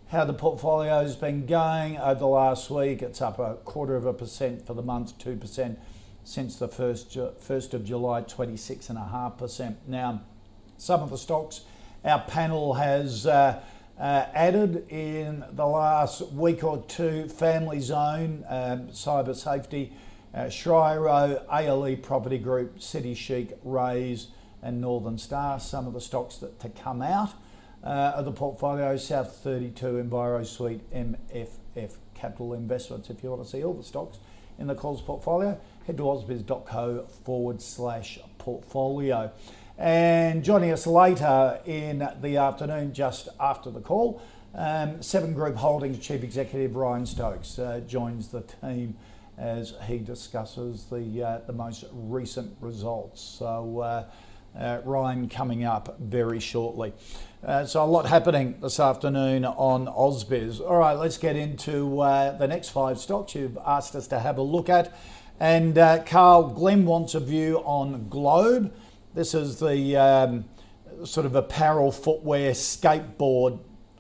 how 0.08 0.26
the 0.26 0.34
portfolio's 0.34 1.16
been 1.16 1.46
going 1.46 2.00
over 2.00 2.20
the 2.20 2.28
last 2.28 2.72
week. 2.72 3.04
It's 3.04 3.22
up 3.22 3.38
a 3.38 3.58
quarter 3.64 3.96
of 3.96 4.08
a 4.08 4.14
percent 4.14 4.66
for 4.66 4.74
the 4.74 4.82
month, 4.82 5.20
2% 5.20 5.78
since 6.24 6.56
the 6.56 6.68
1st, 6.68 7.36
1st 7.40 7.74
of 7.76 7.86
July, 7.86 8.24
26.5%. 8.24 9.76
Now, 9.86 10.24
some 10.78 11.04
of 11.04 11.12
the 11.12 11.18
stocks 11.20 11.62
our 12.06 12.20
panel 12.20 12.76
has 12.76 13.26
uh, 13.26 13.60
uh, 14.00 14.26
added 14.34 14.90
in 14.92 15.44
the 15.54 15.66
last 15.66 16.22
week 16.34 16.64
or 16.64 16.84
two 16.88 17.28
Family 17.28 17.80
Zone, 17.80 18.46
um, 18.48 18.88
Cyber 18.90 19.36
Safety, 19.36 19.92
uh, 20.34 20.42
Shriro, 20.42 21.42
ALE 21.52 21.96
Property 21.98 22.38
Group, 22.38 22.80
City 22.82 23.16
Chic, 23.16 23.58
Rays, 23.64 24.28
and 24.62 24.80
Northern 24.80 25.18
Star. 25.18 25.60
Some 25.60 25.88
of 25.88 25.94
the 25.94 26.02
stocks 26.02 26.38
that 26.38 26.60
to 26.60 26.70
come 26.70 27.02
out 27.02 27.34
uh, 27.84 28.14
of 28.16 28.26
the 28.26 28.32
portfolio 28.32 28.98
South 28.98 29.36
32, 29.38 29.86
Envirosuite, 29.86 30.82
MFF 30.94 31.92
Capital 32.14 32.54
Investments. 32.54 33.10
If 33.10 33.24
you 33.24 33.32
want 33.32 33.44
to 33.44 33.50
see 33.50 33.64
all 33.64 33.74
the 33.74 33.84
stocks 33.84 34.20
in 34.60 34.68
the 34.68 34.76
calls 34.76 35.02
portfolio, 35.02 35.60
head 35.88 35.98
to 35.98 36.04
ausbiz.co 36.04 37.08
forward 37.24 37.62
slash 37.62 38.20
portfolio. 38.38 39.32
And 39.78 40.42
joining 40.42 40.72
us 40.72 40.88
later 40.88 41.60
in 41.66 42.08
the 42.22 42.38
afternoon, 42.38 42.94
just 42.94 43.28
after 43.42 43.70
the 43.70 43.82
call, 43.82 44.22
um, 44.54 45.02
Seven 45.02 45.34
Group 45.34 45.58
Holdings 45.58 46.00
Chief 46.00 46.24
Executive 46.24 46.78
Ryan 46.78 47.06
Stokes 47.06 47.60
uh, 47.60 47.82
joins 47.86 48.30
the 48.30 48.42
team 48.42 48.96
as 49.38 49.74
he 49.86 49.98
discusses 49.98 50.86
the 50.86 51.22
uh, 51.22 51.40
the 51.46 51.52
most 51.52 51.84
recent 51.92 52.56
results. 52.62 53.22
So 53.22 53.80
uh, 53.82 54.06
uh 54.58 54.80
Ryan 54.86 55.28
coming 55.28 55.66
up 55.66 56.00
very 56.00 56.40
shortly. 56.40 56.94
Uh, 57.46 57.66
so 57.66 57.84
a 57.84 57.86
lot 57.86 58.06
happening 58.06 58.56
this 58.62 58.80
afternoon 58.80 59.44
on 59.44 59.88
Ausbiz. 59.88 60.62
All 60.62 60.78
right, 60.78 60.94
let's 60.94 61.18
get 61.18 61.36
into 61.36 62.00
uh, 62.00 62.38
the 62.38 62.48
next 62.48 62.70
five 62.70 62.98
stocks 62.98 63.36
you've 63.36 63.58
asked 63.58 63.94
us 63.94 64.08
to 64.08 64.20
have 64.20 64.38
a 64.38 64.42
look 64.42 64.70
at. 64.70 64.98
And 65.38 65.76
Carl 66.06 66.44
Glenn 66.54 66.86
wants 66.86 67.14
a 67.14 67.20
view 67.20 67.58
on 67.66 68.08
Globe. 68.08 68.74
This 69.16 69.34
is 69.34 69.60
the 69.62 69.96
um, 69.96 70.44
sort 71.06 71.26
of 71.26 71.36
apparel, 71.36 71.90
footwear, 71.90 72.52
skateboard, 72.52 73.60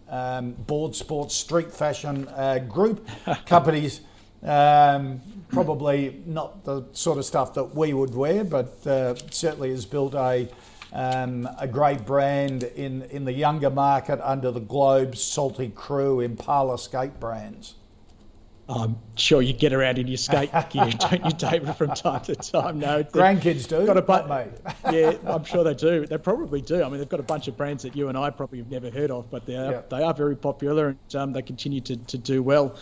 um, 0.10 0.51
board 0.51 0.93
sports, 0.93 1.34
street 1.34 1.71
fashion 1.71 2.28
uh, 2.36 2.60
group 2.60 3.08
companies. 3.45 4.01
Um, 4.43 5.21
probably 5.47 6.21
not 6.25 6.65
the 6.65 6.84
sort 6.91 7.17
of 7.17 7.23
stuff 7.23 7.54
that 7.54 7.73
we 7.73 7.93
would 7.93 8.13
wear, 8.13 8.43
but 8.43 8.86
uh, 8.86 9.15
certainly 9.32 9.69
has 9.69 9.86
built 9.86 10.15
a 10.15 10.49
um, 10.91 11.47
a 11.60 11.67
great 11.67 12.06
brand 12.06 12.63
in 12.63 13.04
in 13.04 13.23
the 13.23 13.32
younger 13.32 13.69
market 13.69 14.19
under 14.21 14.51
the 14.51 14.60
Globe, 14.60 15.15
Salty 15.15 15.69
Crew, 15.69 16.19
Impala 16.19 16.78
skate 16.78 17.21
brands. 17.21 17.75
I'm 18.67 18.97
sure 19.15 19.43
you 19.43 19.54
get 19.54 19.73
around 19.73 19.99
in 19.99 20.08
your 20.08 20.17
skate 20.17 20.49
gear, 20.71 20.89
don't 20.89 21.23
you, 21.23 21.32
David, 21.32 21.75
from 21.75 21.93
time 21.93 22.21
to 22.21 22.36
time? 22.36 22.80
No, 22.80 23.04
grandkids 23.04 23.67
do. 23.67 23.86
Got 23.86 23.97
a 23.97 24.01
bu- 24.01 24.28
mate. 24.28 24.47
yeah, 24.91 25.13
I'm 25.25 25.43
sure 25.43 25.63
they 25.63 25.75
do. 25.75 26.08
They 26.08 26.17
probably 26.17 26.62
do. 26.62 26.84
I 26.84 26.89
mean, 26.89 26.97
they've 26.97 27.10
got 27.10 27.19
a 27.19 27.23
bunch 27.23 27.47
of 27.47 27.56
brands 27.56 27.84
that 27.84 27.95
you 27.95 28.10
and 28.10 28.17
I 28.17 28.32
probably 28.32 28.58
have 28.58 28.71
never 28.71 28.89
heard 28.89 29.12
of, 29.12 29.30
but 29.30 29.45
they 29.45 29.56
are 29.56 29.71
yeah. 29.71 29.82
they 29.89 30.01
are 30.01 30.13
very 30.13 30.36
popular 30.36 30.88
and 30.88 31.15
um, 31.15 31.34
they 31.34 31.43
continue 31.43 31.82
to, 31.82 31.95
to 31.95 32.17
do 32.17 32.41
well 32.41 32.75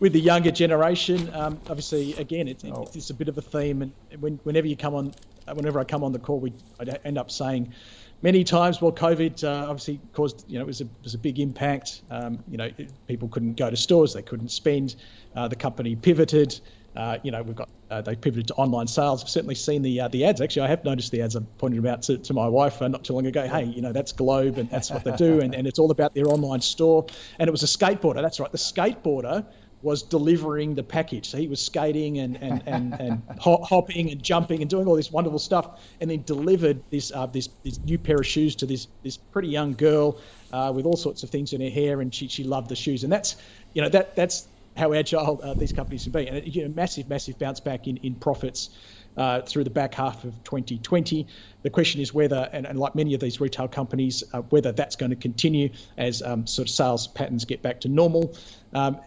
with 0.00 0.14
the 0.14 0.20
younger 0.20 0.50
generation. 0.50 1.32
Um, 1.34 1.60
obviously, 1.68 2.14
again, 2.14 2.48
it's, 2.48 2.64
oh. 2.64 2.88
it's 2.94 3.10
a 3.10 3.14
bit 3.14 3.28
of 3.28 3.36
a 3.36 3.42
theme, 3.42 3.82
and 3.82 3.92
when, 4.20 4.40
whenever 4.44 4.66
you 4.66 4.76
come 4.76 4.94
on, 4.94 5.14
whenever 5.52 5.78
I 5.78 5.84
come 5.84 6.04
on 6.04 6.12
the 6.12 6.18
call, 6.18 6.40
we 6.40 6.52
I 6.80 6.84
end 7.04 7.18
up 7.18 7.30
saying 7.30 7.74
many 8.22 8.44
times, 8.44 8.80
well, 8.80 8.92
COVID 8.92 9.44
uh, 9.44 9.68
obviously 9.68 10.00
caused, 10.12 10.44
you 10.48 10.58
know, 10.58 10.64
it 10.64 10.66
was 10.66 10.80
a, 10.80 10.88
was 11.02 11.14
a 11.14 11.18
big 11.18 11.38
impact. 11.38 12.02
Um, 12.10 12.42
you 12.50 12.56
know, 12.56 12.70
people 13.06 13.28
couldn't 13.28 13.54
go 13.54 13.70
to 13.70 13.76
stores, 13.76 14.14
they 14.14 14.22
couldn't 14.22 14.50
spend. 14.50 14.96
Uh, 15.36 15.48
the 15.48 15.56
company 15.56 15.94
pivoted. 15.94 16.58
Uh, 16.96 17.18
you 17.22 17.30
know, 17.30 17.42
we've 17.42 17.54
got 17.54 17.68
uh, 17.90 18.00
they 18.00 18.16
pivoted 18.16 18.48
to 18.48 18.54
online 18.54 18.86
sales. 18.86 19.22
I've 19.22 19.28
certainly 19.28 19.54
seen 19.54 19.82
the 19.82 20.00
uh, 20.00 20.08
the 20.08 20.24
ads. 20.24 20.40
Actually, 20.40 20.62
I 20.62 20.68
have 20.68 20.84
noticed 20.84 21.12
the 21.12 21.22
ads. 21.22 21.36
I 21.36 21.40
pointed 21.58 21.82
them 21.82 21.86
out 21.86 22.02
to, 22.02 22.18
to 22.18 22.34
my 22.34 22.48
wife 22.48 22.82
uh, 22.82 22.88
not 22.88 23.04
too 23.04 23.12
long 23.12 23.26
ago. 23.26 23.46
Hey, 23.46 23.64
you 23.64 23.82
know, 23.82 23.92
that's 23.92 24.10
Globe, 24.10 24.58
and 24.58 24.68
that's 24.68 24.90
what 24.90 25.04
they 25.04 25.12
do, 25.12 25.40
and, 25.40 25.54
and 25.54 25.66
it's 25.66 25.78
all 25.78 25.90
about 25.90 26.14
their 26.14 26.26
online 26.26 26.60
store. 26.60 27.06
And 27.38 27.46
it 27.46 27.52
was 27.52 27.62
a 27.62 27.66
skateboarder. 27.66 28.20
That's 28.20 28.40
right, 28.40 28.50
the 28.50 28.58
skateboarder 28.58 29.46
was 29.82 30.02
delivering 30.02 30.74
the 30.74 30.82
package. 30.82 31.28
So 31.28 31.38
he 31.38 31.48
was 31.48 31.60
skating 31.60 32.18
and 32.18 32.36
and, 32.42 32.62
and, 32.66 33.00
and 33.00 33.22
hopping 33.40 34.10
and 34.10 34.22
jumping 34.22 34.60
and 34.60 34.70
doing 34.70 34.86
all 34.86 34.96
this 34.96 35.12
wonderful 35.12 35.38
stuff, 35.38 35.80
and 36.00 36.10
then 36.10 36.22
delivered 36.22 36.82
this 36.90 37.12
uh, 37.12 37.26
this 37.26 37.48
this 37.64 37.78
new 37.84 37.98
pair 37.98 38.16
of 38.16 38.26
shoes 38.26 38.56
to 38.56 38.66
this 38.66 38.88
this 39.02 39.16
pretty 39.16 39.48
young 39.48 39.74
girl 39.74 40.18
uh, 40.52 40.72
with 40.74 40.86
all 40.86 40.96
sorts 40.96 41.22
of 41.22 41.30
things 41.30 41.52
in 41.52 41.60
her 41.60 41.70
hair, 41.70 42.00
and 42.00 42.14
she 42.14 42.28
she 42.28 42.44
loved 42.44 42.68
the 42.68 42.76
shoes, 42.76 43.04
and 43.04 43.12
that's 43.12 43.36
you 43.72 43.82
know 43.82 43.88
that 43.88 44.16
that's 44.16 44.48
how 44.76 44.92
agile 44.92 45.40
uh, 45.42 45.54
these 45.54 45.72
companies 45.72 46.04
can 46.04 46.12
be, 46.12 46.26
and 46.28 46.54
you 46.54 46.62
know 46.62 46.74
massive 46.74 47.08
massive 47.08 47.38
bounce 47.38 47.60
back 47.60 47.86
in 47.86 47.98
in 47.98 48.14
profits. 48.14 48.70
Uh, 49.16 49.42
through 49.42 49.64
the 49.64 49.70
back 49.70 49.94
half 49.94 50.22
of 50.22 50.32
2020. 50.44 51.26
The 51.62 51.70
question 51.70 52.00
is 52.00 52.14
whether, 52.14 52.48
and, 52.52 52.64
and 52.64 52.78
like 52.78 52.94
many 52.94 53.14
of 53.14 53.20
these 53.20 53.40
retail 53.40 53.66
companies, 53.66 54.22
uh, 54.32 54.42
whether 54.42 54.70
that's 54.70 54.94
going 54.94 55.10
to 55.10 55.16
continue 55.16 55.70
as 55.96 56.22
um, 56.22 56.46
sort 56.46 56.68
of 56.68 56.72
sales 56.72 57.08
patterns 57.08 57.44
get 57.44 57.60
back 57.60 57.80
to 57.80 57.88
normal. 57.88 58.36
Um, 58.72 59.00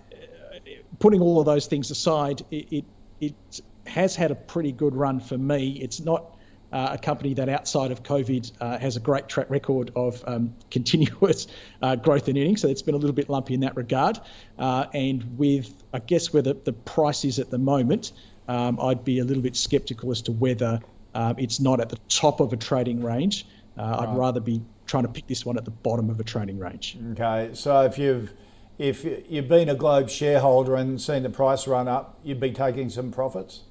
putting 1.01 1.19
all 1.19 1.39
of 1.39 1.45
those 1.45 1.67
things 1.67 1.91
aside, 1.91 2.41
it, 2.51 2.71
it, 2.71 2.85
it 3.19 3.61
has 3.87 4.15
had 4.15 4.31
a 4.31 4.35
pretty 4.35 4.71
good 4.71 4.95
run 4.95 5.19
for 5.19 5.37
me. 5.37 5.71
It's 5.81 5.99
not 5.99 6.37
uh, 6.71 6.89
a 6.91 6.97
company 6.97 7.33
that 7.33 7.49
outside 7.49 7.91
of 7.91 8.03
COVID 8.03 8.51
uh, 8.61 8.77
has 8.77 8.95
a 8.95 8.99
great 8.99 9.27
track 9.27 9.49
record 9.49 9.91
of 9.95 10.23
um, 10.25 10.55
continuous 10.71 11.47
uh, 11.81 11.95
growth 11.97 12.29
in 12.29 12.37
earnings. 12.37 12.61
So 12.61 12.69
it's 12.69 12.81
been 12.81 12.95
a 12.95 12.99
little 12.99 13.15
bit 13.15 13.29
lumpy 13.29 13.53
in 13.55 13.59
that 13.61 13.75
regard. 13.75 14.19
Uh, 14.57 14.85
and 14.93 15.37
with, 15.37 15.83
I 15.93 15.99
guess, 15.99 16.31
where 16.31 16.43
the, 16.43 16.53
the 16.53 16.73
price 16.73 17.25
is 17.25 17.39
at 17.39 17.49
the 17.49 17.57
moment, 17.57 18.13
um, 18.47 18.79
I'd 18.79 19.03
be 19.03 19.19
a 19.19 19.25
little 19.25 19.43
bit 19.43 19.55
skeptical 19.55 20.11
as 20.11 20.21
to 20.23 20.31
whether 20.31 20.79
um, 21.13 21.35
it's 21.37 21.59
not 21.59 21.81
at 21.81 21.89
the 21.89 21.97
top 22.07 22.39
of 22.39 22.53
a 22.53 22.57
trading 22.57 23.01
range. 23.01 23.45
Uh, 23.77 23.81
right. 23.81 24.07
I'd 24.07 24.17
rather 24.17 24.39
be 24.39 24.61
trying 24.85 25.03
to 25.03 25.09
pick 25.09 25.27
this 25.27 25.45
one 25.45 25.57
at 25.57 25.65
the 25.65 25.71
bottom 25.71 26.09
of 26.09 26.19
a 26.19 26.23
trading 26.23 26.59
range. 26.59 26.97
Okay. 27.11 27.49
So 27.53 27.81
if 27.81 27.97
you've 27.97 28.33
if 28.81 29.05
you've 29.29 29.47
been 29.47 29.69
a 29.69 29.75
Globe 29.75 30.09
shareholder 30.09 30.75
and 30.75 30.99
seen 30.99 31.21
the 31.21 31.29
price 31.29 31.67
run 31.67 31.87
up, 31.87 32.17
you'd 32.23 32.39
be 32.39 32.51
taking 32.51 32.89
some 32.89 33.11
profits. 33.11 33.61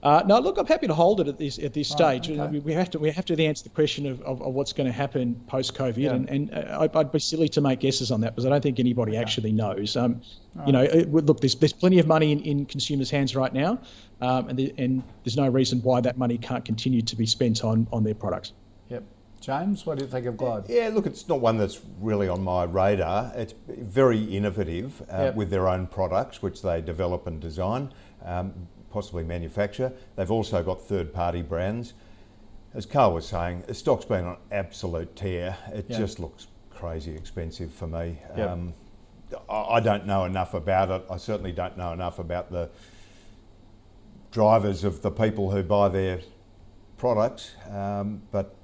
Uh, 0.00 0.22
no, 0.26 0.38
look, 0.38 0.58
I'm 0.58 0.66
happy 0.66 0.86
to 0.86 0.94
hold 0.94 1.20
it 1.20 1.28
at 1.28 1.38
this 1.38 1.58
at 1.58 1.74
this 1.74 1.88
stage. 1.88 2.30
okay. 2.30 2.58
We 2.60 2.72
have 2.72 2.90
to 2.90 2.98
we 2.98 3.10
have 3.10 3.24
to 3.26 3.44
answer 3.44 3.64
the 3.64 3.70
question 3.70 4.06
of, 4.06 4.20
of, 4.22 4.42
of 4.42 4.54
what's 4.54 4.72
going 4.72 4.86
to 4.86 4.92
happen 4.92 5.40
post 5.46 5.76
COVID, 5.76 5.96
yeah. 5.96 6.12
and, 6.12 6.28
and 6.28 6.54
uh, 6.54 6.88
I'd 6.94 7.12
be 7.12 7.18
silly 7.18 7.48
to 7.50 7.60
make 7.60 7.80
guesses 7.80 8.10
on 8.10 8.20
that 8.22 8.34
because 8.34 8.46
I 8.46 8.48
don't 8.48 8.62
think 8.62 8.80
anybody 8.80 9.12
okay. 9.12 9.20
actually 9.20 9.52
knows. 9.52 9.96
Um, 9.96 10.20
right. 10.54 10.66
You 10.66 10.72
know, 10.72 10.82
it, 10.82 11.12
look, 11.12 11.40
there's 11.40 11.54
there's 11.56 11.72
plenty 11.72 12.00
of 12.00 12.06
money 12.06 12.32
in, 12.32 12.40
in 12.40 12.66
consumers' 12.66 13.10
hands 13.10 13.36
right 13.36 13.52
now, 13.52 13.78
um, 14.20 14.48
and 14.48 14.58
the, 14.58 14.74
and 14.76 15.04
there's 15.24 15.36
no 15.36 15.48
reason 15.48 15.80
why 15.82 16.00
that 16.00 16.18
money 16.18 16.38
can't 16.38 16.64
continue 16.64 17.02
to 17.02 17.16
be 17.16 17.26
spent 17.26 17.62
on 17.62 17.86
on 17.92 18.02
their 18.02 18.14
products. 18.14 18.52
James, 19.42 19.84
what 19.84 19.98
do 19.98 20.04
you 20.04 20.10
think 20.10 20.26
of 20.26 20.36
Globe? 20.36 20.66
Yeah, 20.68 20.90
look, 20.94 21.04
it's 21.04 21.26
not 21.26 21.40
one 21.40 21.58
that's 21.58 21.80
really 22.00 22.28
on 22.28 22.44
my 22.44 22.62
radar. 22.62 23.32
It's 23.34 23.54
very 23.66 24.22
innovative 24.36 25.02
uh, 25.12 25.24
yep. 25.24 25.34
with 25.34 25.50
their 25.50 25.68
own 25.68 25.88
products, 25.88 26.40
which 26.40 26.62
they 26.62 26.80
develop 26.80 27.26
and 27.26 27.40
design, 27.40 27.92
um, 28.24 28.54
possibly 28.90 29.24
manufacture. 29.24 29.92
They've 30.14 30.30
also 30.30 30.62
got 30.62 30.80
third 30.80 31.12
party 31.12 31.42
brands. 31.42 31.94
As 32.72 32.86
Carl 32.86 33.14
was 33.14 33.26
saying, 33.26 33.64
the 33.66 33.74
stock's 33.74 34.04
been 34.04 34.24
on 34.24 34.36
absolute 34.52 35.14
tear. 35.16 35.56
It 35.74 35.86
yep. 35.88 35.98
just 35.98 36.20
looks 36.20 36.46
crazy 36.70 37.12
expensive 37.12 37.72
for 37.72 37.88
me. 37.88 38.18
Yep. 38.36 38.48
Um, 38.48 38.74
I 39.48 39.80
don't 39.80 40.06
know 40.06 40.24
enough 40.24 40.54
about 40.54 40.90
it. 40.90 41.04
I 41.10 41.16
certainly 41.16 41.52
don't 41.52 41.76
know 41.76 41.92
enough 41.92 42.20
about 42.20 42.52
the 42.52 42.70
drivers 44.30 44.84
of 44.84 45.02
the 45.02 45.10
people 45.10 45.50
who 45.50 45.64
buy 45.64 45.88
their 45.88 46.20
products, 46.96 47.56
um, 47.70 48.22
but 48.30 48.54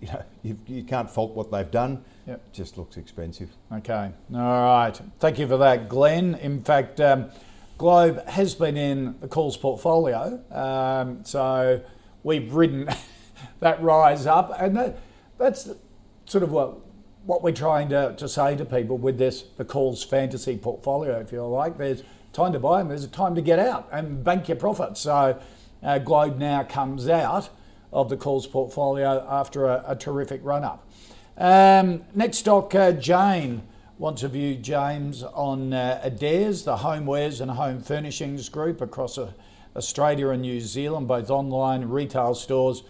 you 0.00 0.08
know, 0.08 0.22
you, 0.42 0.58
you 0.66 0.82
can't 0.82 1.10
fault 1.10 1.34
what 1.34 1.50
they've 1.50 1.70
done. 1.70 2.04
Yep. 2.26 2.36
It 2.36 2.52
just 2.52 2.78
looks 2.78 2.96
expensive. 2.96 3.50
Okay. 3.72 4.10
All 4.34 4.40
right. 4.40 4.98
Thank 5.18 5.38
you 5.38 5.46
for 5.46 5.56
that, 5.58 5.88
Glenn. 5.88 6.34
In 6.36 6.62
fact, 6.62 7.00
um, 7.00 7.30
Globe 7.76 8.26
has 8.28 8.54
been 8.54 8.76
in 8.76 9.16
the 9.20 9.28
calls 9.28 9.56
portfolio. 9.56 10.40
Um, 10.50 11.24
so 11.24 11.82
we've 12.22 12.52
ridden 12.52 12.88
that 13.60 13.82
rise 13.82 14.26
up. 14.26 14.54
And 14.58 14.76
that, 14.76 14.98
that's 15.38 15.68
sort 16.26 16.44
of 16.44 16.52
what 16.52 16.78
what 17.24 17.42
we're 17.42 17.52
trying 17.52 17.88
to, 17.88 18.14
to 18.18 18.28
say 18.28 18.54
to 18.54 18.66
people 18.66 18.98
with 18.98 19.16
this 19.16 19.44
the 19.56 19.64
calls 19.64 20.04
fantasy 20.04 20.58
portfolio, 20.58 21.20
if 21.20 21.32
you 21.32 21.42
like. 21.46 21.78
There's 21.78 22.02
time 22.32 22.52
to 22.52 22.60
buy 22.60 22.80
and 22.80 22.90
there's 22.90 23.04
a 23.04 23.08
time 23.08 23.34
to 23.34 23.40
get 23.40 23.58
out 23.58 23.88
and 23.92 24.22
bank 24.22 24.48
your 24.48 24.56
profits. 24.56 25.00
So 25.00 25.40
uh, 25.82 25.98
Globe 25.98 26.38
now 26.38 26.64
comes 26.64 27.08
out 27.08 27.48
of 27.94 28.10
the 28.10 28.16
calls 28.16 28.46
portfolio 28.46 29.26
after 29.30 29.66
a, 29.66 29.82
a 29.86 29.96
terrific 29.96 30.40
run 30.44 30.64
up. 30.64 30.86
Um, 31.38 32.02
next 32.14 32.38
stock, 32.38 32.74
uh, 32.74 32.92
Jane 32.92 33.62
wants 33.96 34.20
to 34.22 34.28
view 34.28 34.56
James 34.56 35.22
on 35.22 35.72
uh, 35.72 36.00
Adairs, 36.02 36.64
the 36.64 36.76
homewares 36.76 37.40
and 37.40 37.52
home 37.52 37.80
furnishings 37.80 38.48
group 38.48 38.80
across 38.80 39.16
uh, 39.16 39.32
Australia 39.76 40.28
and 40.30 40.42
New 40.42 40.60
Zealand, 40.60 41.08
both 41.08 41.30
online 41.30 41.86
retail 41.86 42.34
stores. 42.34 42.82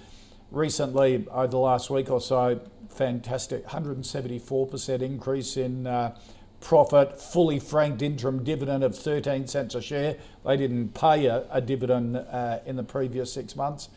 Recently, 0.51 1.27
over 1.31 1.47
the 1.47 1.59
last 1.59 1.91
week 1.91 2.11
or 2.11 2.21
so, 2.21 2.61
fantastic 2.89 3.67
174% 3.67 5.03
increase 5.03 5.57
in 5.57 5.87
uh, 5.87 6.17
profit, 6.61 7.21
fully 7.21 7.59
franked 7.59 8.01
interim 8.01 8.43
dividend 8.43 8.83
of 8.83 8.97
13 8.97 9.47
cents 9.47 9.75
a 9.75 9.83
share. 9.83 10.17
They 10.47 10.57
didn't 10.57 10.95
pay 10.95 11.27
a, 11.27 11.47
a 11.51 11.61
dividend 11.61 12.17
uh, 12.17 12.61
in 12.65 12.77
the 12.77 12.83
previous 12.83 13.33
six 13.33 13.55
months. 13.55 13.89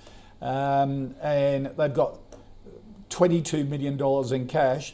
Um, 0.41 1.15
and 1.21 1.67
they've 1.77 1.93
got 1.93 2.19
$22 3.09 3.67
million 3.67 3.99
in 4.33 4.47
cash 4.47 4.93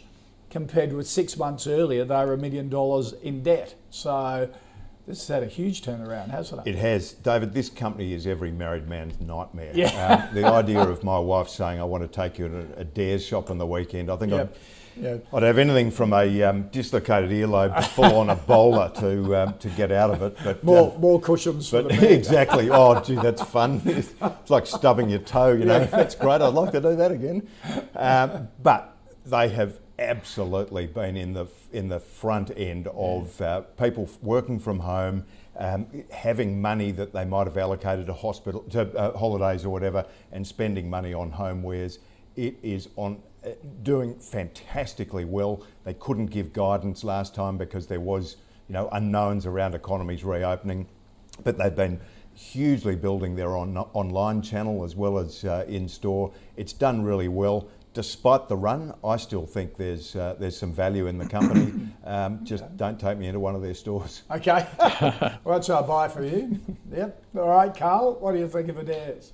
compared 0.53 0.93
with 0.93 1.07
six 1.07 1.35
months 1.35 1.65
earlier, 1.65 2.05
they 2.05 2.23
were 2.23 2.33
a 2.33 2.37
million 2.37 2.69
dollars 2.69 3.13
in 3.23 3.41
debt. 3.41 3.73
So 3.89 4.47
this 5.07 5.17
has 5.17 5.27
had 5.27 5.41
a 5.41 5.47
huge 5.47 5.81
turnaround, 5.81 6.29
hasn't 6.29 6.65
it? 6.65 6.75
It 6.75 6.77
has. 6.77 7.13
David, 7.13 7.55
this 7.55 7.69
company 7.71 8.13
is 8.13 8.27
every 8.27 8.51
married 8.51 8.87
man's 8.87 9.19
nightmare. 9.19 9.71
Yeah. 9.73 10.27
Um, 10.29 10.35
the 10.35 10.45
idea 10.45 10.79
of 10.79 11.03
my 11.03 11.17
wife 11.17 11.49
saying, 11.49 11.81
I 11.81 11.83
want 11.83 12.03
to 12.03 12.07
take 12.07 12.37
you 12.37 12.49
to 12.49 12.67
Adairs 12.77 13.25
shop 13.25 13.49
on 13.49 13.57
the 13.57 13.65
weekend, 13.65 14.11
I 14.11 14.15
think 14.15 14.31
yep. 14.31 14.51
I'd 14.51 14.59
yeah. 14.95 15.17
I'd 15.33 15.43
have 15.43 15.57
anything 15.57 15.91
from 15.91 16.13
a 16.13 16.43
um, 16.43 16.67
dislocated 16.69 17.31
earlobe 17.31 17.75
to 17.75 17.81
full 17.81 18.17
on 18.17 18.27
Ebola 18.27 18.93
to 18.99 19.35
um, 19.35 19.57
to 19.59 19.69
get 19.69 19.91
out 19.91 20.11
of 20.11 20.21
it. 20.21 20.37
But 20.43 20.63
more 20.63 20.93
um, 20.93 21.01
more 21.01 21.19
cushions. 21.19 21.71
But 21.71 21.91
exactly. 22.03 22.69
Oh, 22.69 22.99
gee, 23.01 23.15
that's 23.15 23.41
fun. 23.43 23.81
It's 24.43 24.49
like 24.49 24.65
stubbing 24.65 25.09
your 25.09 25.19
toe. 25.19 25.53
You 25.53 25.65
know, 25.65 25.79
yeah. 25.79 25.85
that's 25.85 26.15
great. 26.15 26.41
I'd 26.41 26.53
like 26.53 26.71
to 26.71 26.81
do 26.81 26.95
that 26.95 27.11
again. 27.11 27.47
Um, 27.95 28.47
but 28.61 28.95
they 29.25 29.49
have 29.49 29.79
absolutely 29.99 30.87
been 30.87 31.15
in 31.15 31.33
the 31.33 31.47
in 31.71 31.87
the 31.87 31.99
front 31.99 32.51
end 32.57 32.87
of 32.87 33.39
uh, 33.41 33.61
people 33.61 34.09
working 34.21 34.59
from 34.59 34.79
home. 34.79 35.25
Um, 35.55 35.85
having 36.09 36.59
money 36.59 36.91
that 36.91 37.13
they 37.13 37.25
might 37.25 37.45
have 37.45 37.57
allocated 37.57 38.07
to 38.07 38.13
hospital 38.13 38.61
to 38.71 38.81
uh, 38.97 39.17
holidays 39.17 39.65
or 39.65 39.69
whatever, 39.69 40.05
and 40.31 40.45
spending 40.45 40.89
money 40.89 41.13
on 41.13 41.31
homewares, 41.31 41.99
it 42.35 42.55
is 42.63 42.89
on 42.95 43.21
doing 43.83 44.15
fantastically 44.15 45.25
well. 45.25 45.63
They 45.83 45.93
couldn't 45.95 46.27
give 46.27 46.53
guidance 46.53 47.03
last 47.03 47.35
time 47.35 47.57
because 47.57 47.87
there 47.87 47.99
was, 47.99 48.37
you 48.67 48.73
know, 48.73 48.89
unknowns 48.91 49.45
around 49.45 49.75
economies 49.75 50.23
reopening, 50.23 50.87
but 51.43 51.57
they've 51.57 51.75
been 51.75 51.99
hugely 52.33 52.95
building 52.95 53.35
their 53.35 53.55
on, 53.55 53.77
online 53.77 54.41
channel 54.41 54.83
as 54.83 54.95
well 54.95 55.17
as 55.17 55.43
uh, 55.45 55.65
in 55.67 55.87
store. 55.87 56.31
It's 56.57 56.73
done 56.73 57.03
really 57.03 57.27
well. 57.27 57.67
Despite 57.93 58.49
the 58.49 58.57
run, 58.57 58.91
I 59.03 59.17
still 59.17 59.45
think 59.45 59.77
there's 59.77 60.15
uh, 60.15 60.35
there's 60.39 60.57
some 60.57 60.73
value 60.73 61.07
in 61.07 61.17
the 61.17 61.27
company. 61.27 61.73
Um, 62.05 62.43
just 62.43 62.65
don't 62.75 62.99
take 62.99 63.17
me 63.17 63.27
into 63.27 63.39
one 63.39 63.55
of 63.55 63.61
their 63.61 63.73
stores. 63.73 64.23
Okay, 64.29 64.59
what's 65.43 65.69
our 65.69 65.81
buy 65.83 66.09
for 66.09 66.21
you? 66.25 66.59
Yep. 66.91 67.23
All 67.37 67.47
right, 67.47 67.73
Carl. 67.73 68.15
What 68.19 68.33
do 68.33 68.39
you 68.39 68.47
think 68.49 68.67
of 68.67 68.77
Adairs? 68.77 69.31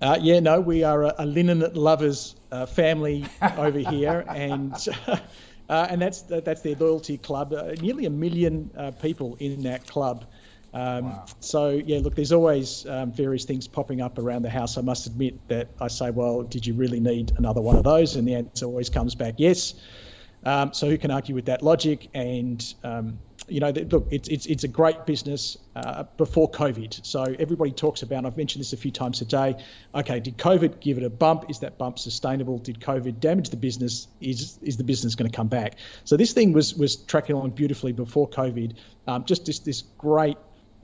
Uh, 0.00 0.18
yeah, 0.20 0.38
no, 0.38 0.60
we 0.60 0.84
are 0.84 1.04
a, 1.04 1.14
a 1.18 1.26
linen 1.26 1.60
lovers 1.74 2.36
uh, 2.52 2.66
family 2.66 3.24
over 3.56 3.78
here, 3.78 4.24
and 4.28 4.72
uh, 5.68 5.86
and 5.90 6.00
that's 6.00 6.22
that's 6.22 6.62
their 6.62 6.76
loyalty 6.76 7.18
club. 7.18 7.52
Uh, 7.52 7.74
nearly 7.80 8.06
a 8.06 8.10
million 8.10 8.70
uh, 8.76 8.90
people 8.92 9.36
in 9.40 9.62
that 9.64 9.86
club. 9.86 10.24
Um, 10.72 11.04
wow. 11.04 11.26
So 11.40 11.70
yeah, 11.70 11.98
look, 11.98 12.14
there's 12.14 12.32
always 12.32 12.86
um, 12.86 13.10
various 13.10 13.44
things 13.44 13.66
popping 13.66 14.00
up 14.00 14.18
around 14.18 14.42
the 14.42 14.50
house. 14.50 14.76
I 14.78 14.82
must 14.82 15.06
admit 15.06 15.48
that 15.48 15.68
I 15.80 15.88
say, 15.88 16.10
well, 16.10 16.42
did 16.42 16.66
you 16.66 16.74
really 16.74 17.00
need 17.00 17.32
another 17.36 17.60
one 17.60 17.76
of 17.76 17.84
those? 17.84 18.16
And 18.16 18.28
the 18.28 18.34
answer 18.34 18.66
always 18.66 18.90
comes 18.90 19.14
back, 19.14 19.34
yes. 19.38 19.74
Um, 20.44 20.72
so 20.72 20.88
who 20.88 20.98
can 20.98 21.10
argue 21.10 21.34
with 21.34 21.46
that 21.46 21.62
logic? 21.62 22.08
And 22.14 22.74
um, 22.84 23.18
you 23.48 23.60
know, 23.60 23.70
look, 23.70 24.06
it's 24.10 24.28
it's 24.28 24.46
it's 24.46 24.64
a 24.64 24.68
great 24.68 25.06
business 25.06 25.56
uh, 25.74 26.04
before 26.16 26.50
COVID. 26.50 27.04
So 27.04 27.34
everybody 27.38 27.72
talks 27.72 28.02
about. 28.02 28.26
I've 28.26 28.36
mentioned 28.36 28.60
this 28.60 28.72
a 28.72 28.76
few 28.76 28.90
times 28.90 29.18
today. 29.18 29.56
Okay, 29.94 30.20
did 30.20 30.38
COVID 30.38 30.80
give 30.80 30.98
it 30.98 31.04
a 31.04 31.10
bump? 31.10 31.46
Is 31.48 31.58
that 31.60 31.78
bump 31.78 31.98
sustainable? 31.98 32.58
Did 32.58 32.80
COVID 32.80 33.20
damage 33.20 33.50
the 33.50 33.56
business? 33.56 34.08
Is 34.20 34.58
is 34.62 34.76
the 34.76 34.84
business 34.84 35.14
going 35.14 35.30
to 35.30 35.36
come 35.36 35.48
back? 35.48 35.76
So 36.04 36.16
this 36.16 36.32
thing 36.32 36.52
was 36.52 36.74
was 36.74 36.96
tracking 36.96 37.36
along 37.36 37.50
beautifully 37.50 37.92
before 37.92 38.28
COVID. 38.28 38.74
Um, 39.06 39.24
just 39.24 39.46
this 39.46 39.58
this 39.60 39.82
great 39.98 40.36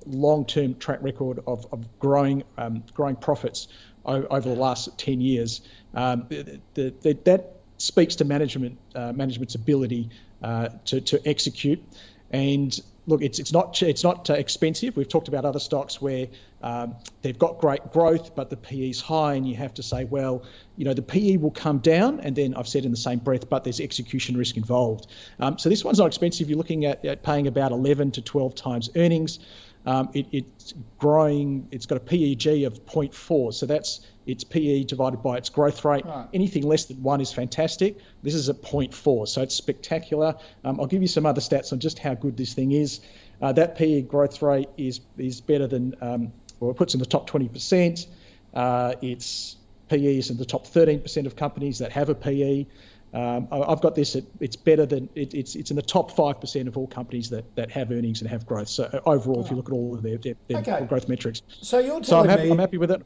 long-term 0.07 0.74
track 0.74 0.98
record 1.00 1.40
of, 1.46 1.66
of 1.72 1.98
growing 1.98 2.42
um, 2.59 2.82
growing 2.92 3.16
profits 3.16 3.68
over 4.07 4.48
the 4.48 4.55
last 4.55 4.98
10 4.98 5.20
years. 5.20 5.62
Um, 5.94 6.26
the, 6.28 6.61
the, 6.74 7.18
that 7.24 7.53
speaks 7.79 8.16
to 8.16 8.25
management 8.25 8.79
uh, 8.95 9.12
management's 9.12 9.55
ability 9.55 10.11
uh, 10.43 10.68
to, 10.87 11.01
to 11.01 11.29
execute. 11.29 11.83
And 12.31 12.79
look, 13.07 13.22
it's 13.22 13.39
it's 13.39 13.53
not 13.53 13.81
it's 13.83 14.05
not 14.05 14.31
uh, 14.31 14.35
expensive. 14.35 14.97
We've 14.97 15.09
talked 15.09 15.29
about 15.29 15.45
other 15.45 15.59
stocks 15.59 16.01
where 16.01 16.29
um, 16.62 16.97
they've 17.22 17.39
got 17.39 17.59
great 17.59 17.93
growth, 17.93 18.35
but 18.35 18.51
the 18.51 18.57
PE 18.57 18.91
is 18.91 19.01
high, 19.01 19.35
and 19.35 19.47
you 19.49 19.55
have 19.57 19.75
to 19.75 19.83
say, 19.83 20.05
well, 20.05 20.43
you 20.77 20.85
know, 20.85 20.95
the 20.95 21.03
PE 21.03 21.37
will 21.37 21.51
come 21.51 21.79
down, 21.79 22.20
and 22.20 22.35
then 22.35 22.55
I've 22.55 22.68
said 22.68 22.85
in 22.85 22.91
the 22.91 22.97
same 22.97 23.18
breath, 23.18 23.49
but 23.49 23.64
there's 23.64 23.81
execution 23.81 24.37
risk 24.37 24.57
involved. 24.57 25.07
Um, 25.39 25.59
so 25.59 25.68
this 25.68 25.85
one's 25.85 25.99
not 25.99 26.07
expensive. 26.07 26.49
You're 26.49 26.59
looking 26.59 26.87
at, 26.87 27.05
at 27.05 27.22
paying 27.22 27.47
about 27.47 27.72
11 27.72 28.12
to 28.12 28.22
12 28.22 28.55
times 28.55 28.91
earnings. 28.97 29.39
Um, 29.87 30.09
it, 30.14 30.27
it's 30.33 30.72
growing. 30.99 31.68
It's 31.70 31.85
got 31.85 31.97
a 31.97 32.01
PEG 32.01 32.64
of 32.64 32.87
0.4, 32.87 33.53
so 33.53 33.66
that's 33.66 34.07
its 34.27 34.45
PE 34.45 34.85
divided 34.85 35.22
by 35.22 35.37
its 35.37 35.49
growth 35.49 35.85
rate. 35.85 36.05
Right. 36.05 36.27
Anything 36.33 36.64
less 36.64 36.87
than 36.87 37.03
one 37.03 37.20
is 37.20 37.33
fantastic. 37.33 37.99
This 38.22 38.35
is 38.35 38.49
at 38.49 38.62
0.4, 38.62 39.29
so 39.29 39.43
it's 39.43 39.55
spectacular. 39.55 40.35
Um, 40.64 40.81
I'll 40.81 40.87
give 40.87 41.03
you 41.03 41.09
some 41.09 41.27
other 41.27 41.41
stats 41.41 41.72
on 41.72 41.81
just 41.81 41.99
how 41.99 42.14
good 42.14 42.37
this 42.37 42.55
thing 42.55 42.72
is. 42.72 43.01
Uh, 43.43 43.53
that 43.53 43.77
PE 43.77 44.03
growth 44.03 44.41
rate 44.43 44.68
is 44.77 45.01
is 45.18 45.41
better 45.41 45.66
than, 45.66 45.95
um, 46.01 46.33
well, 46.61 46.70
it 46.70 46.77
puts 46.77 46.95
in 46.95 47.01
the 47.01 47.07
top 47.07 47.29
20%. 47.29 48.07
Uh, 48.55 48.95
its 49.03 49.57
PE 49.89 50.18
is 50.18 50.31
in 50.31 50.37
the 50.37 50.45
top 50.45 50.66
13% 50.66 51.27
of 51.27 51.37
companies 51.37 51.79
that 51.81 51.93
have 51.93 52.09
a 52.09 52.14
PE. 52.14 52.66
Um, 53.12 53.47
I've 53.53 53.81
got 53.81 53.95
this. 53.95 54.16
At, 54.16 54.25
it's 54.41 54.57
better 54.57 54.87
than 54.87 55.09
it, 55.14 55.35
it's. 55.35 55.55
It's 55.55 55.70
in 55.70 55.77
the 55.77 55.83
top 55.83 56.16
five 56.16 56.41
percent 56.41 56.66
of 56.66 56.77
all 56.77 56.89
companies 56.89 57.31
that, 57.31 57.45
that 57.55 57.70
have 57.70 57.93
earnings 57.93 58.20
and 58.20 58.29
have 58.29 58.45
growth. 58.45 58.68
So 58.68 58.91
uh, 58.93 58.99
overall, 59.07 59.39
oh. 59.39 59.45
if 59.45 59.51
you 59.51 59.57
look 59.57 59.68
at 59.68 59.72
all 59.72 59.95
of 59.95 60.03
their, 60.03 60.18
their, 60.18 60.35
their 60.49 60.59
okay. 60.59 60.85
growth 60.87 61.09
metrics, 61.09 61.43
so 61.49 61.79
you're 61.79 62.01
telling 62.01 62.05
so 62.05 62.20
I'm 62.20 62.29
happy, 62.29 62.45
me 62.47 62.51
I'm 62.51 62.59
happy 62.59 62.79
with 62.79 62.91
it. 62.91 63.03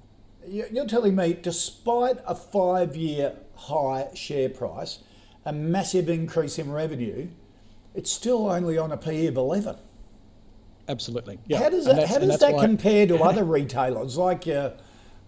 You're 0.51 0.87
telling 0.87 1.15
me, 1.15 1.39
despite 1.41 2.19
a 2.27 2.35
five-year 2.35 3.35
high 3.55 4.09
share 4.15 4.49
price, 4.49 5.01
a 5.45 5.53
massive 5.53 6.09
increase 6.09 6.59
in 6.59 6.71
revenue, 6.71 7.29
it's 7.95 8.11
still 8.11 8.51
only 8.51 8.79
on 8.79 8.93
a 8.93 8.97
PE 8.97 9.27
of 9.27 9.37
eleven. 9.37 9.77
Absolutely. 10.89 11.39
Yeah. 11.47 11.59
How 11.59 11.69
does 11.69 11.85
that, 11.85 12.09
how 12.09 12.19
does 12.19 12.39
that 12.39 12.59
compare 12.59 13.07
to 13.07 13.19
other 13.23 13.45
retailers 13.45 14.17
like 14.17 14.47
your, 14.47 14.73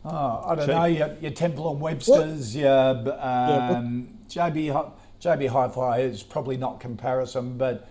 oh, 0.04 0.42
I 0.46 0.54
don't 0.54 0.68
know, 0.68 0.84
your, 0.86 1.16
your 1.20 1.32
Temple 1.32 1.70
and 1.70 1.80
Webster's, 1.80 2.54
what? 2.54 2.62
your 2.62 3.20
um, 3.20 4.08
yeah, 4.30 4.50
JB 4.50 4.92
JB 5.20 5.48
Hi-Fi 5.48 5.98
is 6.00 6.22
probably 6.22 6.56
not 6.56 6.80
comparison, 6.80 7.58
but 7.58 7.86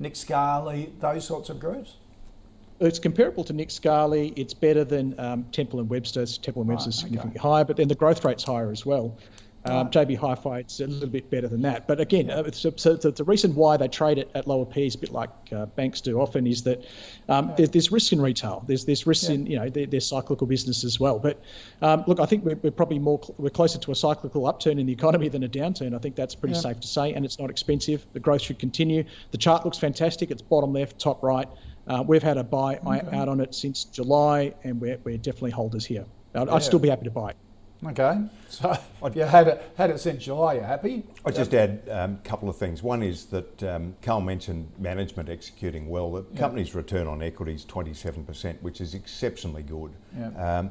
Nick 0.00 0.16
Scali, 0.16 0.92
those 0.98 1.24
sorts 1.24 1.48
of 1.48 1.60
groups. 1.60 1.94
It's 2.82 2.98
comparable 2.98 3.44
to 3.44 3.52
Nick 3.52 3.70
Scali. 3.70 4.32
It's 4.36 4.54
better 4.54 4.84
than 4.84 5.18
um, 5.18 5.44
Temple 5.52 5.80
and 5.80 5.88
Webster's. 5.88 6.38
Temple 6.38 6.62
and 6.62 6.68
Webster's 6.68 6.96
right, 6.96 7.04
significantly 7.04 7.38
okay. 7.38 7.48
higher, 7.48 7.64
but 7.64 7.76
then 7.76 7.88
the 7.88 7.94
growth 7.94 8.24
rate's 8.24 8.44
higher 8.44 8.70
as 8.70 8.84
well. 8.84 9.16
Um, 9.64 9.90
JB 9.90 10.16
Hi-Fi, 10.18 10.58
it's 10.58 10.80
a 10.80 10.88
little 10.88 11.08
bit 11.08 11.30
better 11.30 11.46
than 11.46 11.62
that. 11.62 11.86
But 11.86 12.00
again, 12.00 12.26
yeah. 12.26 12.40
uh, 12.40 12.50
so, 12.50 12.74
so, 12.76 12.96
the 12.96 13.22
reason 13.22 13.54
why 13.54 13.76
they 13.76 13.86
trade 13.86 14.18
it 14.18 14.28
at 14.34 14.48
lower 14.48 14.66
P's, 14.66 14.96
a 14.96 14.98
bit 14.98 15.12
like 15.12 15.30
uh, 15.52 15.66
banks 15.66 16.00
do 16.00 16.20
often, 16.20 16.48
is 16.48 16.64
that 16.64 16.84
um, 17.28 17.50
yeah. 17.50 17.54
there's, 17.54 17.70
there's, 17.70 17.92
risk 17.92 18.12
in 18.12 18.20
retail. 18.20 18.64
There's 18.66 18.84
there's 18.86 19.06
risk 19.06 19.28
yeah. 19.28 19.34
in 19.36 19.46
you 19.46 19.56
know 19.60 19.68
their, 19.68 20.00
cyclical 20.00 20.48
business 20.48 20.82
as 20.82 20.98
well. 20.98 21.20
But 21.20 21.40
um, 21.80 22.02
look, 22.08 22.18
I 22.18 22.26
think 22.26 22.44
we're, 22.44 22.56
we're, 22.56 22.72
probably 22.72 22.98
more 22.98 23.20
we're 23.38 23.50
closer 23.50 23.78
to 23.78 23.92
a 23.92 23.94
cyclical 23.94 24.46
upturn 24.46 24.80
in 24.80 24.86
the 24.86 24.92
economy 24.92 25.28
than 25.28 25.44
a 25.44 25.48
downturn. 25.48 25.94
I 25.94 25.98
think 25.98 26.16
that's 26.16 26.34
pretty 26.34 26.56
safe 26.56 26.80
to 26.80 26.88
say, 26.88 27.12
and 27.12 27.24
it's 27.24 27.38
not 27.38 27.48
expensive. 27.48 28.04
The 28.14 28.20
growth 28.20 28.42
should 28.42 28.58
continue. 28.58 29.04
The 29.30 29.38
chart 29.38 29.64
looks 29.64 29.78
fantastic. 29.78 30.32
It's 30.32 30.42
bottom 30.42 30.72
left, 30.72 30.98
top 30.98 31.22
right. 31.22 31.48
Uh, 31.86 32.02
we've 32.06 32.22
had 32.22 32.36
a 32.36 32.44
buy 32.44 32.76
okay. 32.76 33.16
out 33.16 33.28
on 33.28 33.40
it 33.40 33.54
since 33.54 33.84
July, 33.84 34.54
and 34.64 34.80
we're, 34.80 34.98
we're 35.04 35.16
definitely 35.16 35.50
holders 35.50 35.84
here. 35.84 36.04
I'd, 36.34 36.48
I'd 36.48 36.62
still 36.62 36.78
be 36.78 36.88
happy 36.88 37.04
to 37.04 37.10
buy 37.10 37.30
it. 37.30 37.36
Okay, 37.84 38.20
so 38.48 38.78
if 39.02 39.16
you 39.16 39.22
had 39.22 39.48
it, 39.48 39.72
had 39.76 39.90
it 39.90 39.98
since 39.98 40.22
July, 40.22 40.54
you're 40.54 40.62
happy? 40.62 41.02
I'd 41.26 41.34
just 41.34 41.52
add 41.52 41.82
a 41.88 42.04
um, 42.04 42.18
couple 42.22 42.48
of 42.48 42.56
things. 42.56 42.80
One 42.80 43.02
is 43.02 43.24
that 43.26 43.62
um, 43.64 43.96
Carl 44.02 44.20
mentioned 44.20 44.70
management 44.78 45.28
executing 45.28 45.88
well. 45.88 46.12
The 46.12 46.22
company's 46.38 46.76
return 46.76 47.08
on 47.08 47.22
equity 47.22 47.54
is 47.54 47.64
27%, 47.64 48.62
which 48.62 48.80
is 48.80 48.94
exceptionally 48.94 49.64
good. 49.64 49.92
Um, 50.36 50.70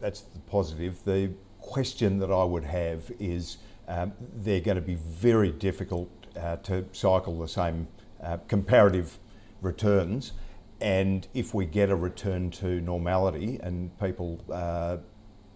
that's 0.00 0.22
the 0.22 0.40
positive. 0.40 1.04
The 1.04 1.30
question 1.60 2.18
that 2.18 2.32
I 2.32 2.42
would 2.42 2.64
have 2.64 3.10
is 3.20 3.58
um, 3.86 4.12
they're 4.38 4.60
going 4.60 4.76
to 4.76 4.82
be 4.82 4.96
very 4.96 5.52
difficult 5.52 6.10
uh, 6.36 6.56
to 6.56 6.84
cycle 6.92 7.38
the 7.38 7.48
same 7.48 7.86
uh, 8.22 8.38
comparative 8.48 9.18
returns. 9.60 10.32
And 10.80 11.26
if 11.34 11.54
we 11.54 11.66
get 11.66 11.90
a 11.90 11.96
return 11.96 12.50
to 12.52 12.80
normality 12.80 13.58
and 13.62 13.96
people 13.98 14.40
uh, 14.52 14.98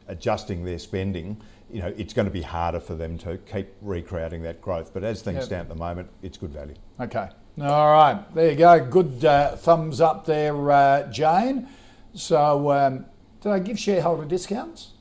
adjusting 0.08 0.64
their 0.64 0.78
spending, 0.78 1.40
you 1.70 1.80
know, 1.80 1.92
it's 1.96 2.12
going 2.12 2.26
to 2.26 2.32
be 2.32 2.42
harder 2.42 2.80
for 2.80 2.94
them 2.96 3.16
to 3.18 3.38
keep 3.38 3.68
recreating 3.80 4.42
that 4.42 4.60
growth. 4.60 4.92
But 4.92 5.04
as 5.04 5.22
things 5.22 5.36
Yep. 5.36 5.44
stand 5.44 5.60
at 5.62 5.68
the 5.68 5.74
moment, 5.76 6.08
it's 6.22 6.36
good 6.36 6.50
value. 6.50 6.74
Okay. 7.00 7.28
All 7.60 7.92
right. 7.92 8.22
There 8.34 8.50
you 8.50 8.56
go. 8.56 8.84
Good 8.84 9.24
uh, 9.24 9.56
thumbs 9.56 10.00
up 10.00 10.24
there, 10.24 10.70
uh, 10.70 11.08
Jane. 11.10 11.68
So, 12.14 12.70
um, 12.72 13.06
do 13.40 13.50
they 13.50 13.60
give 13.60 13.78
shareholder 13.78 14.24
discounts 14.24 14.92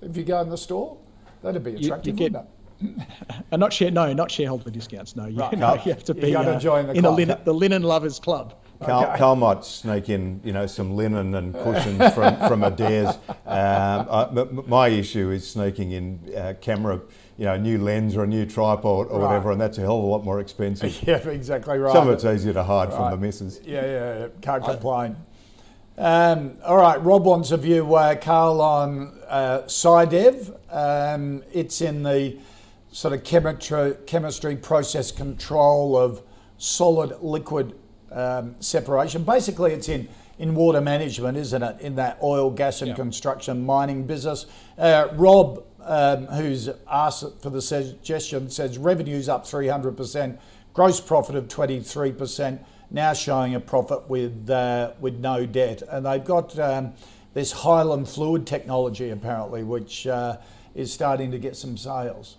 if 0.00 0.16
you 0.16 0.24
go 0.24 0.40
in 0.40 0.48
the 0.50 0.56
store? 0.58 0.96
That'd 1.42 1.62
be 1.62 1.72
you 1.72 1.78
attractive, 1.78 2.16
get- 2.16 2.32
wouldn't 2.32 2.44
it? 2.44 2.48
Uh, 2.48 2.59
not 3.52 3.72
share, 3.72 3.90
no, 3.90 4.12
not 4.12 4.30
shareholder 4.30 4.70
discounts. 4.70 5.16
No, 5.16 5.26
you, 5.26 5.38
Right. 5.38 5.58
no, 5.58 5.74
you 5.74 5.92
have 5.92 6.04
to 6.04 6.14
be 6.14 6.34
uh, 6.34 6.58
join 6.58 6.86
the 6.86 6.92
in 6.92 6.96
the 6.96 7.08
club. 7.08 7.16
linen, 7.18 7.38
the 7.44 7.54
linen 7.54 7.82
lovers 7.82 8.18
club. 8.18 8.54
Carl, 8.82 9.04
Okay. 9.04 9.18
Carl 9.18 9.36
might 9.36 9.62
sneak 9.64 10.08
in, 10.08 10.40
you 10.42 10.54
know, 10.54 10.66
some 10.66 10.96
linen 10.96 11.34
and 11.34 11.52
cushions 11.54 12.14
from, 12.14 12.36
from 12.48 12.62
Adairs. 12.64 13.14
Um, 13.50 14.06
I- 14.10 14.28
my 14.66 14.88
issue 14.88 15.30
is 15.30 15.48
sneaking 15.50 15.90
in 15.92 16.20
uh, 16.36 16.54
camera, 16.60 17.00
you 17.36 17.44
know, 17.46 17.54
a 17.54 17.58
new 17.58 17.78
lens 17.78 18.16
or 18.16 18.22
a 18.22 18.26
new 18.26 18.46
tripod 18.46 19.08
or 19.08 19.18
Right. 19.18 19.26
whatever, 19.26 19.50
and 19.52 19.60
that's 19.60 19.76
a 19.76 19.80
hell 19.82 19.98
of 19.98 20.04
a 20.04 20.06
lot 20.06 20.24
more 20.24 20.38
expensive. 20.40 20.96
Yeah, 21.06 21.16
exactly 21.28 21.78
right. 21.78 21.92
Some 21.92 22.06
of 22.08 22.14
it's 22.14 22.24
easier 22.24 22.52
to 22.54 22.62
hide 22.62 22.92
from 22.92 23.10
the 23.10 23.16
missus. 23.16 23.60
Yeah, 23.64 23.84
yeah, 23.84 24.18
yeah. 24.20 24.26
can't 24.40 24.64
complain. 24.64 25.16
Um, 25.98 26.56
all 26.64 26.76
right, 26.76 27.02
Rob 27.02 27.24
wants 27.26 27.50
a 27.50 27.56
view, 27.58 27.94
uh, 27.94 28.14
Carl, 28.14 28.60
on 28.62 29.18
uh, 29.28 29.62
SciDev. 29.66 30.56
Um, 30.70 31.42
it's 31.52 31.82
in 31.82 32.02
the 32.04 32.38
sort 32.92 33.14
of 33.14 33.24
chemistry, 33.24 33.94
chemistry 34.06 34.56
process 34.56 35.12
control 35.12 35.96
of 35.96 36.22
solid 36.58 37.20
liquid 37.22 37.74
um, 38.10 38.56
separation. 38.60 39.22
Basically, 39.22 39.72
it's 39.72 39.88
in, 39.88 40.08
in 40.38 40.54
water 40.54 40.80
management, 40.80 41.38
isn't 41.38 41.62
it? 41.62 41.80
In 41.80 41.94
that 41.96 42.18
oil, 42.22 42.50
gas, 42.50 42.82
and 42.82 42.96
construction 42.96 43.64
mining 43.64 44.06
business. 44.06 44.46
Uh, 44.76 45.08
Rob, 45.12 45.64
um, 45.82 46.26
who's 46.26 46.68
asked 46.90 47.40
for 47.40 47.50
the 47.50 47.62
suggestion, 47.62 48.50
says 48.50 48.76
revenues 48.78 49.28
up 49.28 49.44
300%, 49.44 50.38
gross 50.72 51.00
profit 51.00 51.36
of 51.36 51.46
23%, 51.48 52.58
now 52.90 53.12
showing 53.12 53.54
a 53.54 53.60
profit 53.60 54.08
with, 54.10 54.50
uh, 54.50 54.92
with 55.00 55.18
no 55.20 55.46
debt. 55.46 55.82
And 55.88 56.04
they've 56.04 56.24
got 56.24 56.58
um, 56.58 56.92
this 57.34 57.52
Highland 57.52 58.08
fluid 58.08 58.46
technology, 58.46 59.10
apparently, 59.10 59.62
which 59.62 60.08
uh, 60.08 60.38
is 60.74 60.92
starting 60.92 61.30
to 61.30 61.38
get 61.38 61.54
some 61.54 61.76
sales. 61.76 62.36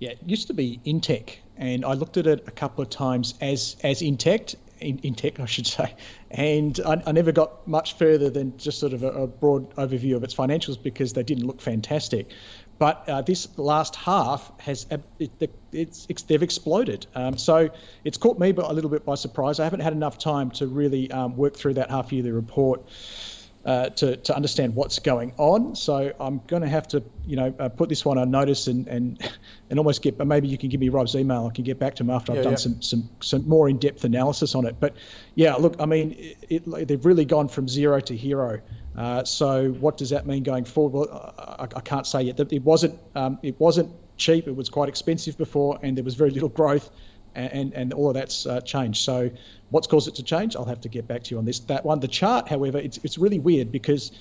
Yeah, 0.00 0.12
it 0.12 0.18
used 0.24 0.46
to 0.46 0.54
be 0.54 0.80
Intec, 0.86 1.36
and 1.58 1.84
I 1.84 1.92
looked 1.92 2.16
at 2.16 2.26
it 2.26 2.44
a 2.46 2.50
couple 2.50 2.82
of 2.82 2.88
times 2.88 3.34
as 3.42 3.76
as 3.84 4.00
Intec, 4.00 4.54
in, 4.80 4.98
Intec, 5.00 5.38
I 5.38 5.44
should 5.44 5.66
say, 5.66 5.94
and 6.30 6.80
I, 6.86 7.02
I 7.06 7.12
never 7.12 7.32
got 7.32 7.68
much 7.68 7.98
further 7.98 8.30
than 8.30 8.56
just 8.56 8.80
sort 8.80 8.94
of 8.94 9.02
a, 9.02 9.08
a 9.08 9.26
broad 9.26 9.74
overview 9.76 10.16
of 10.16 10.24
its 10.24 10.34
financials 10.34 10.82
because 10.82 11.12
they 11.12 11.22
didn't 11.22 11.46
look 11.46 11.60
fantastic. 11.60 12.30
But 12.78 13.06
uh, 13.10 13.20
this 13.20 13.58
last 13.58 13.94
half 13.94 14.50
has 14.60 14.86
it, 15.18 15.52
it's, 15.70 16.06
it's 16.08 16.22
they've 16.22 16.42
exploded. 16.42 17.06
Um, 17.14 17.36
so 17.36 17.68
it's 18.02 18.16
caught 18.16 18.38
me 18.38 18.54
a 18.56 18.72
little 18.72 18.88
bit 18.88 19.04
by 19.04 19.16
surprise. 19.16 19.60
I 19.60 19.64
haven't 19.64 19.80
had 19.80 19.92
enough 19.92 20.16
time 20.16 20.50
to 20.52 20.66
really 20.66 21.10
um, 21.10 21.36
work 21.36 21.56
through 21.56 21.74
that 21.74 21.90
half 21.90 22.10
yearly 22.10 22.30
report 22.30 22.88
uh, 23.64 23.90
to, 23.90 24.16
to 24.16 24.34
understand 24.34 24.74
what's 24.74 24.98
going 24.98 25.32
on. 25.36 25.76
So 25.76 26.12
I'm 26.18 26.40
going 26.46 26.62
to 26.62 26.68
have 26.68 26.88
to, 26.88 27.02
you 27.26 27.36
know, 27.36 27.54
uh, 27.58 27.68
put 27.68 27.88
this 27.88 28.04
one 28.04 28.18
on 28.18 28.30
notice 28.30 28.66
and, 28.66 28.86
and 28.88 29.30
and 29.70 29.78
almost 29.78 30.02
get. 30.02 30.16
But 30.16 30.26
maybe 30.26 30.48
you 30.48 30.56
can 30.56 30.70
give 30.70 30.80
me 30.80 30.88
Rob's 30.88 31.14
email. 31.14 31.46
I 31.46 31.54
can 31.54 31.64
get 31.64 31.78
back 31.78 31.94
to 31.96 32.02
him 32.02 32.10
after 32.10 32.32
Yeah, 32.32 32.38
I've 32.38 32.44
done 32.44 32.52
yeah. 32.52 32.58
some 32.58 32.82
some 32.82 33.10
some 33.20 33.48
more 33.48 33.68
in 33.68 33.78
depth 33.78 34.04
analysis 34.04 34.54
on 34.54 34.66
it. 34.66 34.76
But 34.80 34.96
yeah, 35.34 35.54
look, 35.54 35.76
I 35.78 35.86
mean, 35.86 36.16
it, 36.48 36.66
it, 36.66 36.88
they've 36.88 37.04
really 37.04 37.24
gone 37.24 37.48
from 37.48 37.68
zero 37.68 38.00
to 38.00 38.16
hero. 38.16 38.60
Uh, 38.96 39.24
so 39.24 39.70
what 39.72 39.96
does 39.96 40.10
that 40.10 40.26
mean 40.26 40.42
going 40.42 40.64
forward? 40.64 41.08
Well, 41.10 41.34
I, 41.38 41.64
I 41.64 41.80
can't 41.80 42.06
say 42.06 42.22
yet. 42.22 42.40
It 42.40 42.62
wasn't 42.62 42.98
um, 43.14 43.38
it 43.42 43.60
wasn't 43.60 43.92
cheap. 44.16 44.48
It 44.48 44.56
was 44.56 44.68
quite 44.68 44.88
expensive 44.88 45.36
before, 45.36 45.78
and 45.82 45.96
there 45.96 46.04
was 46.04 46.14
very 46.14 46.30
little 46.30 46.48
growth 46.48 46.90
and, 47.34 47.52
and, 47.52 47.74
and 47.74 47.92
all 47.92 48.08
of 48.08 48.14
that's 48.14 48.46
uh, 48.46 48.60
changed. 48.60 49.02
So, 49.02 49.30
what's 49.70 49.86
caused 49.86 50.08
it 50.08 50.14
to 50.16 50.22
change? 50.22 50.56
I'll 50.56 50.64
have 50.64 50.80
to 50.82 50.88
get 50.88 51.08
back 51.08 51.22
to 51.24 51.30
you 51.30 51.38
on 51.38 51.44
this. 51.44 51.60
That 51.60 51.84
one, 51.84 52.00
the 52.00 52.08
chart, 52.08 52.48
however, 52.48 52.78
it's 52.78 52.98
it's 52.98 53.18
really 53.18 53.38
weird 53.38 53.72
because 53.72 54.12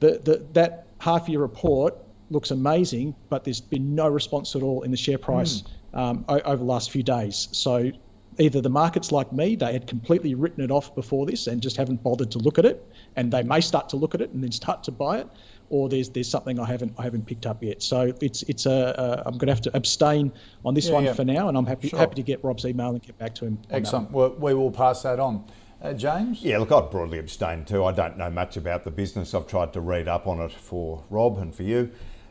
the, 0.00 0.18
the 0.24 0.46
that 0.52 0.86
half 0.98 1.28
year 1.28 1.40
report 1.40 1.94
looks 2.30 2.50
amazing, 2.50 3.14
but 3.28 3.44
there's 3.44 3.60
been 3.60 3.94
no 3.94 4.08
response 4.08 4.56
at 4.56 4.62
all 4.62 4.82
in 4.82 4.90
the 4.90 4.96
share 4.96 5.18
price 5.18 5.62
um, 5.94 6.24
o- 6.28 6.40
over 6.40 6.56
the 6.56 6.64
last 6.64 6.90
few 6.90 7.02
days. 7.02 7.48
So. 7.52 7.92
Either 8.38 8.60
the 8.60 8.68
markets 8.68 9.12
like 9.12 9.32
me, 9.32 9.56
they 9.56 9.72
had 9.72 9.86
completely 9.86 10.34
written 10.34 10.62
it 10.62 10.70
off 10.70 10.94
before 10.94 11.24
this 11.24 11.46
and 11.46 11.62
just 11.62 11.78
haven't 11.78 12.02
bothered 12.02 12.30
to 12.30 12.38
look 12.38 12.58
at 12.58 12.66
it, 12.66 12.86
and 13.16 13.32
they 13.32 13.42
may 13.42 13.62
start 13.62 13.88
to 13.88 13.96
look 13.96 14.14
at 14.14 14.20
it 14.20 14.28
and 14.32 14.44
then 14.44 14.52
start 14.52 14.84
to 14.84 14.90
buy 14.90 15.20
it, 15.20 15.26
or 15.70 15.88
there's 15.88 16.08
there's 16.10 16.28
something 16.28 16.58
I 16.60 16.64
haven't 16.66 16.94
I 16.98 17.02
haven't 17.02 17.26
picked 17.26 17.46
up 17.46 17.62
yet. 17.62 17.82
So 17.82 18.12
it's 18.20 18.42
it's 18.44 18.66
a, 18.66 19.22
a 19.24 19.28
I'm 19.28 19.38
going 19.38 19.48
to 19.48 19.52
have 19.54 19.62
to 19.62 19.76
abstain 19.76 20.32
on 20.64 20.74
this 20.74 20.86
Yeah, 20.88 20.94
one 20.94 21.04
yeah. 21.04 21.12
for 21.14 21.24
now, 21.24 21.48
and 21.48 21.56
I'm 21.56 21.66
happy 21.66 21.88
Sure. 21.88 21.98
happy 21.98 22.14
to 22.16 22.22
get 22.22 22.42
Rob's 22.44 22.64
email 22.64 22.90
and 22.90 23.02
get 23.02 23.18
back 23.18 23.34
to 23.36 23.46
him. 23.46 23.58
Excellent. 23.70 24.10
one. 24.10 24.32
We, 24.40 24.52
we 24.52 24.54
will 24.54 24.70
pass 24.70 25.02
that 25.02 25.18
on. 25.20 25.44
Uh, 25.82 25.92
James? 25.92 26.40
Yeah, 26.42 26.58
look, 26.58 26.72
I'd 26.72 26.90
broadly 26.90 27.18
abstain 27.18 27.64
too. 27.64 27.84
I 27.84 27.92
don't 27.92 28.16
know 28.16 28.30
much 28.30 28.56
about 28.56 28.84
the 28.84 28.90
business. 28.90 29.34
I've 29.34 29.46
tried 29.46 29.72
to 29.74 29.80
read 29.80 30.08
up 30.08 30.26
on 30.26 30.40
it 30.40 30.52
for 30.52 31.04
Rob 31.10 31.36
and 31.38 31.54
for 31.54 31.64
you. 31.64 31.90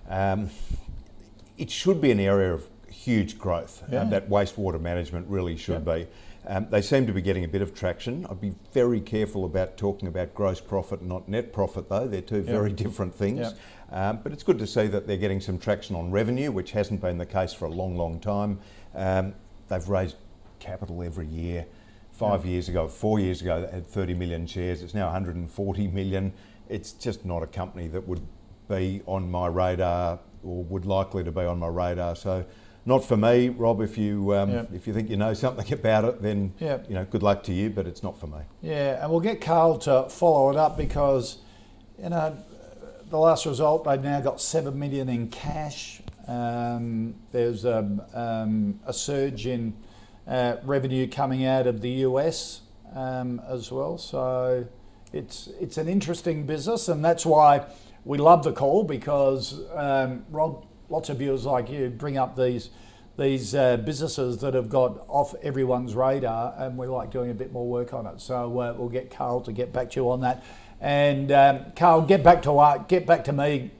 Um, 0.09 0.49
it 1.57 1.69
should 1.71 2.01
be 2.01 2.11
an 2.11 2.19
area 2.19 2.53
of 2.53 2.67
huge 2.89 3.38
growth. 3.38 3.83
Uh, 3.83 3.88
Yeah. 3.97 4.03
that 4.05 4.29
wastewater 4.29 4.81
management 4.81 5.27
really 5.29 5.57
should 5.57 5.86
be. 5.86 6.07
Um, 6.48 6.68
they 6.70 6.82
seem 6.82 7.08
to 7.08 7.14
be 7.14 7.22
getting 7.22 7.43
a 7.43 7.48
bit 7.48 7.62
of 7.62 7.74
traction. 7.74 8.26
I'd 8.30 8.41
be 8.41 8.54
very 8.72 9.00
careful 9.02 9.46
about 9.46 9.78
talking 9.78 10.08
about 10.08 10.34
gross 10.36 10.62
profit, 10.62 11.02
not 11.02 11.28
net 11.28 11.52
profit, 11.52 11.89
though. 11.89 12.08
They're 12.08 12.22
two 12.22 12.41
very 12.41 12.72
different 12.72 13.16
things. 13.16 13.54
Um, 13.91 14.20
but 14.24 14.32
it's 14.32 14.43
good 14.43 14.60
to 14.60 14.68
see 14.68 14.88
that 14.88 15.08
they're 15.08 15.18
getting 15.18 15.41
some 15.41 15.58
traction 15.58 15.96
on 15.96 16.12
revenue, 16.12 16.52
which 16.52 16.72
hasn't 16.72 17.02
been 17.02 17.18
the 17.18 17.26
case 17.26 17.54
for 17.54 17.66
a 17.66 17.70
long, 17.70 17.98
long 17.98 18.20
time. 18.20 18.60
Um, 18.93 19.34
they've 19.70 19.88
raised 19.88 20.18
capital 20.60 21.02
every 21.04 21.28
year. 21.28 21.66
Five 22.12 22.46
years 22.46 22.70
ago, 22.70 22.88
four 22.88 23.20
years 23.20 23.41
ago, 23.41 23.62
they 23.62 23.72
had 23.72 23.86
30 23.86 24.14
million 24.14 24.48
shares. 24.48 24.82
It's 24.82 24.93
now 24.93 25.06
140 25.06 25.88
million. 25.89 26.32
It's 26.70 26.93
just 26.93 27.26
not 27.26 27.43
a 27.43 27.48
company 27.48 27.88
that 27.89 28.08
would 28.08 28.22
be 28.70 29.02
on 29.06 29.30
my 29.30 29.48
radar 29.48 30.20
or 30.43 30.64
would 30.64 30.86
likely 30.86 31.24
to 31.26 31.32
be 31.32 31.41
on 31.41 31.60
my 31.60 31.68
radar. 31.68 32.16
So, 32.16 32.46
not 32.86 33.03
for 33.03 33.17
me, 33.17 33.49
Rob. 33.49 33.81
If 33.81 33.97
you 33.97 34.33
um, 34.36 34.51
Yeah. 34.51 34.65
if 34.73 34.88
you 34.88 34.93
think 34.93 35.09
you 35.09 35.17
know 35.17 35.33
something 35.33 35.71
about 35.73 36.05
it, 36.05 36.21
then 36.21 36.53
Yeah. 36.59 36.77
you 36.88 36.95
know, 36.95 37.05
good 37.09 37.23
luck 37.23 37.43
to 37.43 37.53
you. 37.53 37.69
But 37.69 37.88
it's 37.88 38.03
not 38.03 38.17
for 38.19 38.27
me. 38.27 38.39
Yeah, 38.61 39.01
and 39.01 39.11
we'll 39.11 39.19
get 39.21 39.41
Carl 39.41 39.77
to 39.79 40.07
follow 40.09 40.49
it 40.51 40.55
up 40.57 40.77
because, 40.77 41.38
you 42.01 42.09
know, 42.09 42.33
the 43.09 43.17
last 43.17 43.45
result 43.45 43.83
they've 43.86 44.01
now 44.03 44.19
got 44.21 44.41
seven 44.41 44.77
million 44.79 45.09
in 45.09 45.29
cash. 45.29 46.01
Um, 46.27 47.15
there's 47.31 47.65
a, 47.65 47.79
um, 48.13 48.79
a 48.86 48.91
surge 48.93 49.45
in 49.45 49.73
uh, 50.27 50.55
revenue 50.63 51.07
coming 51.07 51.45
out 51.45 51.67
of 51.67 51.81
the 51.81 51.89
US 52.07 52.61
um, 52.95 53.39
as 53.47 53.71
well. 53.71 53.97
So 53.99 54.65
it's 55.13 55.49
it's 55.59 55.77
an 55.77 55.88
interesting 55.88 56.45
business, 56.45 56.88
and 56.89 57.05
that's 57.05 57.25
why 57.25 57.65
we 58.05 58.17
love 58.17 58.43
the 58.43 58.51
call 58.53 58.83
because 58.83 59.59
um, 59.75 60.25
Rob, 60.31 60.65
lots 60.89 61.09
of 61.09 61.17
viewers 61.17 61.45
like 61.45 61.69
you 61.69 61.89
bring 61.89 62.17
up 62.17 62.36
these 62.36 62.69
these 63.17 63.55
uh, 63.55 63.77
businesses 63.77 64.39
that 64.39 64.53
have 64.53 64.69
got 64.69 65.05
off 65.07 65.33
everyone's 65.41 65.95
radar, 65.95 66.53
and 66.57 66.77
we 66.77 66.86
like 66.88 67.11
doing 67.11 67.31
a 67.31 67.33
bit 67.33 67.53
more 67.53 67.65
work 67.65 67.93
on 67.93 68.05
it. 68.07 68.19
So 68.19 68.59
uh, 68.59 68.73
we'll 68.77 68.89
get 68.89 69.09
Carl 69.09 69.41
to 69.41 69.53
get 69.53 69.71
back 69.71 69.91
to 69.91 70.01
you 70.01 70.09
on 70.09 70.21
that. 70.21 70.43
And 70.81 71.31
um, 71.31 71.65
Carl, 71.75 72.01
get 72.01 72.23
back 72.23 72.41
to 72.43 72.59
uh, 72.59 72.79
get 72.79 73.05
back 73.05 73.23
to 73.25 73.33
me. 73.33 73.71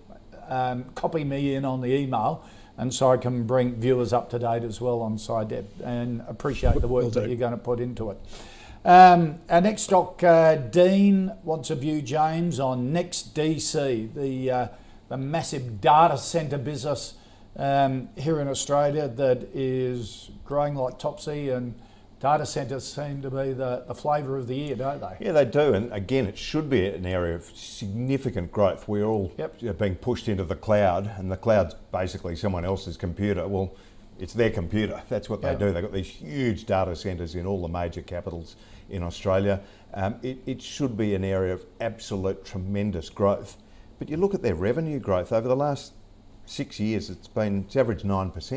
Um, 0.48 0.86
copy 0.96 1.24
me 1.24 1.56
in 1.56 1.66
on 1.66 1.82
the 1.82 1.94
email, 1.94 2.46
and 2.78 2.94
so 2.94 3.12
I 3.12 3.18
can 3.18 3.46
bring 3.46 3.76
viewers 3.76 4.14
up 4.14 4.30
to 4.30 4.40
date 4.40 4.64
as 4.64 4.80
well 4.80 5.02
on 5.02 5.18
SciDev. 5.18 5.66
And 5.84 6.24
appreciate 6.28 6.80
the 6.80 6.88
work 6.88 7.12
that 7.14 7.28
you're 7.28 7.38
going 7.38 7.52
to 7.52 7.58
put 7.58 7.80
into 7.80 8.12
it. 8.12 8.18
Um, 8.86 9.40
our 9.50 9.62
next 9.62 9.82
stock, 9.82 10.24
uh, 10.24 10.56
Dean 10.56 11.34
wants 11.44 11.72
a 11.72 11.76
view, 11.76 12.04
James, 12.04 12.60
on 12.60 12.94
NextDC, 12.94 14.14
the 14.14 14.52
uh, 14.52 14.68
the 15.10 15.18
massive 15.18 15.82
data 15.82 16.18
center 16.18 16.58
business 16.58 17.16
um, 17.58 18.10
here 18.18 18.40
in 18.40 18.48
Australia 18.48 19.08
that 19.08 19.44
is 19.54 20.32
growing 20.46 20.76
like 20.76 21.00
topsy, 21.00 21.50
and 21.50 21.74
data 22.20 22.46
centers 22.46 22.86
seem 22.86 23.22
to 23.22 23.30
be 23.30 23.54
the, 23.54 23.84
the 23.88 23.96
flavour 23.96 24.38
of 24.38 24.48
the 24.48 24.56
year, 24.56 24.76
don't 24.76 25.00
they? 25.00 25.26
Yeah, 25.26 25.32
they 25.32 25.46
do. 25.46 25.74
And 25.74 25.92
again, 25.94 26.26
it 26.26 26.38
should 26.38 26.70
be 26.70 26.88
an 26.88 27.06
area 27.06 27.36
of 27.36 27.46
significant 27.56 28.52
growth. 28.52 28.88
We're 28.88 29.06
all 29.06 29.32
Yep. 29.38 29.78
being 29.78 29.96
pushed 29.96 30.28
into 30.28 30.44
the 30.44 30.56
cloud, 30.56 31.10
and 31.18 31.32
the 31.32 31.38
cloud's 31.38 31.76
basically 31.92 32.36
someone 32.36 32.66
else's 32.66 32.98
computer. 32.98 33.48
Well, 33.48 33.74
it's 34.20 34.34
their 34.34 34.50
computer. 34.50 35.02
That's 35.10 35.30
what 35.30 35.42
Yeah. 35.42 35.54
they 35.54 35.66
do. 35.66 35.72
They've 35.72 35.84
got 35.84 35.94
these 35.94 36.08
huge 36.08 36.66
data 36.66 36.96
centres 36.96 37.36
in 37.36 37.46
all 37.46 37.62
the 37.62 37.68
major 37.70 38.02
capitals 38.02 38.56
in 38.90 39.04
Australia. 39.04 39.62
Um, 39.94 40.16
it, 40.24 40.40
it 40.46 40.62
should 40.62 40.98
be 40.98 41.16
an 41.16 41.24
area 41.24 41.54
of 41.54 41.66
absolute 41.80 42.44
tremendous 42.44 43.10
growth. 43.10 43.58
But 44.00 44.10
you 44.10 44.18
look 44.18 44.34
at 44.34 44.42
their 44.42 44.56
revenue 44.56 45.00
growth 45.00 45.32
over 45.32 45.48
the 45.48 45.56
last 45.56 45.94
six 46.46 46.80
years, 46.80 47.10
it's 47.10 47.28
been 47.28 47.64
it's 47.66 47.76
averaged 47.76 48.06
9%. 48.06 48.52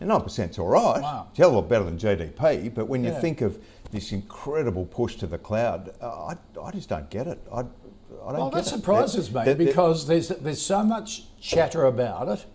And 0.00 0.10
9%'s 0.10 0.58
all 0.58 0.68
right. 0.68 1.02
Wow. 1.02 1.26
It's 1.30 1.38
a 1.38 1.42
hell 1.42 1.50
of 1.50 1.54
a 1.56 1.58
lot 1.58 1.68
better 1.68 1.84
than 1.84 1.98
GDP. 1.98 2.72
But 2.74 2.88
when 2.88 3.04
you 3.04 3.12
think 3.20 3.40
of 3.42 3.58
this 3.90 4.12
incredible 4.12 4.86
push 4.86 5.16
to 5.16 5.26
the 5.26 5.36
cloud, 5.38 5.92
uh, 6.00 6.06
I, 6.34 6.36
I 6.62 6.70
just 6.70 6.88
don't 6.88 7.10
get 7.10 7.26
it. 7.26 7.38
I, 7.52 7.60
I 7.60 7.62
don't 7.62 8.38
Well, 8.38 8.50
that 8.50 8.66
it. 8.66 8.68
surprises 8.68 9.28
me 9.32 9.44
They're- 9.44 9.54
they're- 9.54 9.66
because 9.66 10.06
there's 10.06 10.28
there's 10.28 10.62
so 10.62 10.82
much 10.82 11.24
chatter 11.40 11.84
about 11.84 12.28
it 12.28 12.46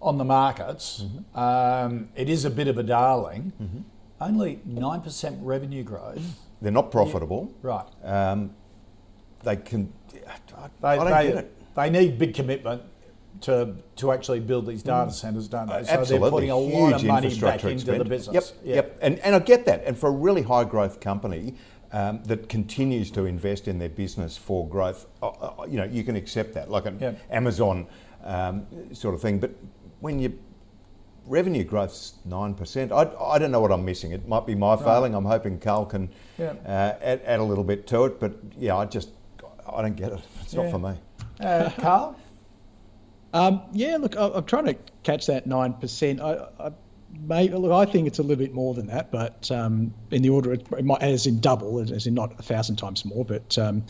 on 0.00 0.18
the 0.18 0.24
markets. 0.24 1.04
Mm-hmm. 1.04 1.38
Um, 1.38 2.08
it 2.16 2.28
is 2.28 2.44
a 2.44 2.50
bit 2.50 2.66
of 2.68 2.78
a 2.78 2.82
darling. 2.82 3.52
Only 4.20 4.60
nine 4.64 5.00
percent 5.02 5.38
revenue 5.42 5.82
growth. 5.84 6.40
they're 6.60 6.72
not 6.72 6.90
profitable. 6.90 7.52
Right. 7.62 7.86
Um, 8.02 8.54
they 9.44 9.56
can. 9.56 9.92
I, 10.82 10.96
don't 10.96 11.06
they, 11.10 11.26
get 11.28 11.36
it. 11.36 11.74
they 11.74 11.90
need 11.90 12.18
big 12.18 12.34
commitment 12.34 12.82
to 13.42 13.74
to 13.96 14.12
actually 14.12 14.40
build 14.40 14.66
these 14.66 14.82
data 14.82 15.10
centres, 15.10 15.48
don't 15.48 15.66
they? 15.68 15.82
So 15.84 15.92
Mm. 15.92 15.98
Absolutely. 15.98 16.18
they're 16.18 16.30
putting 16.30 16.50
a 16.50 16.56
lot 16.56 16.92
of 16.94 17.00
Huge 17.00 17.08
money 17.08 17.08
back 17.08 17.24
infrastructure 17.24 17.68
into 17.70 17.84
the 17.86 17.92
expenditure. 17.92 18.08
business. 18.30 18.52
Yep, 18.64 18.74
yep. 18.76 18.98
And, 19.02 19.18
and 19.20 19.34
I 19.34 19.38
get 19.40 19.64
that. 19.66 19.82
And 19.84 19.96
for 19.98 20.08
a 20.08 20.12
really 20.12 20.42
high 20.42 20.64
growth 20.64 21.00
company 21.00 21.54
um, 21.92 22.22
that 22.24 22.48
continues 22.48 23.10
to 23.12 23.24
invest 23.26 23.68
in 23.68 23.78
their 23.78 23.88
business 23.88 24.36
for 24.36 24.68
growth, 24.68 25.06
uh, 25.22 25.28
uh, 25.28 25.64
you 25.68 25.76
know, 25.76 25.84
you 25.84 26.04
can 26.04 26.14
accept 26.16 26.54
that, 26.54 26.70
like 26.70 26.86
an 26.86 26.98
Yep. 27.00 27.20
Amazon 27.30 27.86
um, 28.24 28.66
sort 28.94 29.14
of 29.14 29.20
thing. 29.20 29.38
But 29.40 29.50
when 30.00 30.18
your 30.20 30.32
revenue 31.26 31.64
growth's 31.64 32.14
nine 32.24 32.54
percent, 32.54 32.92
I, 32.92 33.10
I 33.20 33.38
don't 33.38 33.50
know 33.50 33.60
what 33.60 33.72
I'm 33.72 33.84
missing. 33.84 34.12
It 34.12 34.26
might 34.28 34.46
be 34.46 34.54
my 34.54 34.76
failing. 34.76 35.14
I'm 35.14 35.24
hoping 35.24 35.58
Carl 35.58 35.86
can 35.86 36.10
Yep. 36.38 36.62
uh, 36.64 36.68
add, 36.68 37.22
add 37.24 37.40
a 37.40 37.44
little 37.44 37.64
bit 37.64 37.86
to 37.88 38.04
it. 38.04 38.20
But 38.20 38.36
yeah, 38.58 38.76
I 38.76 38.84
just 38.84 39.10
I 39.74 39.82
don't 39.82 39.96
get 39.96 40.12
it. 40.12 40.20
It's 40.42 40.54
not 40.54 40.70
for 40.70 40.78
me. 40.78 40.94
Uh, 41.40 41.70
Carl? 41.78 42.16
Um, 43.32 43.62
yeah, 43.72 43.96
look, 43.96 44.16
I, 44.16 44.28
I'm 44.28 44.44
trying 44.44 44.66
to 44.66 44.76
catch 45.02 45.26
that 45.26 45.46
nine 45.46 45.72
percent. 45.74 46.20
I, 46.20 46.46
I 46.60 46.72
may 47.20 47.48
look. 47.48 47.72
I 47.72 47.90
think 47.90 48.06
it's 48.06 48.18
a 48.18 48.22
little 48.22 48.36
bit 48.36 48.52
more 48.52 48.74
than 48.74 48.86
that, 48.88 49.10
but 49.10 49.50
um, 49.50 49.92
in 50.10 50.22
the 50.22 50.28
order, 50.28 50.52
it, 50.52 50.66
it 50.76 50.84
might, 50.84 51.02
as 51.02 51.26
in 51.26 51.40
double, 51.40 51.78
as 51.78 52.06
in 52.06 52.14
not 52.14 52.38
a 52.38 52.42
thousand 52.42 52.76
times 52.76 53.04
more. 53.04 53.24
But 53.24 53.56
um, 53.58 53.84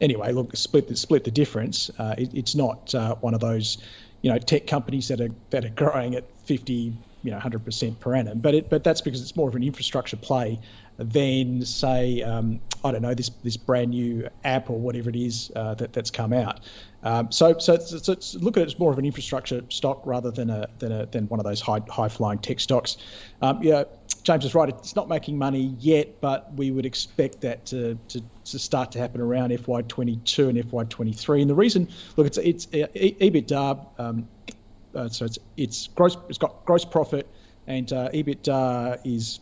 anyway, 0.00 0.32
look, 0.32 0.54
split 0.56 0.88
the 0.88 0.96
split 0.96 1.24
the 1.24 1.30
difference. 1.30 1.90
Uh, 1.98 2.14
it, 2.18 2.34
it's 2.34 2.54
not 2.54 2.94
uh, 2.94 3.14
one 3.16 3.34
of 3.34 3.40
those, 3.40 3.78
you 4.22 4.30
know, 4.32 4.38
tech 4.38 4.66
companies 4.66 5.08
that 5.08 5.20
are 5.20 5.30
that 5.50 5.64
are 5.64 5.70
growing 5.70 6.14
at 6.14 6.24
50, 6.46 6.92
you 7.22 7.30
know, 7.30 7.38
100% 7.38 8.00
per 8.00 8.14
annum. 8.14 8.40
But 8.40 8.54
it, 8.54 8.70
but 8.70 8.84
that's 8.84 9.00
because 9.00 9.20
it's 9.22 9.36
more 9.36 9.48
of 9.48 9.54
an 9.54 9.62
infrastructure 9.62 10.16
play 10.16 10.58
than 10.98 11.64
say, 11.64 12.22
um, 12.22 12.60
I 12.84 12.92
don't 12.92 13.02
know, 13.02 13.14
this 13.14 13.30
this 13.42 13.56
brand 13.56 13.90
new 13.90 14.28
app 14.44 14.68
or 14.68 14.78
whatever 14.78 15.08
it 15.08 15.16
is 15.16 15.50
uh, 15.54 15.74
that 15.74 15.92
that's 15.92 16.10
come 16.10 16.32
out. 16.32 16.60
Um, 17.04 17.30
so, 17.30 17.56
so, 17.58 17.74
it's, 17.74 18.04
so 18.04 18.12
it's, 18.12 18.34
look 18.34 18.56
at 18.56 18.64
it 18.64 18.66
as 18.66 18.78
more 18.78 18.90
of 18.90 18.98
an 18.98 19.04
infrastructure 19.04 19.62
stock 19.68 20.02
rather 20.04 20.32
than 20.32 20.50
a 20.50 20.68
than 20.80 20.92
a 20.92 21.06
than 21.06 21.28
one 21.28 21.38
of 21.38 21.46
those 21.46 21.60
high 21.60 21.80
high 21.88 22.08
flying 22.08 22.40
tech 22.40 22.58
stocks. 22.58 22.96
Um, 23.40 23.62
yeah, 23.62 23.84
James 24.24 24.44
is 24.44 24.54
right. 24.54 24.68
It's 24.68 24.96
not 24.96 25.08
making 25.08 25.38
money 25.38 25.76
yet, 25.78 26.20
but 26.20 26.52
we 26.54 26.70
would 26.70 26.84
expect 26.84 27.40
that 27.42 27.64
to, 27.66 27.96
to, 28.08 28.20
to 28.44 28.58
start 28.58 28.92
to 28.92 28.98
happen 28.98 29.20
around 29.20 29.52
FY22 29.52 30.48
and 30.50 30.58
FY23. 30.70 31.40
And 31.40 31.48
the 31.48 31.54
reason, 31.54 31.88
look, 32.16 32.26
it's 32.26 32.38
it's 32.38 32.66
uh, 32.66 32.88
EBITDA. 32.94 33.86
Um, 33.98 34.28
uh, 34.94 35.08
so 35.08 35.24
it's 35.24 35.38
it's 35.56 35.86
gross. 35.88 36.16
It's 36.28 36.38
got 36.38 36.64
gross 36.64 36.84
profit, 36.84 37.28
and 37.66 37.92
uh, 37.92 38.10
EBITDA 38.10 39.00
is 39.04 39.40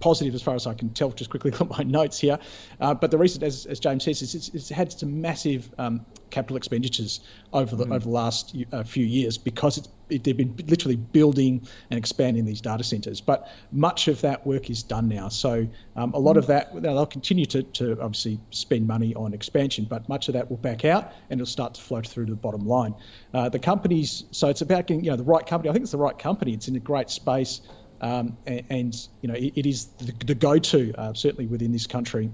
positive 0.00 0.34
as 0.34 0.42
far 0.42 0.54
as 0.54 0.66
I 0.66 0.74
can 0.74 0.90
tell. 0.90 1.10
Just 1.10 1.30
quickly 1.30 1.50
look 1.58 1.60
at 1.62 1.70
my 1.70 1.84
notes 1.84 2.18
here. 2.18 2.38
Uh, 2.80 2.94
but 2.94 3.10
the 3.10 3.18
reason, 3.18 3.42
as, 3.42 3.66
as 3.66 3.80
James 3.80 4.04
says, 4.04 4.22
is 4.22 4.34
it's, 4.34 4.48
it's 4.50 4.68
had 4.68 4.92
some 4.92 5.20
massive 5.20 5.72
um, 5.78 6.04
capital 6.30 6.56
expenditures 6.56 7.20
over 7.52 7.76
the 7.76 7.84
over 7.84 8.00
the 8.00 8.08
last 8.08 8.56
uh, 8.72 8.82
few 8.82 9.04
years 9.04 9.38
because 9.38 9.78
it's 9.78 9.88
it, 10.08 10.24
they've 10.24 10.36
been 10.36 10.54
literally 10.66 10.96
building 10.96 11.66
and 11.90 11.98
expanding 11.98 12.44
these 12.44 12.60
data 12.60 12.84
centers. 12.84 13.20
But 13.20 13.48
much 13.72 14.08
of 14.08 14.20
that 14.20 14.46
work 14.46 14.70
is 14.70 14.82
done 14.82 15.08
now. 15.08 15.28
So 15.28 15.66
um, 15.96 16.12
a 16.14 16.18
lot 16.18 16.36
of 16.36 16.46
that 16.46 16.70
they'll 16.82 17.06
continue 17.06 17.46
to, 17.46 17.62
to 17.62 18.00
obviously 18.00 18.40
spend 18.50 18.86
money 18.86 19.14
on 19.14 19.34
expansion, 19.34 19.86
but 19.88 20.08
much 20.08 20.28
of 20.28 20.34
that 20.34 20.48
will 20.50 20.56
back 20.58 20.84
out 20.84 21.12
and 21.30 21.40
it'll 21.40 21.50
start 21.50 21.74
to 21.74 21.80
flow 21.80 22.02
through 22.02 22.26
to 22.26 22.32
the 22.32 22.36
bottom 22.36 22.66
line. 22.66 22.94
Uh, 23.34 23.48
the 23.48 23.58
companies, 23.58 24.24
so 24.30 24.48
it's 24.48 24.60
about 24.60 24.86
getting 24.86 25.04
you 25.04 25.10
know 25.10 25.16
the 25.16 25.24
right 25.24 25.46
company. 25.46 25.70
I 25.70 25.72
think 25.72 25.82
it's 25.82 25.92
the 25.92 25.98
right 25.98 26.18
company. 26.18 26.52
It's 26.52 26.68
in 26.68 26.76
a 26.76 26.80
great 26.80 27.10
space. 27.10 27.60
Um, 28.00 28.36
and, 28.46 28.62
and, 28.68 29.08
you 29.22 29.28
know 29.28 29.34
it, 29.34 29.52
it 29.56 29.66
is 29.66 29.86
the, 29.98 30.12
the 30.24 30.34
go-to 30.34 30.92
uh, 30.98 31.14
certainly 31.14 31.46
within 31.46 31.72
this 31.72 31.86
country 31.86 32.30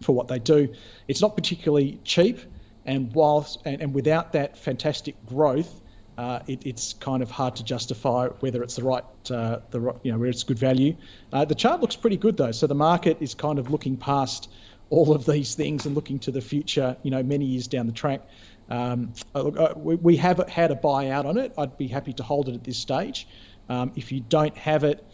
for 0.00 0.12
what 0.12 0.28
they 0.28 0.38
do. 0.38 0.74
It's 1.08 1.20
not 1.20 1.36
particularly 1.36 2.00
cheap, 2.04 2.40
and 2.84 3.12
whilst 3.14 3.60
and, 3.64 3.80
and 3.80 3.94
without 3.94 4.32
that 4.32 4.56
fantastic 4.56 5.14
growth, 5.26 5.80
uh, 6.18 6.40
it, 6.46 6.66
it's 6.66 6.94
kind 6.94 7.22
of 7.22 7.30
hard 7.30 7.56
to 7.56 7.64
justify 7.64 8.28
whether 8.40 8.62
it's 8.62 8.76
the 8.76 8.84
right 8.84 9.04
uh, 9.30 9.58
the 9.70 9.94
you 10.02 10.12
know 10.12 10.18
where 10.18 10.28
it's 10.28 10.42
good 10.42 10.58
value. 10.58 10.96
Uh, 11.32 11.44
the 11.44 11.54
chart 11.54 11.80
looks 11.80 11.96
pretty 11.96 12.16
good 12.16 12.36
though, 12.36 12.52
so 12.52 12.66
the 12.66 12.74
market 12.74 13.18
is 13.20 13.34
kind 13.34 13.58
of 13.58 13.70
looking 13.70 13.96
past 13.96 14.50
all 14.90 15.14
of 15.14 15.24
these 15.24 15.54
things 15.54 15.86
and 15.86 15.94
looking 15.94 16.18
to 16.18 16.30
the 16.30 16.40
future. 16.40 16.96
You 17.02 17.10
know, 17.10 17.22
many 17.22 17.46
years 17.46 17.66
down 17.66 17.86
the 17.86 17.92
track. 17.92 18.22
Um, 18.68 19.12
look, 19.34 19.58
uh, 19.58 19.74
we, 19.76 19.96
we 19.96 20.16
have 20.16 20.38
had 20.48 20.70
a 20.70 20.76
buyout 20.76 21.24
on 21.24 21.36
it. 21.38 21.52
I'd 21.58 21.76
be 21.76 21.88
happy 21.88 22.12
to 22.14 22.22
hold 22.22 22.48
it 22.48 22.54
at 22.54 22.64
this 22.64 22.78
stage. 22.78 23.26
Um, 23.68 23.92
if 23.96 24.12
you 24.12 24.20
don't 24.20 24.56
have 24.56 24.84
it, 24.84 25.04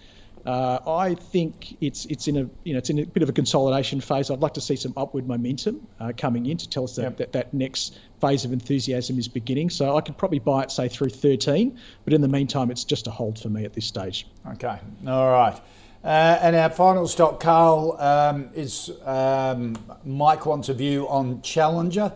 uh, 0.47 0.79
I 0.87 1.15
think 1.15 1.77
it's 1.81 2.07
it's 2.07 2.29
in 2.29 2.37
a 2.37 2.49
you 2.65 2.73
know 2.73 2.79
it's 2.79 2.91
in 2.91 2.99
a 2.99 3.05
bit 3.05 3.23
of 3.23 3.29
a 3.29 3.33
consolidation 3.33 4.01
phase. 4.01 4.31
I'd 4.31 4.41
like 4.41 4.55
to 4.55 4.61
see 4.61 4.77
some 4.77 4.95
upward 4.97 5.27
momentum 5.27 5.87
uh, 6.01 6.13
coming 6.17 6.47
in 6.47 6.57
to 6.59 6.69
tell 6.69 6.85
us 6.85 6.97
that, 6.97 7.03
Yep. 7.03 7.17
that 7.19 7.33
that 7.33 7.55
next 7.55 7.99
phase 8.21 8.45
of 8.45 8.53
enthusiasm 8.53 9.19
is 9.19 9.29
beginning. 9.29 9.71
So 9.71 9.97
I 9.97 10.01
could 10.01 10.17
probably 10.17 10.39
buy 10.39 10.63
it 10.63 10.71
say 10.71 10.89
through 10.89 11.11
13, 11.11 11.79
but 12.05 12.15
in 12.15 12.21
the 12.21 12.29
meantime, 12.29 12.71
it's 12.71 12.85
just 12.85 13.07
a 13.07 13.11
hold 13.11 13.39
for 13.39 13.49
me 13.49 13.65
at 13.65 13.75
this 13.75 13.87
stage. 13.87 14.27
Okay, 14.53 14.79
all 15.07 15.31
right. 15.31 15.61
Uh, 16.05 16.39
and 16.41 16.55
our 16.55 16.71
final 16.71 17.09
stock, 17.09 17.41
Carl, 17.41 17.97
um, 17.99 18.49
is 18.55 18.91
um, 19.05 19.77
Mike 20.05 20.47
wants 20.47 20.69
a 20.69 20.75
view 20.75 21.09
on 21.09 21.43
Challenger, 21.43 22.13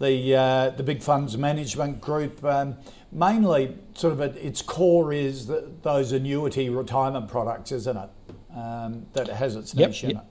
the 0.00 0.34
uh, 0.34 0.70
the 0.70 0.82
big 0.82 1.02
funds 1.02 1.38
management 1.38 2.00
group. 2.00 2.44
Um, 2.44 2.76
mainly, 3.12 3.76
sort 3.94 4.12
of 4.12 4.20
at 4.20 4.36
its 4.36 4.62
core 4.62 5.12
is 5.12 5.46
the, 5.46 5.70
those 5.82 6.12
annuity 6.12 6.68
retirement 6.70 7.28
products, 7.28 7.72
isn't 7.72 7.96
it? 7.96 8.10
Um, 8.56 9.06
that 9.12 9.28
has 9.28 9.56
its 9.56 9.74
Yep, 9.74 9.88
niche 9.90 10.04
in 10.04 10.10
it. 10.16 10.24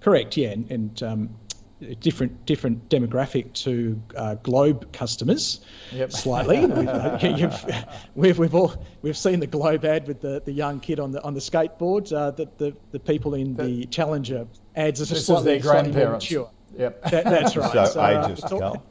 Correct, 0.00 0.36
yeah, 0.36 0.50
and, 0.50 0.70
and 0.70 1.02
um, 1.02 1.30
different 2.00 2.44
different 2.46 2.86
demographic 2.90 3.52
to 3.54 4.00
uh, 4.16 4.34
Globe 4.36 4.92
customers, 4.92 5.60
Yep. 5.92 6.12
slightly. 6.12 6.60
we've, 6.66 6.88
uh, 6.88 7.18
you've, 7.22 7.64
we've 8.14 8.38
we've 8.38 8.54
all 8.54 8.74
we've 9.00 9.16
seen 9.16 9.40
the 9.40 9.46
Globe 9.46 9.84
ad 9.86 10.06
with 10.06 10.20
the, 10.20 10.42
the 10.44 10.52
young 10.52 10.80
kid 10.80 11.00
on 11.00 11.10
the 11.12 11.22
on 11.22 11.32
the 11.32 11.40
skateboard. 11.40 12.12
Uh, 12.12 12.30
the, 12.32 12.46
the 12.58 12.76
the 12.92 13.00
people 13.00 13.32
in 13.34 13.54
the 13.56 13.86
Challenger 13.86 14.46
ads 14.76 15.00
are 15.00 15.06
This 15.06 15.12
is 15.20 15.26
slightly, 15.26 15.52
their 15.54 15.62
slightly 15.62 15.92
grandparents. 15.92 16.26
mature. 16.26 16.50
Yep. 16.76 17.02
That, 17.10 17.24
that's 17.24 17.56
right. 17.58 17.88
So 17.88 18.00
uh, 18.00 18.28
ageist, 18.28 18.30
it's 18.42 18.52
all- 18.52 18.58
Carl. 18.60 18.86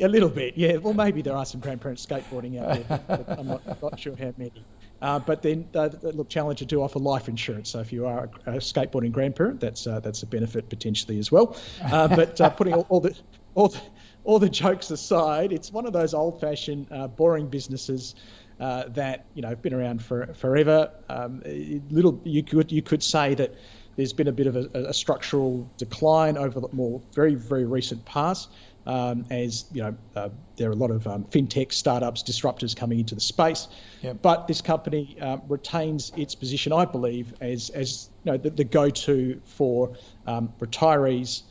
A 0.00 0.08
little 0.08 0.28
bit, 0.28 0.56
yeah. 0.56 0.76
Well, 0.76 0.94
maybe 0.94 1.22
there 1.22 1.36
are 1.36 1.46
some 1.46 1.60
grandparents 1.60 2.04
skateboarding 2.04 2.60
out 2.60 2.88
there, 3.08 3.36
I'm 3.38 3.46
not, 3.46 3.82
not 3.82 3.98
sure 3.98 4.16
how 4.16 4.32
many. 4.36 4.64
Uh, 5.02 5.18
but 5.18 5.42
then, 5.42 5.68
uh, 5.74 5.90
look, 6.02 6.28
Challenger 6.28 6.64
do 6.64 6.80
offer 6.80 6.98
life 6.98 7.28
insurance. 7.28 7.70
So 7.70 7.80
if 7.80 7.92
you 7.92 8.06
are 8.06 8.30
a, 8.46 8.52
a 8.52 8.56
skateboarding 8.56 9.12
grandparent, 9.12 9.60
that's 9.60 9.86
uh, 9.86 10.00
that's 10.00 10.22
a 10.22 10.26
benefit 10.26 10.68
potentially 10.70 11.18
as 11.18 11.30
well. 11.30 11.56
Uh, 11.82 12.08
but 12.08 12.40
uh, 12.40 12.48
putting 12.50 12.74
all, 12.74 12.86
all 12.88 13.00
the 13.00 13.14
all 13.54 13.68
the 13.68 13.80
all 14.24 14.38
the 14.38 14.48
jokes 14.48 14.90
aside, 14.90 15.52
it's 15.52 15.70
one 15.70 15.86
of 15.86 15.92
those 15.92 16.14
old-fashioned, 16.14 16.86
uh, 16.90 17.06
boring 17.08 17.48
businesses 17.48 18.14
that 18.58 19.26
you 19.34 19.42
know 19.42 19.48
have 19.48 19.60
been 19.60 19.74
around 19.74 20.02
for 20.02 20.32
forever. 20.34 20.90
Um, 21.08 21.42
little, 21.90 22.20
you 22.24 22.42
could 22.42 22.72
you 22.72 22.80
could 22.80 23.02
say 23.02 23.34
that 23.34 23.54
there's 23.96 24.14
been 24.14 24.28
a 24.28 24.32
bit 24.32 24.46
of 24.46 24.56
a, 24.56 24.68
a 24.74 24.94
structural 24.94 25.70
decline 25.76 26.38
over 26.38 26.60
the 26.60 26.68
more 26.72 27.02
very 27.12 27.34
very 27.34 27.66
recent 27.66 28.04
past. 28.06 28.48
Um, 28.86 29.24
as 29.30 29.64
you 29.72 29.82
know, 29.82 29.96
uh, 30.14 30.28
there 30.56 30.68
are 30.68 30.72
a 30.72 30.76
lot 30.76 30.90
of 30.90 31.06
um, 31.06 31.24
fintech 31.24 31.72
startups, 31.72 32.22
disruptors 32.22 32.76
coming 32.76 32.98
into 32.98 33.14
the 33.14 33.20
space. 33.20 33.68
Yep. 34.02 34.18
But 34.22 34.46
this 34.46 34.60
company 34.60 35.16
um, 35.20 35.42
retains 35.48 36.12
its 36.16 36.34
position, 36.34 36.72
I 36.72 36.84
believe, 36.84 37.34
as 37.40 37.70
as 37.70 38.10
you 38.24 38.32
know 38.32 38.38
the, 38.38 38.50
the 38.50 38.64
go-to 38.64 39.40
for 39.44 39.94
um, 40.26 40.52
retirees 40.58 41.42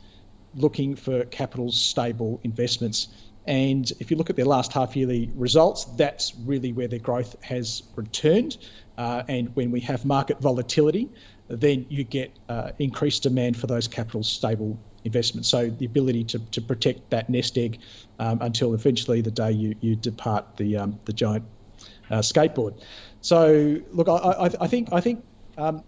looking 0.54 0.94
for 0.94 1.24
capital 1.24 1.72
stable 1.72 2.40
investments. 2.44 3.08
And 3.46 3.90
if 4.00 4.10
you 4.10 4.16
look 4.16 4.30
at 4.30 4.36
their 4.36 4.46
last 4.46 4.72
half 4.72 4.96
yearly 4.96 5.30
results, 5.34 5.84
that's 5.84 6.34
really 6.44 6.72
where 6.72 6.88
their 6.88 6.98
growth 6.98 7.36
has 7.42 7.82
returned. 7.94 8.56
Uh, 8.96 9.22
and 9.28 9.54
when 9.54 9.70
we 9.70 9.80
have 9.80 10.04
market 10.04 10.40
volatility, 10.40 11.10
then 11.48 11.84
you 11.90 12.04
get 12.04 12.38
uh, 12.48 12.70
increased 12.78 13.22
demand 13.24 13.56
for 13.56 13.66
those 13.66 13.86
capital 13.86 14.22
stable 14.22 14.78
investments. 15.04 15.48
So 15.48 15.70
the 15.70 15.84
ability 15.86 16.24
to, 16.24 16.38
to 16.38 16.60
protect 16.60 17.10
that 17.10 17.28
nest 17.30 17.56
egg 17.58 17.80
um, 18.18 18.38
until 18.40 18.74
eventually 18.74 19.20
the 19.20 19.30
day 19.30 19.52
you, 19.52 19.74
you 19.80 19.96
depart 19.96 20.56
the 20.56 20.76
um, 20.76 20.98
the 21.04 21.12
giant 21.12 21.44
uh, 22.10 22.18
skateboard. 22.18 22.82
So 23.20 23.78
look, 23.92 24.08
I, 24.08 24.12
I, 24.12 24.50
I 24.60 24.66
think 24.66 24.88
I 24.92 25.00
think 25.00 25.24
um, 25.56 25.82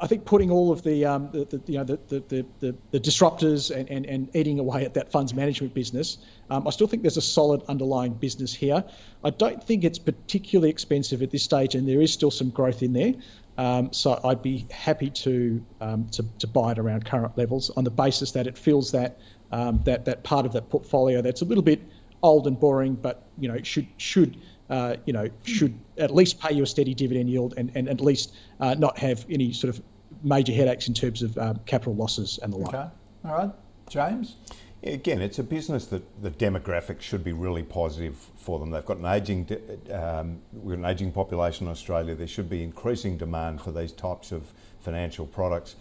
I- 0.00 0.06
think 0.06 0.24
putting 0.24 0.50
all 0.50 0.70
of 0.70 0.82
the, 0.82 1.04
um, 1.04 1.30
the, 1.32 1.44
the 1.44 1.72
you 1.72 1.78
know 1.78 1.84
the, 1.84 1.98
the, 2.08 2.46
the, 2.60 2.76
the 2.92 3.00
disruptors 3.00 3.74
and, 3.74 3.88
and, 3.90 4.06
and 4.06 4.34
eating 4.34 4.58
away 4.58 4.84
at 4.84 4.94
that 4.94 5.10
funds 5.10 5.34
management 5.34 5.74
business, 5.74 6.18
um, 6.50 6.66
I 6.66 6.70
still 6.70 6.86
think 6.86 7.02
there's 7.02 7.16
a 7.16 7.22
solid 7.22 7.62
underlying 7.68 8.14
business 8.14 8.54
here. 8.54 8.84
I 9.24 9.30
don't 9.30 9.62
think 9.62 9.84
it's 9.84 9.98
particularly 9.98 10.70
expensive 10.70 11.22
at 11.22 11.30
this 11.30 11.42
stage, 11.42 11.74
and 11.74 11.88
there 11.88 12.00
is 12.00 12.12
still 12.12 12.30
some 12.30 12.50
growth 12.50 12.82
in 12.82 12.92
there. 12.92 13.14
Um, 13.58 13.92
so 13.92 14.20
I'd 14.24 14.40
be 14.40 14.66
happy 14.70 15.10
to, 15.10 15.64
um, 15.80 16.08
to 16.12 16.24
to 16.38 16.46
buy 16.46 16.72
it 16.72 16.78
around 16.78 17.04
current 17.04 17.36
levels 17.36 17.70
on 17.70 17.82
the 17.82 17.90
basis 17.90 18.30
that 18.32 18.46
it 18.46 18.56
fills 18.56 18.92
that 18.92 19.18
um, 19.50 19.80
that 19.84 20.04
that 20.04 20.22
part 20.22 20.46
of 20.46 20.52
that 20.52 20.70
portfolio 20.70 21.20
that's 21.20 21.42
a 21.42 21.44
little 21.44 21.64
bit 21.64 21.82
old 22.22 22.46
and 22.46 22.58
boring, 22.58 22.94
but 22.94 23.24
you 23.36 23.48
know 23.48 23.60
should 23.62 23.88
should 23.96 24.36
uh, 24.70 24.94
you 25.06 25.12
know 25.12 25.28
should 25.42 25.76
at 25.98 26.14
least 26.14 26.40
pay 26.40 26.54
you 26.54 26.62
a 26.62 26.66
steady 26.66 26.94
dividend 26.94 27.28
yield 27.28 27.54
and, 27.56 27.72
and 27.74 27.88
at 27.88 28.00
least 28.00 28.36
uh, 28.60 28.74
not 28.74 28.96
have 28.96 29.26
any 29.28 29.52
sort 29.52 29.74
of 29.74 29.82
major 30.22 30.52
headaches 30.52 30.86
in 30.86 30.94
terms 30.94 31.22
of 31.22 31.36
um, 31.38 31.58
capital 31.66 31.96
losses 31.96 32.38
and 32.42 32.52
the 32.52 32.56
like. 32.56 32.74
Okay, 32.74 32.88
all 33.24 33.34
right, 33.34 33.50
James. 33.90 34.36
Again, 34.82 35.20
it's 35.20 35.40
a 35.40 35.42
business 35.42 35.86
that 35.86 36.22
the 36.22 36.30
demographics 36.30 37.00
should 37.00 37.24
be 37.24 37.32
really 37.32 37.64
positive 37.64 38.16
for 38.36 38.60
them. 38.60 38.70
They've 38.70 38.84
got 38.84 38.98
an 38.98 39.06
aging, 39.06 39.48
um, 39.92 40.40
we're 40.52 40.74
an 40.74 40.84
aging 40.84 41.10
population 41.10 41.66
in 41.66 41.72
Australia. 41.72 42.14
There 42.14 42.28
should 42.28 42.48
be 42.48 42.62
increasing 42.62 43.16
demand 43.16 43.60
for 43.60 43.72
these 43.72 43.90
types 43.90 44.30
of 44.30 44.52
financial 44.80 45.26
products. 45.26 45.74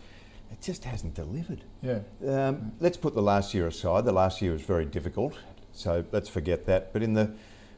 It 0.52 0.62
just 0.62 0.84
hasn't 0.84 1.14
delivered. 1.14 1.62
Yeah. 1.84 2.00
Um, 2.28 2.72
let's 2.80 2.98
put 2.98 3.14
the 3.14 3.22
last 3.22 3.54
year 3.54 3.68
aside. 3.68 4.04
The 4.06 4.12
last 4.12 4.42
year 4.42 4.52
was 4.52 4.64
very 4.64 4.86
difficult, 4.86 5.38
so 5.74 6.04
let's 6.12 6.30
forget 6.30 6.66
that. 6.66 6.92
But 6.92 7.04
in 7.04 7.14
the 7.14 7.34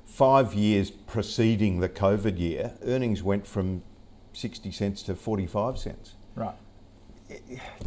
five 0.05 0.53
years 0.53 0.89
preceding 0.89 1.81
the 1.81 1.89
COVID 1.89 2.39
year, 2.39 2.73
earnings 2.83 3.21
went 3.23 3.45
from 3.45 3.83
60 4.33 4.71
cents 4.71 5.03
to 5.03 5.15
45 5.15 5.77
cents. 5.77 6.13
Right. 6.35 6.55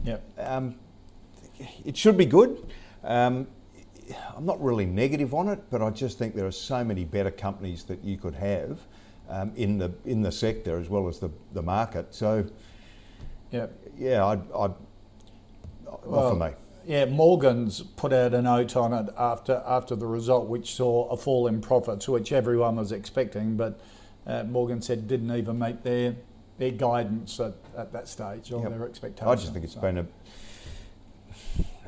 Yep. 0.05 0.23
Um, 0.39 0.75
it 1.85 1.97
should 1.97 2.17
be 2.17 2.27
good. 2.27 2.67
Um, 3.05 3.47
I'm 4.37 4.45
not 4.45 4.63
really 4.63 4.87
negative 4.87 5.35
on 5.35 5.49
it, 5.49 5.63
but 5.71 5.83
I 5.83 5.91
just 5.91 6.19
think 6.19 6.35
there 6.35 6.47
are 6.47 6.53
so 6.53 6.85
many 6.85 7.05
better 7.05 7.31
companies 7.31 7.85
that 7.85 8.03
you 8.05 8.17
could 8.17 8.35
have 8.35 8.81
um, 9.29 9.53
in 9.57 9.79
the 9.79 9.93
in 10.05 10.23
the 10.23 10.33
sector 10.33 10.79
as 10.79 10.89
well 10.89 11.09
as 11.09 11.19
the, 11.19 11.31
the 11.53 11.63
market. 11.63 12.15
So, 12.15 12.45
yeah, 13.51 13.67
yeah, 13.97 14.25
I'd, 14.25 14.41
I'd 14.53 14.73
well, 16.05 16.31
for 16.31 16.37
me. 16.37 16.51
Yeah, 16.85 17.05
Morgan's 17.05 17.81
put 17.81 18.13
out 18.13 18.35
a 18.35 18.43
note 18.43 18.77
on 18.77 18.93
it 18.93 19.13
after 19.17 19.63
after 19.67 19.95
the 19.95 20.07
result, 20.07 20.49
which 20.49 20.75
saw 20.75 21.09
a 21.11 21.17
fall 21.17 21.47
in 21.47 21.61
profits, 21.61 22.09
which 22.09 22.33
everyone 22.33 22.77
was 22.77 22.93
expecting, 22.93 23.57
but 23.57 23.81
uh, 24.27 24.45
Morgan 24.45 24.83
said 24.83 25.07
didn't 25.07 25.35
even 25.35 25.59
meet 25.59 25.85
their 25.85 26.17
their 26.59 26.73
guidance 26.73 27.39
at, 27.41 27.55
at 27.77 27.93
that 27.93 28.09
stage 28.09 28.53
or 28.53 28.63
yep. 28.63 28.71
their 28.71 28.87
expectations. 28.87 29.31
I 29.31 29.35
just 29.37 29.53
think 29.53 29.65
it's 29.65 29.75
so. 29.75 29.81
been 29.81 29.99
a 29.99 30.07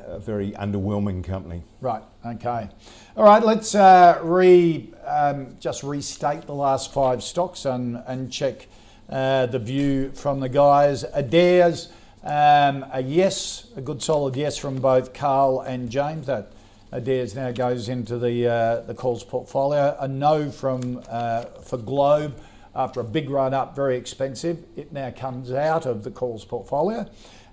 a 0.05 0.19
very 0.19 0.51
underwhelming 0.51 1.23
company. 1.23 1.63
Right. 1.81 2.03
Okay. 2.25 2.69
All 3.17 3.23
right. 3.23 3.43
Let's 3.43 3.75
uh, 3.75 4.19
re 4.23 4.93
um, 5.05 5.57
just 5.59 5.83
restate 5.83 6.43
the 6.43 6.53
last 6.53 6.93
five 6.93 7.23
stocks 7.23 7.65
and 7.65 8.01
and 8.07 8.31
check 8.31 8.67
uh, 9.09 9.45
the 9.47 9.59
view 9.59 10.11
from 10.11 10.39
the 10.39 10.49
guys. 10.49 11.03
Adairs, 11.13 11.89
um, 12.23 12.85
a 12.91 13.01
yes, 13.01 13.67
a 13.75 13.81
good 13.81 14.01
solid 14.01 14.35
yes 14.35 14.57
from 14.57 14.77
both 14.77 15.13
Carl 15.13 15.61
and 15.61 15.89
James. 15.89 16.27
That 16.27 16.51
Adairs 16.91 17.35
now 17.35 17.51
goes 17.51 17.89
into 17.89 18.17
the 18.17 18.47
uh, 18.47 18.81
the 18.81 18.93
calls 18.93 19.23
portfolio. 19.23 19.95
A 19.99 20.07
no 20.07 20.49
from 20.51 21.01
uh, 21.09 21.45
for 21.63 21.77
Globe 21.77 22.39
after 22.75 22.99
a 22.99 23.03
big 23.05 23.29
run 23.29 23.53
up, 23.53 23.75
very 23.75 23.95
expensive. 23.95 24.63
It 24.75 24.91
now 24.91 25.09
comes 25.11 25.51
out 25.51 25.85
of 25.85 26.03
the 26.03 26.11
calls 26.11 26.43
portfolio. 26.43 27.01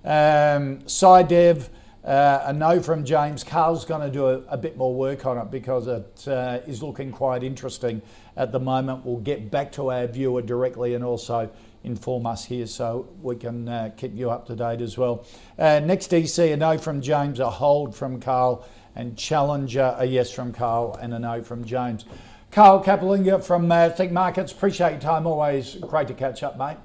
Um, 0.04 0.80
SciDev. 0.80 1.68
Uh, 2.04 2.42
a 2.46 2.52
no 2.52 2.82
from 2.82 3.04
James. 3.04 3.44
Carl's 3.44 3.84
going 3.84 4.00
to 4.00 4.10
do 4.10 4.26
a, 4.26 4.38
a, 4.48 4.56
bit 4.56 4.76
more 4.76 4.92
work 4.92 5.24
on 5.24 5.38
it 5.38 5.50
because 5.52 5.86
it 5.86 6.26
uh, 6.26 6.58
is 6.66 6.82
looking 6.82 7.12
quite 7.12 7.44
interesting 7.44 8.02
at 8.36 8.50
the 8.50 8.58
moment. 8.58 9.06
We'll 9.06 9.18
get 9.18 9.52
back 9.52 9.70
to 9.72 9.92
our 9.92 10.08
viewer 10.08 10.42
directly 10.42 10.94
and 10.94 11.04
also 11.04 11.48
inform 11.84 12.26
us 12.26 12.44
here 12.44 12.66
so 12.66 13.08
we 13.22 13.36
can 13.36 13.68
uh, 13.68 13.90
keep 13.96 14.16
you 14.16 14.30
up 14.30 14.46
to 14.46 14.56
date 14.56 14.80
as 14.80 14.98
well. 14.98 15.24
Uh, 15.56 15.80
NextDC, 15.80 16.52
a 16.52 16.56
no 16.56 16.76
from 16.76 17.00
James, 17.00 17.38
a 17.38 17.50
hold 17.50 17.94
from 17.94 18.20
Carl, 18.20 18.66
and 18.96 19.16
Challenger, 19.16 19.94
a 19.96 20.04
yes 20.04 20.32
from 20.32 20.52
Carl, 20.52 20.98
and 21.00 21.14
a 21.14 21.20
no 21.20 21.42
from 21.42 21.64
James. 21.64 22.04
Carl 22.50 22.82
Capolingua 22.82 23.42
from 23.42 23.70
uh, 23.70 23.90
Think 23.90 24.10
Markets, 24.12 24.50
appreciate 24.50 24.90
your 24.90 25.00
time. 25.00 25.26
Always 25.26 25.76
great 25.76 26.08
to 26.08 26.14
catch 26.14 26.42
up, 26.42 26.58
mate. 26.58 26.76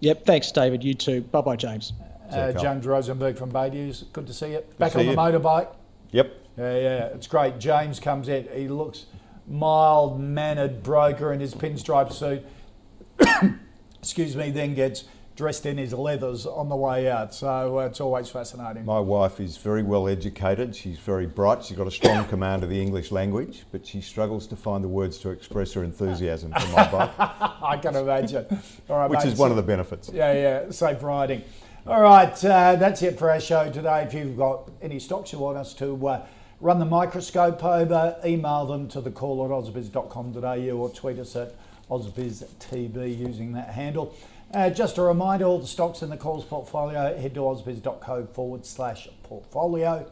Yep, 0.00 0.26
thanks, 0.26 0.52
David. 0.52 0.84
You 0.84 0.94
too. 0.94 1.22
Bye 1.22 1.40
bye, 1.40 1.56
James. 1.56 1.92
Uh, 2.30 2.52
James 2.52 2.86
Rosenberg 2.86 3.36
from 3.36 3.50
Baillieu's. 3.50 4.04
Good 4.12 4.26
to 4.26 4.34
see 4.34 4.52
you. 4.52 4.62
Back 4.78 4.92
see 4.92 5.00
on 5.00 5.06
the 5.06 5.12
you. 5.12 5.16
motorbike. 5.16 5.68
Yep. 6.12 6.34
Yeah, 6.56 6.74
yeah, 6.76 7.04
it's 7.06 7.26
great. 7.26 7.58
James 7.58 8.00
comes 8.00 8.28
in. 8.28 8.48
He 8.52 8.68
looks 8.68 9.06
mild 9.46 10.20
mannered 10.20 10.82
broker 10.82 11.32
in 11.32 11.40
his 11.40 11.54
pinstripe 11.54 12.12
suit. 12.12 12.44
Excuse 14.00 14.36
me. 14.36 14.50
Then 14.50 14.74
gets 14.74 15.04
dressed 15.38 15.66
in 15.66 15.78
his 15.78 15.92
leathers 15.92 16.46
on 16.46 16.68
the 16.68 16.74
way 16.74 17.08
out. 17.08 17.32
So 17.32 17.78
uh, 17.78 17.86
it's 17.86 18.00
always 18.00 18.28
fascinating. 18.28 18.84
My 18.84 18.98
wife 18.98 19.38
is 19.38 19.56
very 19.56 19.84
well 19.84 20.08
educated. 20.08 20.74
She's 20.74 20.98
very 20.98 21.26
bright. 21.26 21.62
She's 21.64 21.76
got 21.76 21.86
a 21.86 21.92
strong 21.92 22.24
command 22.28 22.64
of 22.64 22.70
the 22.70 22.82
English 22.82 23.12
language, 23.12 23.62
but 23.70 23.86
she 23.86 24.00
struggles 24.00 24.48
to 24.48 24.56
find 24.56 24.82
the 24.82 24.88
words 24.88 25.16
to 25.18 25.30
express 25.30 25.72
her 25.74 25.84
enthusiasm 25.84 26.52
for 26.52 26.66
my 26.72 26.90
bike. 26.90 27.10
I 27.18 27.78
can 27.80 27.94
imagine. 27.94 28.46
All 28.90 28.98
right, 28.98 29.08
Which 29.08 29.20
mate, 29.20 29.32
is 29.32 29.38
one 29.38 29.50
of 29.52 29.56
the 29.56 29.62
benefits. 29.62 30.10
Yeah, 30.12 30.32
yeah. 30.32 30.70
Safe 30.70 31.00
riding. 31.04 31.44
All 31.88 32.02
right, 32.02 32.44
uh, 32.44 32.76
that's 32.76 33.00
it 33.00 33.18
for 33.18 33.30
our 33.30 33.40
show 33.40 33.72
today. 33.72 34.02
If 34.02 34.12
you've 34.12 34.36
got 34.36 34.70
any 34.82 34.98
stocks 34.98 35.32
you 35.32 35.38
want 35.38 35.56
us 35.56 35.72
to 35.76 36.06
uh, 36.06 36.26
run 36.60 36.80
the 36.80 36.84
microscope 36.84 37.64
over, 37.64 38.14
email 38.26 38.66
them 38.66 38.88
to 38.88 39.00
the 39.00 39.10
call 39.10 39.42
at 39.42 39.50
ausbiz.com.au 39.50 40.76
or 40.76 40.90
tweet 40.90 41.18
us 41.18 41.34
at 41.34 41.54
ausbiztv 41.88 43.18
using 43.18 43.54
that 43.54 43.70
handle. 43.70 44.14
Uh, 44.52 44.68
just 44.68 44.98
a 44.98 45.02
reminder, 45.02 45.46
all 45.46 45.58
the 45.58 45.66
stocks 45.66 46.02
in 46.02 46.10
the 46.10 46.18
calls 46.18 46.44
portfolio, 46.44 47.18
head 47.18 47.32
to 47.32 47.40
ausbiz.co 47.40 48.26
forward 48.34 48.66
slash 48.66 49.08
portfolio. 49.22 50.06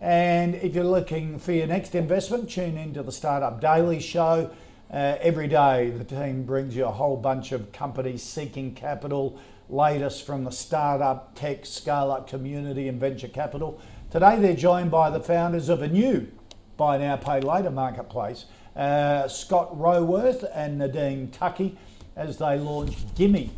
And 0.00 0.54
if 0.54 0.76
you're 0.76 0.84
looking 0.84 1.40
for 1.40 1.50
your 1.50 1.66
next 1.66 1.96
investment, 1.96 2.50
tune 2.50 2.78
into 2.78 3.02
the 3.02 3.10
Startup 3.10 3.60
Daily 3.60 3.98
Show. 3.98 4.48
Uh, 4.92 5.16
every 5.20 5.48
day, 5.48 5.90
the 5.90 6.04
team 6.04 6.44
brings 6.44 6.76
you 6.76 6.84
a 6.84 6.92
whole 6.92 7.16
bunch 7.16 7.50
of 7.50 7.72
companies 7.72 8.22
seeking 8.22 8.72
capital, 8.74 9.40
latest 9.68 10.24
from 10.24 10.44
the 10.44 10.50
startup, 10.50 11.34
tech, 11.34 11.66
scale 11.66 12.10
up 12.10 12.28
community, 12.28 12.88
and 12.88 13.00
venture 13.00 13.28
capital. 13.28 13.80
Today 14.10 14.38
they're 14.38 14.54
joined 14.54 14.90
by 14.90 15.10
the 15.10 15.20
founders 15.20 15.68
of 15.68 15.82
a 15.82 15.88
new 15.88 16.30
buy 16.76 16.98
now, 16.98 17.16
pay 17.16 17.40
later 17.40 17.70
marketplace, 17.70 18.46
uh, 18.74 19.26
Scott 19.28 19.76
Roworth 19.76 20.44
and 20.54 20.78
Nadine 20.78 21.28
Tuckey, 21.28 21.76
as 22.14 22.38
they 22.38 22.58
launch 22.58 22.96
Gimme. 23.14 23.50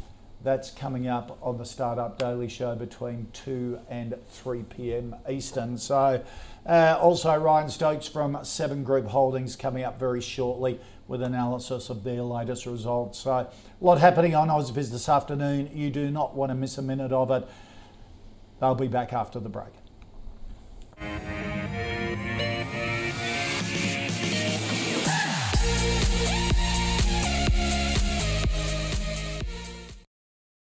That's 0.44 0.70
coming 0.70 1.08
up 1.08 1.36
on 1.42 1.58
the 1.58 1.64
Startup 1.64 2.16
Daily 2.16 2.48
Show 2.48 2.76
between 2.76 3.26
2 3.32 3.80
and 3.88 4.14
3 4.30 4.62
p.m. 4.64 5.16
Eastern. 5.28 5.76
So, 5.76 6.24
uh, 6.64 6.96
also 7.00 7.36
Ryan 7.36 7.68
Stokes 7.68 8.06
from 8.06 8.38
Seven 8.44 8.84
Group 8.84 9.06
Holdings 9.06 9.56
coming 9.56 9.82
up 9.82 9.98
very 9.98 10.20
shortly 10.20 10.78
with 11.08 11.22
analysis 11.22 11.88
of 11.88 12.04
their 12.04 12.22
latest 12.22 12.66
results. 12.66 13.18
So, 13.20 13.32
a 13.32 13.48
lot 13.80 13.98
happening 13.98 14.34
on 14.34 14.48
AusBiz 14.48 14.92
this 14.92 15.08
afternoon. 15.08 15.70
You 15.74 15.90
do 15.90 16.10
not 16.10 16.36
want 16.36 16.50
to 16.50 16.54
miss 16.54 16.78
a 16.78 16.82
minute 16.82 17.12
of 17.12 17.30
it. 17.30 17.48
They'll 18.60 18.74
be 18.74 18.88
back 18.88 19.12
after 19.12 19.40
the 19.40 19.48
break. 19.48 19.72